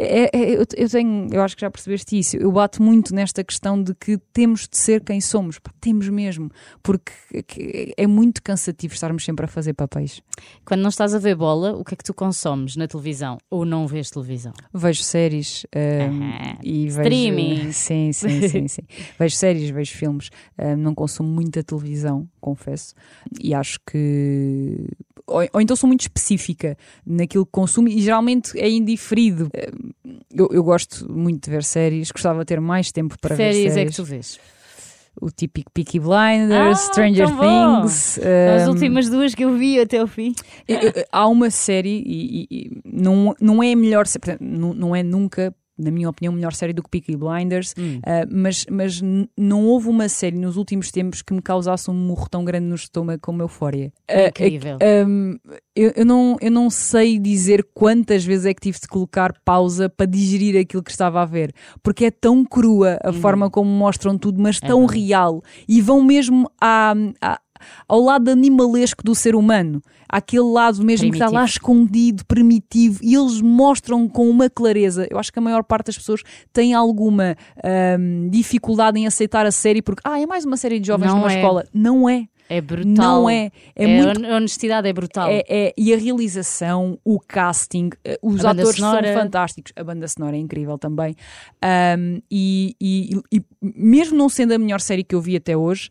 É- 0.00 0.30
é- 0.32 0.50
eu, 0.56 0.64
eu 0.76 0.88
tenho, 0.88 1.28
eu 1.32 1.42
acho 1.42 1.54
que 1.56 1.60
já 1.60 1.70
percebeste 1.70 2.18
isso. 2.18 2.36
Eu 2.36 2.50
bato 2.50 2.82
muito 2.82 3.14
nesta 3.14 3.44
questão 3.44 3.82
de 3.82 3.94
que 3.94 4.16
temos 4.32 4.68
de 4.68 4.76
ser 4.76 5.02
quem 5.04 5.20
somos. 5.20 5.58
Pá, 5.58 5.70
temos 5.80 6.08
mesmo, 6.08 6.50
porque 6.82 7.12
que- 7.46 7.92
é 7.96 8.06
muito 8.06 8.42
cansativo 8.42 8.94
estarmos 8.94 9.24
sempre 9.24 9.44
a 9.44 9.48
fazer 9.48 9.74
papéis. 9.74 10.22
Quando 10.64 10.80
não 10.80 10.88
estás 10.88 11.14
a 11.14 11.18
ver 11.18 11.34
bola, 11.36 11.74
o 11.76 11.84
que 11.84 11.94
é 11.94 11.96
que 11.96 12.04
tu 12.04 12.14
consomes 12.14 12.76
na 12.76 12.88
televisão? 12.88 13.38
Ou 13.50 13.64
não 13.64 13.86
vês 13.86 14.10
televisão? 14.10 14.52
Vejo 14.72 15.02
séries 15.02 15.66
um, 15.74 16.22
Aham. 16.22 16.58
e 16.62 16.88
vejo. 16.88 17.00
Streaming. 17.02 17.72
Sim, 17.80 18.12
sim, 18.12 18.48
sim, 18.48 18.68
sim. 18.68 18.82
vejo 19.18 19.36
séries, 19.36 19.70
vejo 19.70 19.92
filmes. 19.96 20.30
Um, 20.58 20.76
não 20.76 20.94
consumo 20.94 21.28
muita 21.28 21.62
televisão, 21.62 22.28
confesso. 22.40 22.94
E 23.40 23.52
acho 23.54 23.78
que. 23.90 24.86
Ou, 25.30 25.48
ou 25.52 25.60
então 25.60 25.76
sou 25.76 25.86
muito 25.86 26.00
específica 26.02 26.76
naquilo 27.06 27.46
que 27.46 27.52
consumo 27.52 27.88
e 27.88 28.00
geralmente 28.00 28.58
é 28.58 28.68
indiferido. 28.68 29.48
Um, 30.06 30.20
Eu, 30.32 30.48
eu 30.52 30.62
gosto 30.62 31.10
muito 31.10 31.44
de 31.44 31.50
ver 31.50 31.64
séries, 31.64 32.10
gostava 32.10 32.40
de 32.40 32.46
ter 32.46 32.60
mais 32.60 32.92
tempo 32.92 33.16
para 33.20 33.34
ver 33.34 33.52
séries 33.52 33.72
séries. 33.72 33.76
é 33.88 33.90
que 33.90 33.96
tu 33.96 34.04
vês? 34.04 34.38
O 35.20 35.28
típico 35.30 35.70
Peaky 35.72 35.98
Blinders, 35.98 36.78
Ah, 36.78 36.92
Stranger. 36.92 37.26
Things. 37.26 38.18
As 38.56 38.68
um, 38.68 38.70
últimas 38.72 39.08
duas 39.08 39.34
que 39.34 39.44
eu 39.44 39.56
vi 39.58 39.80
até 39.80 39.98
ao 39.98 40.06
fim. 40.06 40.34
há 41.12 41.26
uma 41.26 41.50
série 41.50 42.02
e, 42.06 42.42
e- 42.42 42.46
e 42.50 42.80
não, 42.84 43.34
não 43.40 43.62
é 43.62 43.72
a 43.72 43.76
melhor 43.76 44.06
não, 44.40 44.72
não 44.72 44.94
é 44.96 45.02
nunca 45.02 45.52
na 45.80 45.90
minha 45.90 46.08
opinião 46.08 46.32
melhor 46.32 46.52
série 46.52 46.72
do 46.72 46.82
que 46.82 46.90
Peaky 46.90 47.16
Blinders 47.16 47.74
Hum. 47.78 48.00
ah, 48.04 48.26
mas, 48.30 48.66
mas 48.70 49.00
não 49.36 49.64
houve 49.66 49.88
uma 49.88 50.08
série 50.08 50.36
nos 50.36 50.56
últimos 50.56 50.90
tempos 50.90 51.22
que 51.22 51.32
me 51.32 51.40
causasse 51.42 51.90
um 51.90 51.94
murro 51.94 52.28
tão 52.28 52.44
grande 52.44 52.66
no 52.66 52.74
estômago 52.74 53.20
como 53.22 53.42
Euphoria 53.42 53.92
Ah, 54.08 54.28
Incrível. 54.28 54.76
é- 54.80 55.04
um, 55.04 55.36
eu, 55.74 55.92
eu 55.96 56.04
não, 56.04 56.36
eu 56.40 56.50
não 56.50 56.68
sei 56.70 57.18
dizer 57.18 57.66
quantas 57.74 58.24
vezes 58.24 58.46
é 58.46 58.52
que 58.54 58.60
tive 58.60 58.78
de 58.80 58.88
colocar 58.88 59.32
pausa 59.44 59.88
para 59.88 60.06
digerir 60.06 60.60
aquilo 60.60 60.82
que 60.82 60.90
estava 60.90 61.22
a 61.22 61.24
ver, 61.24 61.52
porque 61.82 62.06
é 62.06 62.10
tão 62.10 62.44
crua 62.44 62.98
a 63.02 63.12
forma 63.12 63.48
como 63.50 63.70
mostram 63.70 64.18
tudo, 64.18 64.40
mas 64.42 64.60
tão 64.60 64.80
verdade. 64.80 65.06
real 65.06 65.42
e 65.68 65.80
vão 65.80 66.02
mesmo 66.02 66.50
à, 66.60 66.92
à- 67.20 67.40
ao 67.88 68.00
lado 68.00 68.30
animalesco 68.30 69.02
do 69.04 69.14
ser 69.14 69.34
humano, 69.34 69.82
àquele 70.08 70.42
lado 70.50 70.82
mesmo 70.84 71.08
que 71.10 71.16
está 71.16 71.26
lá 71.26 71.30
Primitivo. 71.42 71.54
escondido, 71.56 72.24
primitivo, 72.26 73.00
e 73.02 73.14
eles 73.14 73.40
mostram 73.40 74.08
com 74.08 74.28
uma 74.28 74.48
clareza. 74.50 75.06
Eu 75.10 75.18
acho 75.18 75.32
que 75.32 75.38
a 75.38 75.42
maior 75.42 75.62
parte 75.64 75.86
das 75.86 75.98
pessoas 75.98 76.22
tem 76.52 76.74
alguma 76.74 77.36
ahm, 77.62 78.28
dificuldade 78.30 78.98
em 78.98 79.06
aceitar 79.06 79.46
a 79.46 79.50
série 79.50 79.82
porque, 79.82 80.02
ah, 80.04 80.20
é 80.20 80.26
mais 80.26 80.44
uma 80.44 80.56
série 80.56 80.80
de 80.80 80.86
jovens 80.86 81.08
Não 81.08 81.18
numa 81.18 81.32
é. 81.32 81.36
escola. 81.36 81.66
Não 81.72 82.08
é. 82.08 82.26
É 82.52 82.60
brutal. 82.60 82.84
Não 83.22 83.30
é. 83.30 83.52
É, 83.76 83.86
muito 83.86 84.26
A 84.26 84.34
honestidade 84.34 84.88
é 84.88 84.92
brutal. 84.92 85.28
é, 85.30 85.44
é- 85.48 85.72
e 85.78 85.94
a 85.94 85.96
realização, 85.96 86.98
o 87.04 87.20
casting, 87.20 87.90
eh, 88.04 88.18
os 88.20 88.44
A 88.44 88.50
atores 88.50 88.74
são 88.74 88.92
fantásticos. 89.14 89.72
A 89.76 89.84
banda 89.84 90.08
sonora 90.08 90.34
é 90.36 90.40
incrível 90.40 90.76
também. 90.76 91.14
Um, 91.96 92.20
e, 92.28 92.74
e- 92.80 93.20
e 93.32 93.42
mesmo 93.62 94.18
não 94.18 94.28
sendo 94.28 94.52
a 94.52 94.58
melhor 94.58 94.80
série 94.80 95.04
que 95.04 95.14
eu 95.14 95.20
vi 95.20 95.36
até 95.36 95.56
hoje, 95.56 95.90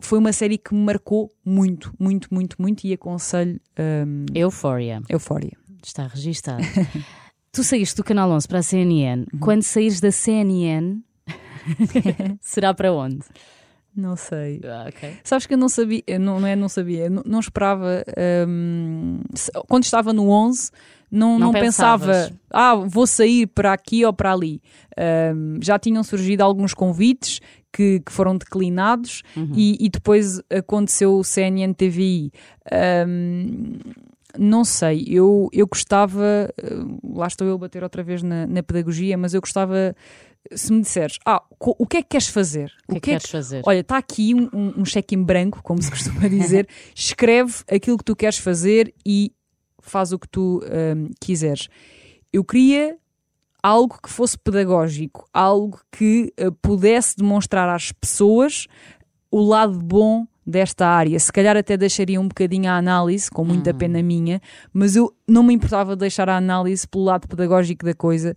foi 0.00 0.18
uma 0.18 0.32
série 0.32 0.58
que 0.58 0.74
me 0.74 0.80
marcou 0.84 1.30
muito, 1.44 1.92
muito, 1.98 2.28
muito, 2.32 2.56
muito. 2.60 2.84
E 2.86 2.92
aconselho 2.92 3.60
um, 3.78 4.26
Euphoria. 4.34 5.02
Euphoria. 5.08 5.56
Está 5.84 6.06
registado. 6.06 6.62
tu 7.52 7.62
saíste 7.64 7.96
do 7.96 8.04
Canal 8.04 8.30
11 8.30 8.46
para 8.48 8.58
a 8.58 8.62
CNN. 8.62 9.26
Uhum. 9.32 9.40
Quando 9.40 9.62
saíres 9.62 10.00
da 10.00 10.10
CNN, 10.10 11.00
será 12.40 12.74
para 12.74 12.92
onde? 12.92 13.20
Não 13.94 14.14
sei. 14.16 14.60
Ah, 14.64 14.86
ok. 14.88 15.16
Sabes 15.24 15.46
que 15.46 15.54
eu 15.54 15.58
não 15.58 15.68
sabia, 15.68 16.02
não, 16.18 16.38
não 16.38 16.46
é 16.46 16.54
não 16.54 16.68
sabia, 16.68 17.10
não, 17.10 17.22
não 17.26 17.40
esperava. 17.40 18.04
se- 19.34 19.50
quando 19.68 19.82
estava 19.84 20.12
no 20.12 20.28
11, 20.30 20.70
não, 21.10 21.38
Não 21.40 21.46
não, 21.46 21.52
pensava, 21.52 22.30
ah, 22.50 22.76
vou 22.76 23.04
sair 23.04 23.48
para 23.48 23.72
aqui 23.72 24.04
ou 24.04 24.12
para 24.12 24.32
ali. 24.32 24.62
Hum, 25.34 25.58
já 25.60 25.76
tinham 25.76 26.04
surgido 26.04 26.42
alguns 26.44 26.72
convites 26.72 27.40
que, 27.72 28.00
que 28.00 28.12
foram 28.12 28.36
declinados 28.36 29.22
Uhum. 29.36 29.52
e, 29.54 29.76
e 29.80 29.88
depois 29.88 30.40
aconteceu 30.50 31.14
o 31.16 31.24
CNN 31.24 31.72
TVI. 31.74 32.32
Hum, 33.06 33.78
não 34.38 34.64
sei, 34.64 35.04
eu, 35.08 35.48
eu 35.52 35.66
gostava, 35.66 36.48
uh, 36.62 37.18
lá 37.18 37.26
estou 37.26 37.46
eu 37.46 37.54
a 37.54 37.58
bater 37.58 37.82
outra 37.82 38.02
vez 38.02 38.22
na, 38.22 38.46
na 38.46 38.62
pedagogia, 38.62 39.18
mas 39.18 39.34
eu 39.34 39.40
gostava, 39.40 39.94
se 40.52 40.72
me 40.72 40.82
disseres, 40.82 41.18
ah, 41.26 41.42
o 41.58 41.84
que 41.84 41.96
é 41.96 42.02
que 42.02 42.10
queres 42.10 42.28
fazer? 42.28 42.70
O 42.88 42.92
que 42.92 42.98
é 42.98 43.00
que 43.00 43.10
queres 43.10 43.28
fazer? 43.28 43.62
Olha, 43.66 43.80
está 43.80 43.98
aqui 43.98 44.32
um, 44.34 44.48
um- 44.52 44.74
um 44.82 44.84
cheque 44.84 45.16
em 45.16 45.22
branco, 45.22 45.60
como 45.64 45.82
se 45.82 45.90
costuma 45.90 46.26
dizer. 46.30 46.68
Escreve 46.94 47.54
aquilo 47.68 47.98
que 47.98 48.04
tu 48.04 48.14
queres 48.14 48.38
fazer 48.38 48.94
e 49.04 49.32
faz 49.82 50.12
o 50.12 50.18
que 50.18 50.28
tu 50.28 50.62
hum, 50.96 51.10
quiseres. 51.20 51.68
Eu 52.32 52.44
queria 52.44 52.96
algo 53.62 53.98
que 54.02 54.10
fosse 54.10 54.38
pedagógico, 54.38 55.26
algo 55.32 55.80
que 55.90 56.32
eh, 56.36 56.50
pudesse 56.62 57.16
demonstrar 57.16 57.68
às 57.68 57.92
pessoas 57.92 58.66
o 59.30 59.40
lado 59.40 59.78
bom 59.78 60.26
desta 60.44 60.86
área. 60.86 61.18
Se 61.18 61.32
calhar 61.32 61.56
até 61.56 61.76
deixaria 61.76 62.20
um 62.20 62.26
bocadinho 62.26 62.70
a 62.70 62.76
análise, 62.76 63.30
com 63.30 63.44
muita 63.44 63.72
pena 63.72 64.02
minha, 64.02 64.40
mas 64.72 64.96
eu 64.96 65.14
não 65.28 65.42
me 65.42 65.54
importava 65.54 65.94
de 65.94 66.00
deixar 66.00 66.28
a 66.28 66.36
análise 66.36 66.86
pelo 66.88 67.04
lado 67.04 67.28
pedagógico 67.28 67.84
da 67.84 67.94
coisa, 67.94 68.34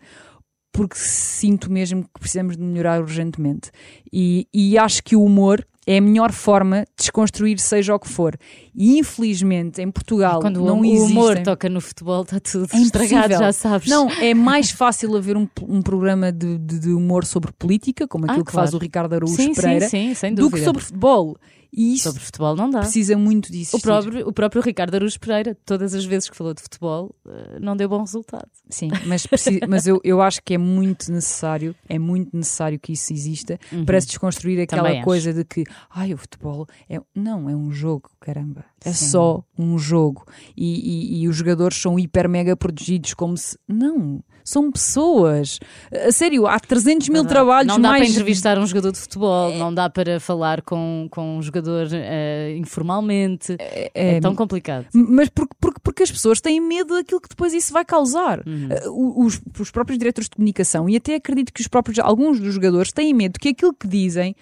porque 0.74 0.98
sinto 0.98 1.72
mesmo 1.72 2.04
que 2.04 2.20
precisamos 2.20 2.58
de 2.58 2.64
melhorar 2.64 3.00
urgentemente. 3.00 3.72
E, 4.12 4.48
e 4.54 4.78
acho 4.78 5.02
que 5.04 5.16
o 5.16 5.24
humor 5.24 5.66
é 5.86 5.98
a 5.98 6.02
melhor 6.02 6.32
forma 6.32 6.80
de 6.82 6.88
desconstruir 6.98 7.60
seja 7.60 7.94
o 7.94 8.00
que 8.00 8.08
for. 8.10 8.36
E 8.74 8.98
infelizmente 8.98 9.82
em 9.82 9.92
Portugal 9.92 10.40
Quando 10.42 10.62
não 10.62 10.80
o 10.80 10.86
existem... 10.86 11.12
humor 11.12 11.38
toca 11.44 11.70
no 11.70 11.80
futebol, 11.82 12.24
está 12.24 12.40
tudo 12.40 12.68
É 12.74 12.78
estragado, 12.78 13.34
já 13.34 13.52
sabes. 13.54 13.88
Não, 13.90 14.10
é 14.10 14.34
mais 14.36 14.72
fácil 14.72 15.16
haver 15.16 15.38
um, 15.38 15.48
um 15.68 15.82
programa 15.82 16.32
de, 16.32 16.58
de- 16.58 16.80
de 16.80 16.90
humor 16.90 17.24
sobre 17.26 17.52
política, 17.52 18.08
como 18.08 18.26
Ah, 18.26 18.32
aquilo 18.32 18.46
que 18.46 18.52
claro. 18.52 18.68
faz 18.68 18.74
o 18.74 18.78
Ricardo 18.80 19.14
Araújo 19.14 19.36
sim, 19.36 19.54
Pereira, 19.54 19.88
sim, 19.90 20.08
sim, 20.10 20.14
sem 20.16 20.34
do 20.34 20.50
que 20.50 20.64
sobre 20.64 20.82
futebol. 20.82 21.38
E 21.76 21.96
isso 21.96 22.04
Sobre 22.04 22.22
futebol 22.22 22.56
não 22.56 22.70
dá. 22.70 22.80
precisa 22.82 23.18
muito 23.18 23.52
disso. 23.52 23.76
O 23.78 23.82
próprio, 23.82 24.28
o 24.28 24.32
próprio 24.32 24.62
Ricardo 24.62 24.94
Aruz 24.96 25.18
Pereira, 25.18 25.58
todas 25.66 25.96
as 25.96 26.06
vezes 26.06 26.30
que 26.30 26.38
falou 26.38 26.54
de 26.54 26.62
futebol, 26.62 27.16
eh, 27.28 27.58
não 27.60 27.76
deu 27.76 27.90
bom 27.90 28.00
resultado. 28.02 28.48
Sim, 28.70 28.90
mas, 29.08 29.26
mas 29.68 29.88
eu, 29.88 30.00
eu 30.04 30.22
acho 30.22 30.42
que 30.44 30.54
é 30.54 30.58
muito 30.58 31.12
necessário, 31.12 31.76
é 31.90 31.98
muito 31.98 32.36
necessário 32.36 32.80
que 32.80 32.94
isso 32.94 33.12
exista 33.12 33.60
para 33.86 34.00
se 34.00 34.08
desconstruir 34.08 34.60
aquela 34.62 34.84
Uhum. 34.84 34.88
Também 34.88 35.00
acho. 35.00 35.06
coisa 35.06 35.34
de 35.34 35.44
que 35.46 35.64
ai, 35.90 36.14
o 36.14 36.18
futebol 36.18 36.68
é. 36.90 37.00
Não, 37.16 37.50
é 37.50 37.56
um 37.56 37.72
jogo, 37.72 38.10
caramba. 38.24 38.64
É 38.86 38.94
Sim. 38.94 39.06
só 39.08 39.44
um 39.60 39.78
jogo. 39.78 40.26
E, 40.56 41.20
e- 41.20 41.24
e 41.24 41.28
os 41.28 41.36
jogadores 41.36 41.78
são 41.82 42.00
hiper 42.00 42.30
mega 42.30 42.56
protegidos 42.56 43.14
como 43.14 43.36
se. 43.38 43.58
Não, 43.68 44.24
são 44.46 44.72
pessoas. 44.72 45.60
A 46.08 46.12
sério, 46.12 46.48
há 46.48 46.60
300 46.60 47.10
mil 47.10 47.26
trabalhos 47.26 47.68
não 47.68 47.80
dá 47.82 47.90
mais. 47.90 48.04
para 48.04 48.12
entrevistar 48.12 48.58
um 48.58 48.66
jogador 48.66 48.92
de 48.92 49.00
futebol, 49.00 49.54
não 49.56 49.74
dá 49.74 49.90
para 49.90 50.20
falar 50.20 50.62
com, 50.62 51.08
com 51.12 51.38
um 51.38 51.42
jogador 51.42 51.88
eh, 51.92 52.56
informalmente. 52.58 53.56
É, 53.60 54.20
tão 54.20 54.36
complicado. 54.36 54.86
Mas 54.94 55.30
porque, 55.30 55.56
porque, 55.60 55.80
porque 55.84 56.04
as 56.04 56.12
pessoas 56.12 56.40
têm 56.42 56.60
medo 56.62 56.96
daquilo 56.96 57.22
que 57.22 57.30
depois 57.30 57.54
isso 57.54 57.72
vai 57.74 57.84
causar. 57.86 58.42
Uhum. 58.48 58.70
Uh, 58.88 59.26
Os, 59.26 59.42
os 59.60 59.72
próprios 59.72 59.98
diretores 60.00 60.30
de 60.30 60.36
comunicação, 60.36 60.90
e 60.90 60.96
até 60.96 61.16
acredito 61.16 61.52
que 61.54 61.62
os 61.62 61.68
próprios, 61.68 62.00
alguns 62.00 62.40
dos 62.40 62.54
jogadores 62.54 62.92
têm 62.92 63.14
medo 63.14 63.40
que 63.40 63.50
aquilo 63.50 63.74
que 63.74 63.88
dizem 63.88 64.36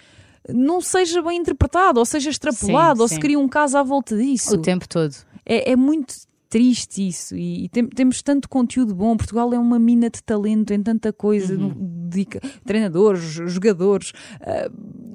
não 0.48 0.80
seja 0.80 1.22
bem 1.22 1.38
interpretado, 1.40 1.98
ou 2.00 2.04
seja 2.06 2.30
extrapolado, 2.30 2.96
Sim, 2.98 3.02
ou 3.02 3.08
sim. 3.08 3.14
se 3.16 3.20
cria 3.20 3.38
um 3.38 3.48
caso 3.48 3.76
à 3.78 3.82
volta 3.82 4.16
disso. 4.16 4.54
O 4.54 4.58
tempo 4.58 4.88
todo. 4.88 5.14
É, 5.44 5.72
é 5.72 5.76
muito 5.76 6.14
triste 6.48 7.06
isso. 7.08 7.34
E, 7.34 7.64
e 7.64 7.68
tem- 7.68 7.86
temos 7.88 8.20
tanto 8.22 8.48
conteúdo 8.48 8.94
bom. 8.94 9.16
Portugal 9.16 9.52
é 9.54 9.58
uma 9.58 9.78
mina 9.78 10.10
de 10.10 10.22
talento 10.22 10.72
em 10.72 10.82
tanta 10.82 11.12
coisa. 11.12 11.54
Uhum. 11.54 11.68
no- 11.68 11.74
dedica- 12.12 12.40
treinadores, 12.64 13.22
jogadores. 13.22 14.10
uh, 14.40 14.70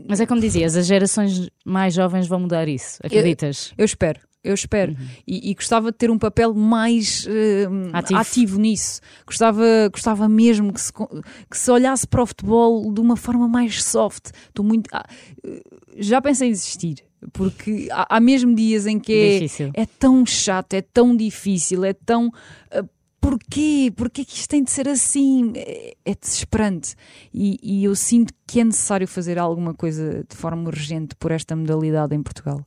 Mas 0.10 0.20
é 0.20 0.26
como 0.26 0.42
dizias, 0.42 0.76
as 0.76 0.88
gerações 0.88 1.48
mais 1.66 1.94
jovens 1.94 2.28
vão 2.28 2.40
mudar 2.40 2.68
isso. 2.68 2.98
Acreditas? 3.04 3.72
Eu 3.78 3.86
espero. 3.86 4.20
Eu 4.44 4.54
espero. 4.54 4.96
E, 5.28 5.52
e 5.52 5.54
gostava 5.54 5.92
de 5.92 5.98
ter 5.98 6.10
um 6.10 6.18
papel 6.18 6.54
mais 6.54 7.28
eh, 7.28 7.68
Ativo. 7.92 8.20
ativo. 8.20 8.60
nisso. 8.60 9.02
Gostava, 9.26 9.64
gostava 9.92 10.30
mesmo 10.30 10.72
que 10.72 10.80
se, 10.80 10.94
que 11.50 11.58
se 11.58 11.70
olhasse 11.70 12.08
para 12.08 12.24
o 12.24 12.26
futebol 12.26 12.94
de 12.94 13.02
uma 13.02 13.18
forma 13.18 13.48
mais 13.48 13.84
soft. 13.84 14.32
Estou 14.48 14.64
muito. 14.64 14.90
ah, 14.94 15.06
eh, 15.44 15.62
já 15.98 16.22
pensei 16.22 16.50
em 16.50 16.52
desistir. 16.52 17.04
Porque 17.34 17.90
há, 17.92 18.18
há 18.18 18.20
mesmo 18.20 18.56
dias 18.56 18.86
em 18.86 19.00
que 19.00 19.50
é, 19.76 19.82
é 19.82 19.86
tão 19.86 20.26
chato, 20.26 20.74
é 20.74 20.82
tão 20.82 21.16
difícil, 21.16 21.84
é 21.84 21.92
tão. 21.94 22.32
ah, 22.72 22.86
porquê? 23.20 23.92
Porquê 23.96 24.24
que 24.24 24.36
isto 24.36 24.50
tem 24.50 24.64
de 24.64 24.72
ser 24.72 24.88
assim? 24.88 25.52
É, 25.56 25.94
é 26.06 26.16
desesperante. 26.16 26.96
E, 27.34 27.58
e 27.62 27.84
eu 27.84 27.96
sinto 27.96 28.34
que 28.46 28.62
é 28.62 28.64
necessário 28.64 29.08
fazer 29.08 29.38
alguma 29.40 29.74
coisa 29.74 30.24
de 30.30 30.38
forma 30.38 30.70
urgente 30.70 31.16
por 31.16 31.32
esta 31.32 31.54
modalidade 31.56 32.16
em 32.16 32.24
Portugal. 32.24 32.64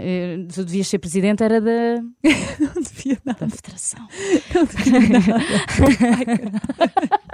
Eh, 0.00 0.46
Tu 0.52 0.64
devias 0.64 0.88
ser 0.88 0.98
presidente, 0.98 1.42
era 1.44 1.60
da, 1.60 2.02
Não 2.60 2.82
devia 2.82 3.18
nada. 3.24 3.46
da 3.46 3.48
federação. 3.48 4.08
Não 4.54 4.64
devia 4.64 5.00
nada. 5.00 6.60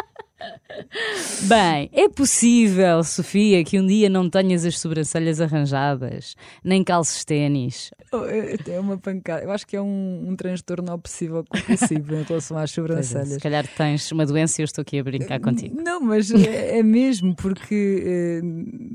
Bem, 1.43 1.90
é 1.93 2.09
possível, 2.09 3.03
Sofia, 3.05 3.62
que 3.64 3.78
um 3.78 3.86
dia 3.86 4.09
não 4.09 4.28
tenhas 4.28 4.64
as 4.64 4.78
sobrancelhas 4.78 5.40
arranjadas, 5.40 6.34
nem 6.64 6.82
calces 6.84 7.24
ténis. 7.24 7.90
Oh, 8.12 8.24
é 8.24 8.57
é 8.68 8.78
uma 8.80 8.97
pancada. 8.99 9.43
Eu 9.43 9.51
acho 9.51 9.66
que 9.66 9.76
é 9.76 9.80
um, 9.82 10.24
um 10.28 10.36
transtorno 10.36 10.93
obsessivo 10.93 11.45
compulsivo 11.49 12.14
em 12.14 12.22
relação 12.22 12.57
às 12.59 12.70
Pois 12.70 12.70
é, 12.72 12.74
sobrancelhas. 12.74 13.28
se 13.34 13.40
calhar 13.40 13.66
tens 13.66 14.11
uma 14.12 14.26
doença 14.26 14.61
e 14.61 14.62
eu 14.62 14.64
estou 14.66 14.82
aqui 14.82 14.99
a 14.99 15.05
brincar 15.05 15.40
contigo. 15.40 15.80
Não, 15.82 16.01
mas 16.01 16.30
é, 16.30 16.78
é 16.78 16.82
mesmo, 16.82 17.34
porque 17.34 18.03
eh, 18.05 18.40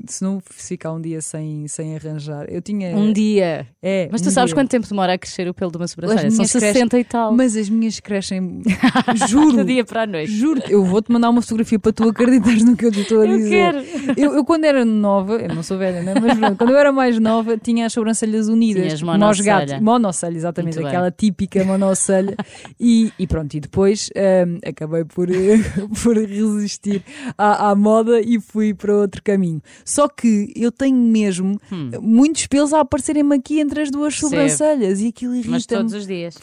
se 0.06 0.22
não 0.22 0.40
ficar 0.40 0.92
um 0.92 1.00
dia 1.00 1.20
sem, 1.20 1.66
sem 1.68 1.96
arranjar. 1.96 2.46
Eu 2.48 2.62
tinha. 2.62 2.96
Um 2.96 3.12
dia. 3.12 3.66
É, 3.82 4.08
Mas 4.10 4.20
tu 4.22 4.28
um 4.28 4.30
sabes 4.32 4.50
dia. 4.50 4.56
quanto 4.62 4.70
tempo 4.70 4.86
demora 4.88 5.14
a 5.14 5.18
crescer 5.18 5.48
o 5.48 5.54
pelo 5.54 5.70
de 5.70 5.76
uma 5.78 5.88
sobrancelha? 5.88 6.30
São 6.30 6.38
minhas 6.38 6.52
crescem- 6.52 6.72
60 6.74 6.98
e 6.98 7.04
tal. 7.04 7.32
Mas 7.32 7.56
as 7.56 7.68
minhas 7.68 8.00
crescem. 8.00 8.62
Juro. 9.28 9.58
Do 9.58 9.64
dia 9.64 9.84
para 9.84 10.02
a 10.02 10.06
noite. 10.06 10.30
Juro, 10.32 10.62
eu 10.68 10.84
vou-te 10.84 11.10
mandar 11.12 11.28
uma 11.30 11.37
fotografia 11.42 11.78
para 11.78 11.92
tu 11.92 12.08
acreditares 12.08 12.64
no 12.64 12.76
que 12.76 12.86
eu 12.86 12.92
te 12.92 13.00
estou 13.00 13.20
a 13.22 13.26
Eu 13.26 13.36
dizer. 13.38 13.50
quero. 13.50 13.78
Eu, 14.16 14.34
eu, 14.34 14.44
quando 14.44 14.64
era 14.64 14.84
nova, 14.84 15.36
eu 15.36 15.54
não 15.54 15.62
sou 15.62 15.78
velha, 15.78 16.02
né? 16.02 16.14
mas 16.20 16.56
quando 16.56 16.70
eu 16.70 16.76
era 16.78 16.92
mais 16.92 17.18
nova, 17.18 17.56
tinha 17.58 17.86
as 17.86 17.92
sobrancelhas 17.92 18.48
unidas. 18.48 19.00
Nós 19.00 19.02
monocelha. 19.02 19.44
gatos. 19.66 19.80
Monocelha, 19.80 20.36
exatamente, 20.36 20.74
Muito 20.74 20.84
bem. 20.86 20.88
aquela 20.94 21.10
típica 21.10 21.64
monocelha. 21.64 22.36
e, 22.78 23.12
e 23.18 23.26
pronto, 23.26 23.54
e 23.54 23.60
depois 23.60 24.10
hum, 24.16 24.58
acabei 24.66 25.04
por, 25.04 25.28
por 26.02 26.16
resistir 26.16 27.02
à, 27.36 27.70
à 27.70 27.74
moda 27.74 28.20
e 28.20 28.40
fui 28.40 28.74
para 28.74 28.94
outro 28.94 29.22
caminho. 29.22 29.60
Só 29.84 30.08
que 30.08 30.52
eu 30.56 30.70
tenho 30.72 30.96
mesmo 30.96 31.58
Hum. 31.72 31.90
muitos 32.00 32.46
pelos 32.46 32.72
a 32.72 32.80
aparecerem-me 32.80 33.34
aqui 33.36 33.60
entre 33.60 33.82
as 33.82 33.90
duas 33.90 34.14
sobrancelhas 34.14 35.00
e 35.00 35.08
aquilo 35.08 35.32
irrita-me. 35.34 35.52
Mas 35.54 35.66
todos 35.66 35.92
os 35.92 36.06
dias. 36.06 36.34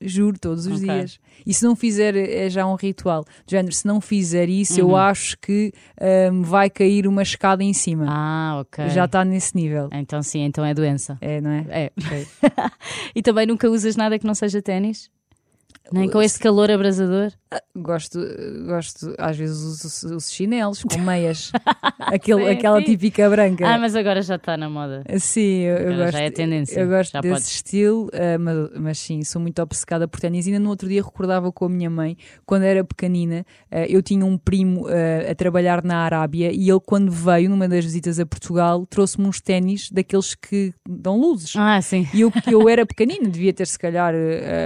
Juro, 0.00 0.38
todos 0.38 0.66
os 0.66 0.78
Ok. 0.82 0.86
dias. 0.88 1.18
E 1.46 1.52
se 1.54 1.64
não 1.64 1.74
fizer, 1.76 2.14
é 2.16 2.48
já 2.50 2.66
um 2.66 2.74
ritual. 2.74 3.24
De 3.46 3.52
género, 3.52 3.74
se 3.74 3.86
não 3.86 4.00
fizer 4.00 4.48
isso, 4.48 4.78
eu 4.80 4.88
Uhum. 4.88 4.96
acho 4.96 5.36
que 5.38 5.72
hum, 6.32 6.42
vai 6.42 6.68
cair 6.70 7.06
uma 7.06 7.22
escada 7.22 7.62
em 7.64 7.72
cima. 7.72 8.06
Ah, 8.08 8.58
ok. 8.60 8.88
Já 8.90 9.04
está 9.06 9.24
nesse 9.24 9.54
nível. 9.56 9.88
Então 9.92 10.22
sim, 10.22 10.40
então 10.42 10.64
é 10.64 10.72
doença. 10.74 11.18
É, 11.20 11.40
não 11.40 11.50
é? 11.50 11.64
É. 11.68 11.92
Ok. 11.98 12.26
E 13.14 13.22
também 13.22 13.46
nunca 13.46 13.68
usas 13.68 13.96
nada 13.96 14.18
que 14.18 14.26
não 14.26 14.34
seja 14.34 14.62
ténis? 14.62 15.10
Nem 15.90 16.08
com 16.08 16.22
este 16.22 16.38
calor 16.38 16.70
abrasador? 16.70 17.32
Gosto, 17.76 18.18
gosto, 18.66 19.14
às 19.18 19.36
vezes 19.36 19.58
uso 19.58 20.16
os 20.16 20.30
chinelos 20.30 20.82
com 20.82 20.98
meias. 21.00 21.50
Aquele, 21.98 22.44
Sim, 22.44 22.50
aquela 22.50 22.78
sim. 22.80 22.84
típica 22.86 23.28
branca. 23.30 23.66
Ah, 23.66 23.78
mas 23.78 23.94
agora 23.96 24.20
já 24.22 24.36
está 24.36 24.56
na 24.56 24.68
moda. 24.68 25.02
Sim, 25.18 25.60
eu, 25.60 25.76
eu 25.76 25.96
gosto, 25.96 26.12
já 26.12 26.20
é 26.20 26.30
tendência, 26.30 26.80
eu 26.80 26.88
gosto 26.88 27.12
já 27.12 27.20
desse 27.20 27.34
podes. 27.34 27.48
estilo, 27.52 28.10
ah, 28.12 28.38
mas, 28.38 28.70
mas 28.78 28.98
sim, 28.98 29.22
sou 29.24 29.40
muito 29.40 29.60
obcecada 29.62 30.06
por 30.06 30.20
ténis. 30.20 30.46
Ainda 30.46 30.58
no 30.58 30.68
outro 30.68 30.88
dia 30.88 31.02
recordava 31.02 31.50
com 31.52 31.64
a 31.64 31.68
minha 31.68 31.88
mãe, 31.88 32.16
quando 32.44 32.64
era 32.64 32.84
pequenina, 32.84 33.46
ah, 33.70 33.86
eu 33.86 34.02
tinha 34.02 34.24
um 34.26 34.36
primo 34.36 34.86
ah, 34.88 35.30
a 35.30 35.34
trabalhar 35.34 35.82
na 35.84 35.98
Arábia 35.98 36.50
e 36.52 36.68
ele, 36.68 36.80
quando 36.84 37.10
veio 37.10 37.48
numa 37.48 37.68
das 37.68 37.84
visitas 37.84 38.18
a 38.20 38.26
Portugal, 38.26 38.84
trouxe-me 38.86 39.26
uns 39.26 39.40
ténis 39.40 39.90
daqueles 39.90 40.34
que 40.34 40.74
dão 40.86 41.18
luzes. 41.18 41.54
Ah, 41.56 41.80
sim. 41.80 42.06
E 42.12 42.20
eu, 42.22 42.32
eu 42.50 42.68
era 42.68 42.84
pequenina, 42.84 43.28
devia 43.28 43.52
ter 43.52 43.66
se 43.66 43.78
calhar 43.78 44.12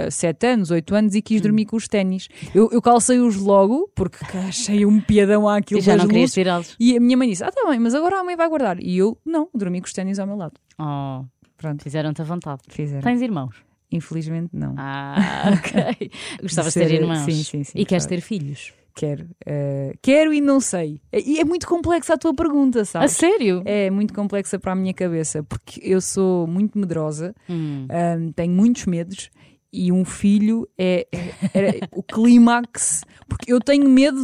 7 0.09 0.47
anos, 0.47 0.71
8 0.71 0.95
anos 0.95 1.06
e 1.15 1.19
Hum. 1.19 1.21
quis 1.23 1.41
dormir 1.41 1.65
com 1.65 1.75
os 1.75 1.87
ténis. 1.87 2.27
Eu, 2.53 2.69
eu 2.71 2.81
calcei-os 2.81 3.35
logo, 3.37 3.89
porque 3.95 4.17
achei 4.37 4.85
um 4.85 4.99
piadão 5.01 5.47
àquilo 5.47 5.79
E 5.79 5.83
já 5.83 5.95
não 5.97 6.07
querias 6.07 6.31
tirá-los. 6.33 6.75
E 6.79 6.95
a 6.97 6.99
minha 6.99 7.17
mãe 7.17 7.29
disse: 7.29 7.43
Ah, 7.43 7.51
tá 7.51 7.69
bem, 7.69 7.79
mas 7.79 7.93
agora 7.95 8.19
a 8.19 8.23
mãe 8.23 8.35
vai 8.35 8.47
guardar. 8.49 8.79
E 8.81 8.97
eu, 8.97 9.17
não, 9.25 9.49
dormi 9.53 9.79
com 9.81 9.87
os 9.87 9.93
ténis 9.93 10.19
ao 10.19 10.27
meu 10.27 10.35
lado. 10.35 10.53
Oh, 10.79 11.25
Pronto, 11.57 11.81
fizeram-te 11.83 12.21
a 12.21 12.25
vontade. 12.25 12.61
fizeram. 12.69 13.01
Tens 13.01 13.21
irmãos? 13.21 13.55
Infelizmente, 13.91 14.49
não. 14.53 14.75
Ah, 14.77 15.51
ok. 15.57 16.11
Gostavas 16.41 16.73
de 16.73 16.79
ter 16.81 16.91
irmãos? 16.91 17.19
sim, 17.23 17.43
sim, 17.43 17.63
sim, 17.63 17.79
E 17.79 17.85
queres 17.85 18.05
ter 18.05 18.21
filhos? 18.21 18.73
Quero. 18.93 19.27
eh, 19.45 19.93
quero 20.01 20.33
e 20.33 20.41
não 20.41 20.59
sei. 20.59 20.99
E 21.13 21.39
é 21.39 21.45
muito 21.45 21.67
complexa 21.67 22.15
a 22.15 22.17
tua 22.17 22.33
pergunta, 22.33 22.81
A 22.81 22.85
sabes? 22.85 23.11
sério? 23.13 23.61
É 23.63 23.89
muito 23.91 24.11
complexa 24.13 24.57
para 24.59 24.71
a 24.71 24.75
minha 24.75 24.93
cabeça, 24.93 25.43
porque 25.43 25.79
eu 25.83 26.01
sou 26.01 26.47
muito 26.47 26.77
medrosa, 26.77 27.33
Hum. 27.49 27.87
ahm, 27.89 28.31
tenho 28.35 28.53
muitos 28.53 28.85
medos. 28.87 29.29
E 29.71 29.91
um 29.91 30.05
filho 30.05 30.67
é, 30.77 31.05
é- 31.11 31.59
é 31.59 31.79
o 31.93 32.01
clímax, 32.01 33.03
porque 33.27 33.51
eu 33.51 33.59
tenho 33.59 33.87
medo 33.89 34.17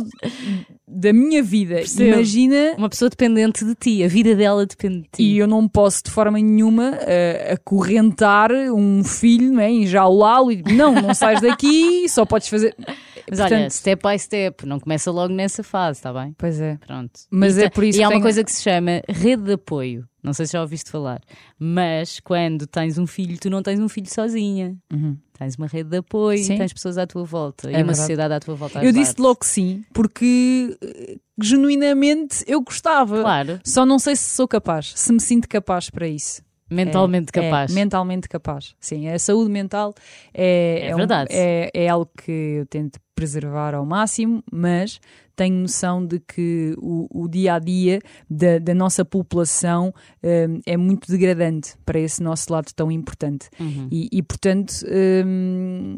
da 0.88 1.12
minha 1.12 1.44
vida. 1.44 1.76
Percebo. 1.76 2.14
Imagina 2.16 2.74
Uma 2.78 2.90
pessoa 2.90 3.10
dependente 3.10 3.66
de 3.66 3.76
ti, 3.76 4.04
a 4.04 4.08
vida 4.08 4.36
dela 4.36 4.66
depende 4.66 5.02
de 5.02 5.10
ti. 5.12 5.24
E 5.24 5.38
eu 5.38 5.48
não 5.48 5.68
posso 5.68 6.02
de 6.06 6.12
forma 6.12 6.40
nenhuma 6.40 6.98
eh, 7.02 7.54
acorrentar 7.54 8.52
um 8.52 9.04
filho, 9.04 9.52
não 9.54 9.62
é? 9.62 9.70
enjaulá-lo 9.70 10.52
e 10.52 10.64
não, 10.74 10.94
não 10.94 11.14
sais 11.14 11.42
daqui, 11.42 12.08
só 12.08 12.26
podes 12.26 12.48
fazer. 12.48 12.76
Mas 13.30 13.40
olha, 13.40 13.50
Portanto, 13.50 13.72
step 13.72 14.02
by 14.08 14.20
step, 14.20 14.66
não 14.66 14.80
começa 14.80 15.12
logo 15.12 15.34
nessa 15.34 15.64
fase, 15.64 16.00
está 16.00 16.14
bem? 16.14 16.34
Pois 16.38 16.60
é. 16.60 16.78
Pronto. 16.86 17.12
Mas 17.32 17.58
E 17.58 17.64
é 17.64 17.70
te- 17.70 17.74
por 17.74 17.84
isso 17.84 18.00
E 18.00 18.04
há 18.04 18.10
uma 18.10 18.22
coisa 18.22 18.44
que 18.44 18.52
se 18.52 18.62
chama 18.64 19.02
rede 19.10 19.44
de 19.44 19.54
apoio. 19.54 20.06
Não 20.24 20.32
sei 20.34 20.46
se 20.46 20.54
já 20.54 20.62
ouviste 20.62 20.90
falar. 20.90 21.22
Mas 21.60 22.20
quando 22.22 22.66
tens 22.66 22.98
um 22.98 23.06
filho, 23.06 23.38
tu 23.38 23.50
não 23.50 23.62
tens 23.62 23.80
um 23.80 23.90
filho 23.90 24.10
sozinha. 24.10 24.78
Uhum. 24.92 25.18
Tens 25.38 25.56
uma 25.56 25.68
rede 25.68 25.90
de 25.90 25.98
apoio, 25.98 26.42
Sim. 26.44 26.58
tens 26.58 26.72
pessoas 26.72 26.98
à 26.98 27.06
tua 27.06 27.26
volta 27.26 27.70
e 27.70 27.74
É 27.74 27.78
uma 27.78 27.84
verdade. 27.86 27.98
sociedade 27.98 28.34
à 28.36 28.40
tua 28.40 28.56
volta. 28.56 28.84
Eu 28.84 28.92
disse 28.94 29.16
logo 29.20 29.36
que 29.42 29.46
sim, 29.46 29.84
porque 29.94 30.78
eh, 30.82 31.18
genuinamente 31.42 32.44
eu 32.48 32.62
gostava. 32.62 33.22
Claro, 33.22 33.60
Só 33.66 33.86
não 33.86 34.00
sei 34.00 34.16
se 34.16 34.36
sou 34.36 34.48
capaz, 34.48 34.94
se 34.96 35.12
me 35.12 35.20
sinto 35.20 35.48
capaz 35.50 35.90
para 35.90 36.08
isso. 36.08 36.42
Mentalmente 36.74 37.30
É, 37.34 37.42
capaz. 37.44 37.72
É, 37.72 37.76
mentalmente 37.76 38.28
capaz. 38.30 38.76
Sim, 38.80 39.08
a 39.10 39.18
saúde 39.20 39.50
mental 39.52 39.94
é, 40.34 40.88
É 40.90 40.94
um- 40.96 40.98
verdade. 40.98 41.30
é, 41.32 41.70
é 41.74 41.88
algo 41.90 42.10
que 42.24 42.32
eu 42.32 42.66
tento 42.66 43.00
preservar 43.16 43.76
ao 43.76 43.86
máximo, 43.86 44.44
mas 44.52 45.00
tenho 45.36 45.56
noção 45.56 46.06
de 46.06 46.20
que 46.20 46.74
o, 46.78 47.08
o 47.24 47.28
dia 47.28 47.54
a 47.56 47.60
dia 47.60 48.00
da, 48.30 48.58
da 48.60 48.74
nossa 48.74 49.06
população 49.06 49.94
hum, 50.24 50.60
é 50.66 50.76
muito 50.78 51.12
degradante 51.12 51.76
para 51.86 52.00
esse 52.00 52.22
nosso 52.22 52.52
lado 52.52 52.72
tão 52.76 52.92
importante. 52.92 53.50
Uhum. 53.60 53.88
E, 53.92 54.10
e, 54.12 54.22
portanto. 54.24 54.74
hum, 55.26 55.96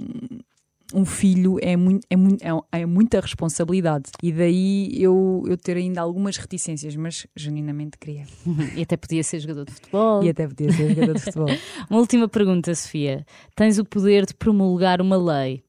um 0.93 1.05
filho 1.05 1.57
é, 1.61 1.75
muito, 1.75 2.05
é, 2.09 2.15
muito, 2.15 2.43
é, 2.43 2.81
é 2.81 2.85
muita 2.85 3.19
responsabilidade 3.19 4.11
e 4.21 4.31
daí 4.31 4.91
eu, 5.01 5.43
eu 5.47 5.57
ter 5.57 5.77
ainda 5.77 6.01
algumas 6.01 6.37
reticências, 6.37 6.95
mas 6.95 7.25
genuinamente 7.35 7.97
queria. 7.97 8.25
E 8.75 8.81
até 8.81 8.97
podia 8.97 9.23
ser 9.23 9.39
jogador 9.39 9.65
de 9.65 9.73
futebol. 9.73 10.23
E 10.23 10.29
até 10.29 10.47
podia 10.47 10.71
ser 10.71 10.89
jogador 10.89 11.13
de 11.13 11.21
futebol. 11.21 11.47
Uma 11.89 11.99
última 11.99 12.27
pergunta, 12.27 12.73
Sofia. 12.73 13.25
Tens 13.55 13.77
o 13.77 13.85
poder 13.85 14.25
de 14.25 14.33
promulgar 14.33 15.01
uma 15.01 15.17
lei. 15.17 15.63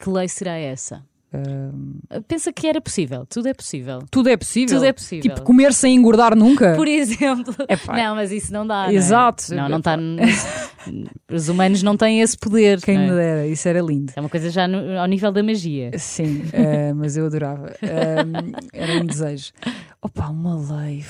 Que 0.00 0.08
lei 0.10 0.28
será 0.28 0.56
essa? 0.56 1.04
Hum, 1.32 1.98
Pensa 2.26 2.50
que 2.52 2.66
era 2.66 2.80
possível. 2.80 3.26
Tudo 3.26 3.48
é 3.48 3.54
possível. 3.54 3.98
tudo 4.10 4.28
é 4.30 4.36
possível. 4.36 4.74
Tudo 4.76 4.86
é 4.86 4.92
possível. 4.92 5.22
Tipo, 5.22 5.42
comer 5.42 5.72
sem 5.74 5.94
engordar 5.94 6.34
nunca. 6.34 6.74
Por 6.74 6.88
exemplo. 6.88 7.54
Epá. 7.68 7.96
Não, 7.96 8.14
mas 8.14 8.32
isso 8.32 8.50
não 8.52 8.66
dá. 8.66 8.84
não 8.84 8.90
é? 8.90 8.94
Exato. 8.94 9.54
Não, 9.54 9.68
não 9.68 9.78
está. 9.78 9.96
Os 11.30 11.48
humanos 11.50 11.82
não 11.82 11.96
têm 11.96 12.20
esse 12.22 12.36
poder. 12.36 12.80
Quem 12.80 12.96
não 12.96 13.04
me 13.04 13.10
é? 13.10 13.14
dera, 13.16 13.46
isso 13.46 13.68
era 13.68 13.80
lindo. 13.80 14.12
É 14.16 14.20
uma 14.20 14.28
coisa 14.30 14.48
já 14.50 14.66
no- 14.66 14.98
ao 14.98 15.06
nível 15.06 15.30
da 15.30 15.42
magia. 15.42 15.90
Sim, 15.98 16.44
eh, 16.52 16.94
mas 16.94 17.16
eu 17.16 17.26
adorava. 17.26 17.74
Hum, 17.82 18.52
era 18.72 18.92
um 19.02 19.04
desejo. 19.04 19.52
Opa, 20.00 20.28
uma 20.28 20.54
lei. 20.56 21.04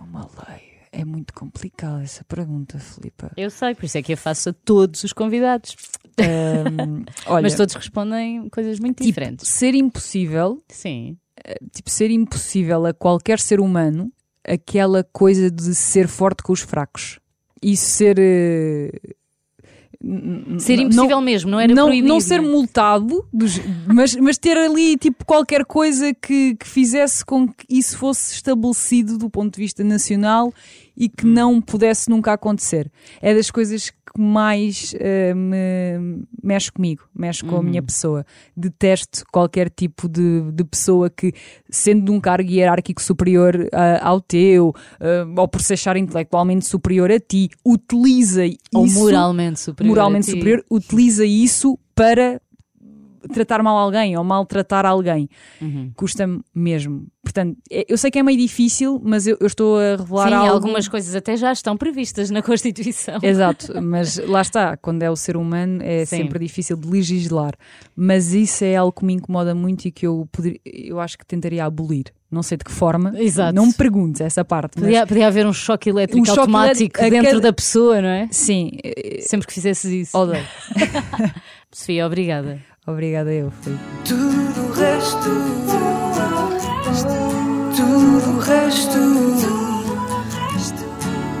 Uma 0.00 0.28
lei. 0.48 0.69
É 1.00 1.04
muito 1.04 1.32
complicada 1.32 2.02
essa 2.02 2.22
pergunta, 2.24 2.78
Filipa. 2.78 3.30
Eu 3.36 3.48
sei, 3.50 3.74
por 3.74 3.84
isso 3.84 3.96
é 3.96 4.02
que 4.02 4.12
eu 4.12 4.16
faço 4.16 4.50
a 4.50 4.52
todos 4.52 5.02
os 5.04 5.12
convidados. 5.12 5.74
Hum, 6.18 7.04
olha, 7.26 7.42
Mas 7.42 7.54
todos 7.54 7.74
respondem 7.74 8.48
coisas 8.50 8.78
muito 8.78 8.96
tipo, 8.98 9.06
diferentes. 9.06 9.48
ser 9.48 9.74
impossível, 9.74 10.60
Sim. 10.68 11.16
tipo, 11.72 11.88
ser 11.88 12.10
impossível 12.10 12.84
a 12.86 12.92
qualquer 12.92 13.38
ser 13.38 13.60
humano 13.60 14.12
aquela 14.44 15.02
coisa 15.04 15.50
de 15.50 15.74
ser 15.74 16.06
forte 16.08 16.42
com 16.42 16.52
os 16.52 16.60
fracos. 16.60 17.18
Isso 17.62 17.84
ser. 17.86 18.18
eh, 18.18 18.90
n- 20.02 20.58
Ser 20.58 20.76
não- 20.78 20.84
impossível 20.84 21.20
mesmo, 21.20 21.50
não 21.50 21.60
era 21.60 21.74
não, 21.74 21.86
proibido. 21.86 22.08
não 22.08 22.20
ser 22.20 22.40
não 22.40 22.48
é? 22.48 22.52
multado, 22.52 23.28
mas, 23.86 24.16
mas 24.16 24.38
ter 24.38 24.56
ali 24.56 24.96
tipo 24.96 25.24
qualquer 25.26 25.64
coisa 25.66 26.14
que, 26.14 26.54
que 26.56 26.66
fizesse 26.66 27.22
com 27.24 27.46
que 27.46 27.66
isso 27.68 27.98
fosse 27.98 28.32
estabelecido 28.34 29.18
do 29.18 29.28
ponto 29.28 29.54
de 29.54 29.60
vista 29.60 29.84
nacional 29.84 30.52
e 30.96 31.08
que 31.08 31.26
Hum. 31.26 31.32
não 31.32 31.60
pudesse 31.60 32.08
nunca 32.10 32.32
acontecer. 32.32 32.90
É 33.20 33.34
das 33.34 33.50
coisas 33.50 33.90
que 33.90 33.96
mais 34.20 34.92
eh, 34.98 35.32
me 35.34 36.24
mexe 36.42 36.70
comigo, 36.72 37.02
mexe 37.14 37.44
com 37.44 37.54
a 37.56 37.58
Uhum. 37.58 37.64
minha 37.64 37.82
pessoa. 37.82 38.26
Detesto 38.56 39.24
qualquer 39.32 39.70
tipo 39.70 40.08
de, 40.08 40.50
de 40.52 40.64
pessoa 40.64 41.08
que, 41.08 41.32
sendo 41.70 42.06
de 42.06 42.10
um 42.10 42.20
cargo 42.20 42.50
hierárquico 42.50 43.00
superior 43.00 43.68
ah, 43.72 44.00
ao 44.08 44.20
teu, 44.20 44.74
ah, 45.00 45.26
ou 45.40 45.46
por 45.48 45.60
se 45.60 45.74
achar 45.74 45.96
intelectualmente 45.96 46.64
superior 46.66 47.10
a 47.10 47.20
ti, 47.20 47.48
utiliza 47.64 48.42
Ou 48.74 48.84
isso 48.86 48.98
moralmente 48.98 49.60
superior. 49.60 49.88
moralmente 49.94 50.30
a 50.30 50.34
superior, 50.34 50.64
utiliza 50.70 51.24
isso 51.24 51.78
para 51.94 52.40
tratar 53.32 53.62
mal 53.62 53.76
alguém 53.78 54.16
ou 54.16 54.24
maltratar 54.24 54.84
alguém. 54.86 55.28
Uhum. 55.60 55.92
Custa-me 55.96 56.40
mesmo. 56.54 57.06
Portanto, 57.22 57.56
é- 57.70 57.84
eu 57.88 57.98
sei 57.98 58.10
que 58.10 58.18
é 58.18 58.22
meio 58.22 58.38
difícil, 58.38 59.00
mas 59.04 59.26
eu, 59.26 59.36
eu 59.40 59.46
estou 59.46 59.78
a 59.78 59.96
revelar 59.96 60.28
Sim, 60.28 60.34
algo. 60.34 60.52
algumas 60.54 60.88
coisas 60.88 61.14
até 61.14 61.36
já 61.36 61.52
estão 61.52 61.76
previstas 61.76 62.30
na 62.30 62.42
Constituição. 62.42 63.18
Exato, 63.22 63.80
mas 63.82 64.16
lá 64.26 64.40
está, 64.40 64.76
quando 64.76 65.02
é 65.02 65.10
o 65.10 65.16
ser 65.16 65.36
humano 65.36 65.82
é 65.82 66.04
Sim. 66.06 66.16
sempre 66.18 66.38
difícil 66.38 66.76
de 66.76 66.88
legislar. 66.88 67.52
Mas 67.94 68.32
isso 68.32 68.64
é 68.64 68.76
algo 68.76 68.92
que 68.92 69.04
me 69.04 69.12
incomoda 69.14 69.54
muito 69.54 69.84
e 69.86 69.92
que 69.92 70.06
eu, 70.06 70.26
poder, 70.32 70.60
eu 70.64 70.98
acho 70.98 71.16
que 71.18 71.26
tentaria 71.26 71.64
abolir. 71.64 72.06
Não 72.30 72.42
sei 72.44 72.56
de 72.56 72.64
que 72.64 72.70
forma. 72.70 73.12
Exato. 73.20 73.52
Não 73.54 73.66
me 73.66 73.74
perguntes 73.74 74.20
essa 74.20 74.44
parte. 74.44 74.74
Mas, 74.76 74.84
Podia, 74.84 75.06
podia 75.06 75.26
haver 75.26 75.44
um 75.46 75.52
choque 75.52 75.90
elétrico 75.90 76.22
Um 76.22 76.24
choque 76.24 76.38
automático 76.38 76.98
elétrico 77.00 77.10
dentro 77.10 77.30
cada- 77.38 77.40
da 77.40 77.52
pessoa, 77.52 78.00
não 78.00 78.08
é? 78.08 78.28
sim, 78.30 78.70
Sempre 79.20 79.48
que 79.48 79.52
fizesses 79.52 79.90
isso. 79.90 80.16
odeio. 80.16 80.44
Sofia, 81.72 82.06
obrigada. 82.06 82.60
Obrigada, 82.86 83.32
eu. 83.32 83.50
Foi. 83.50 83.76
Tudo 84.04 84.68
o 84.68 84.72
resto, 84.72 85.18
tudo 87.76 88.30
o 88.30 88.40
resto, 88.40 88.98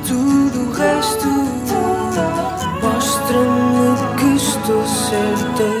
tudo 0.06 0.60
o 0.60 0.72
resto, 0.72 1.28
mostra-me 2.82 4.16
que 4.18 4.36
estou 4.36 4.86
certa. 4.86 5.79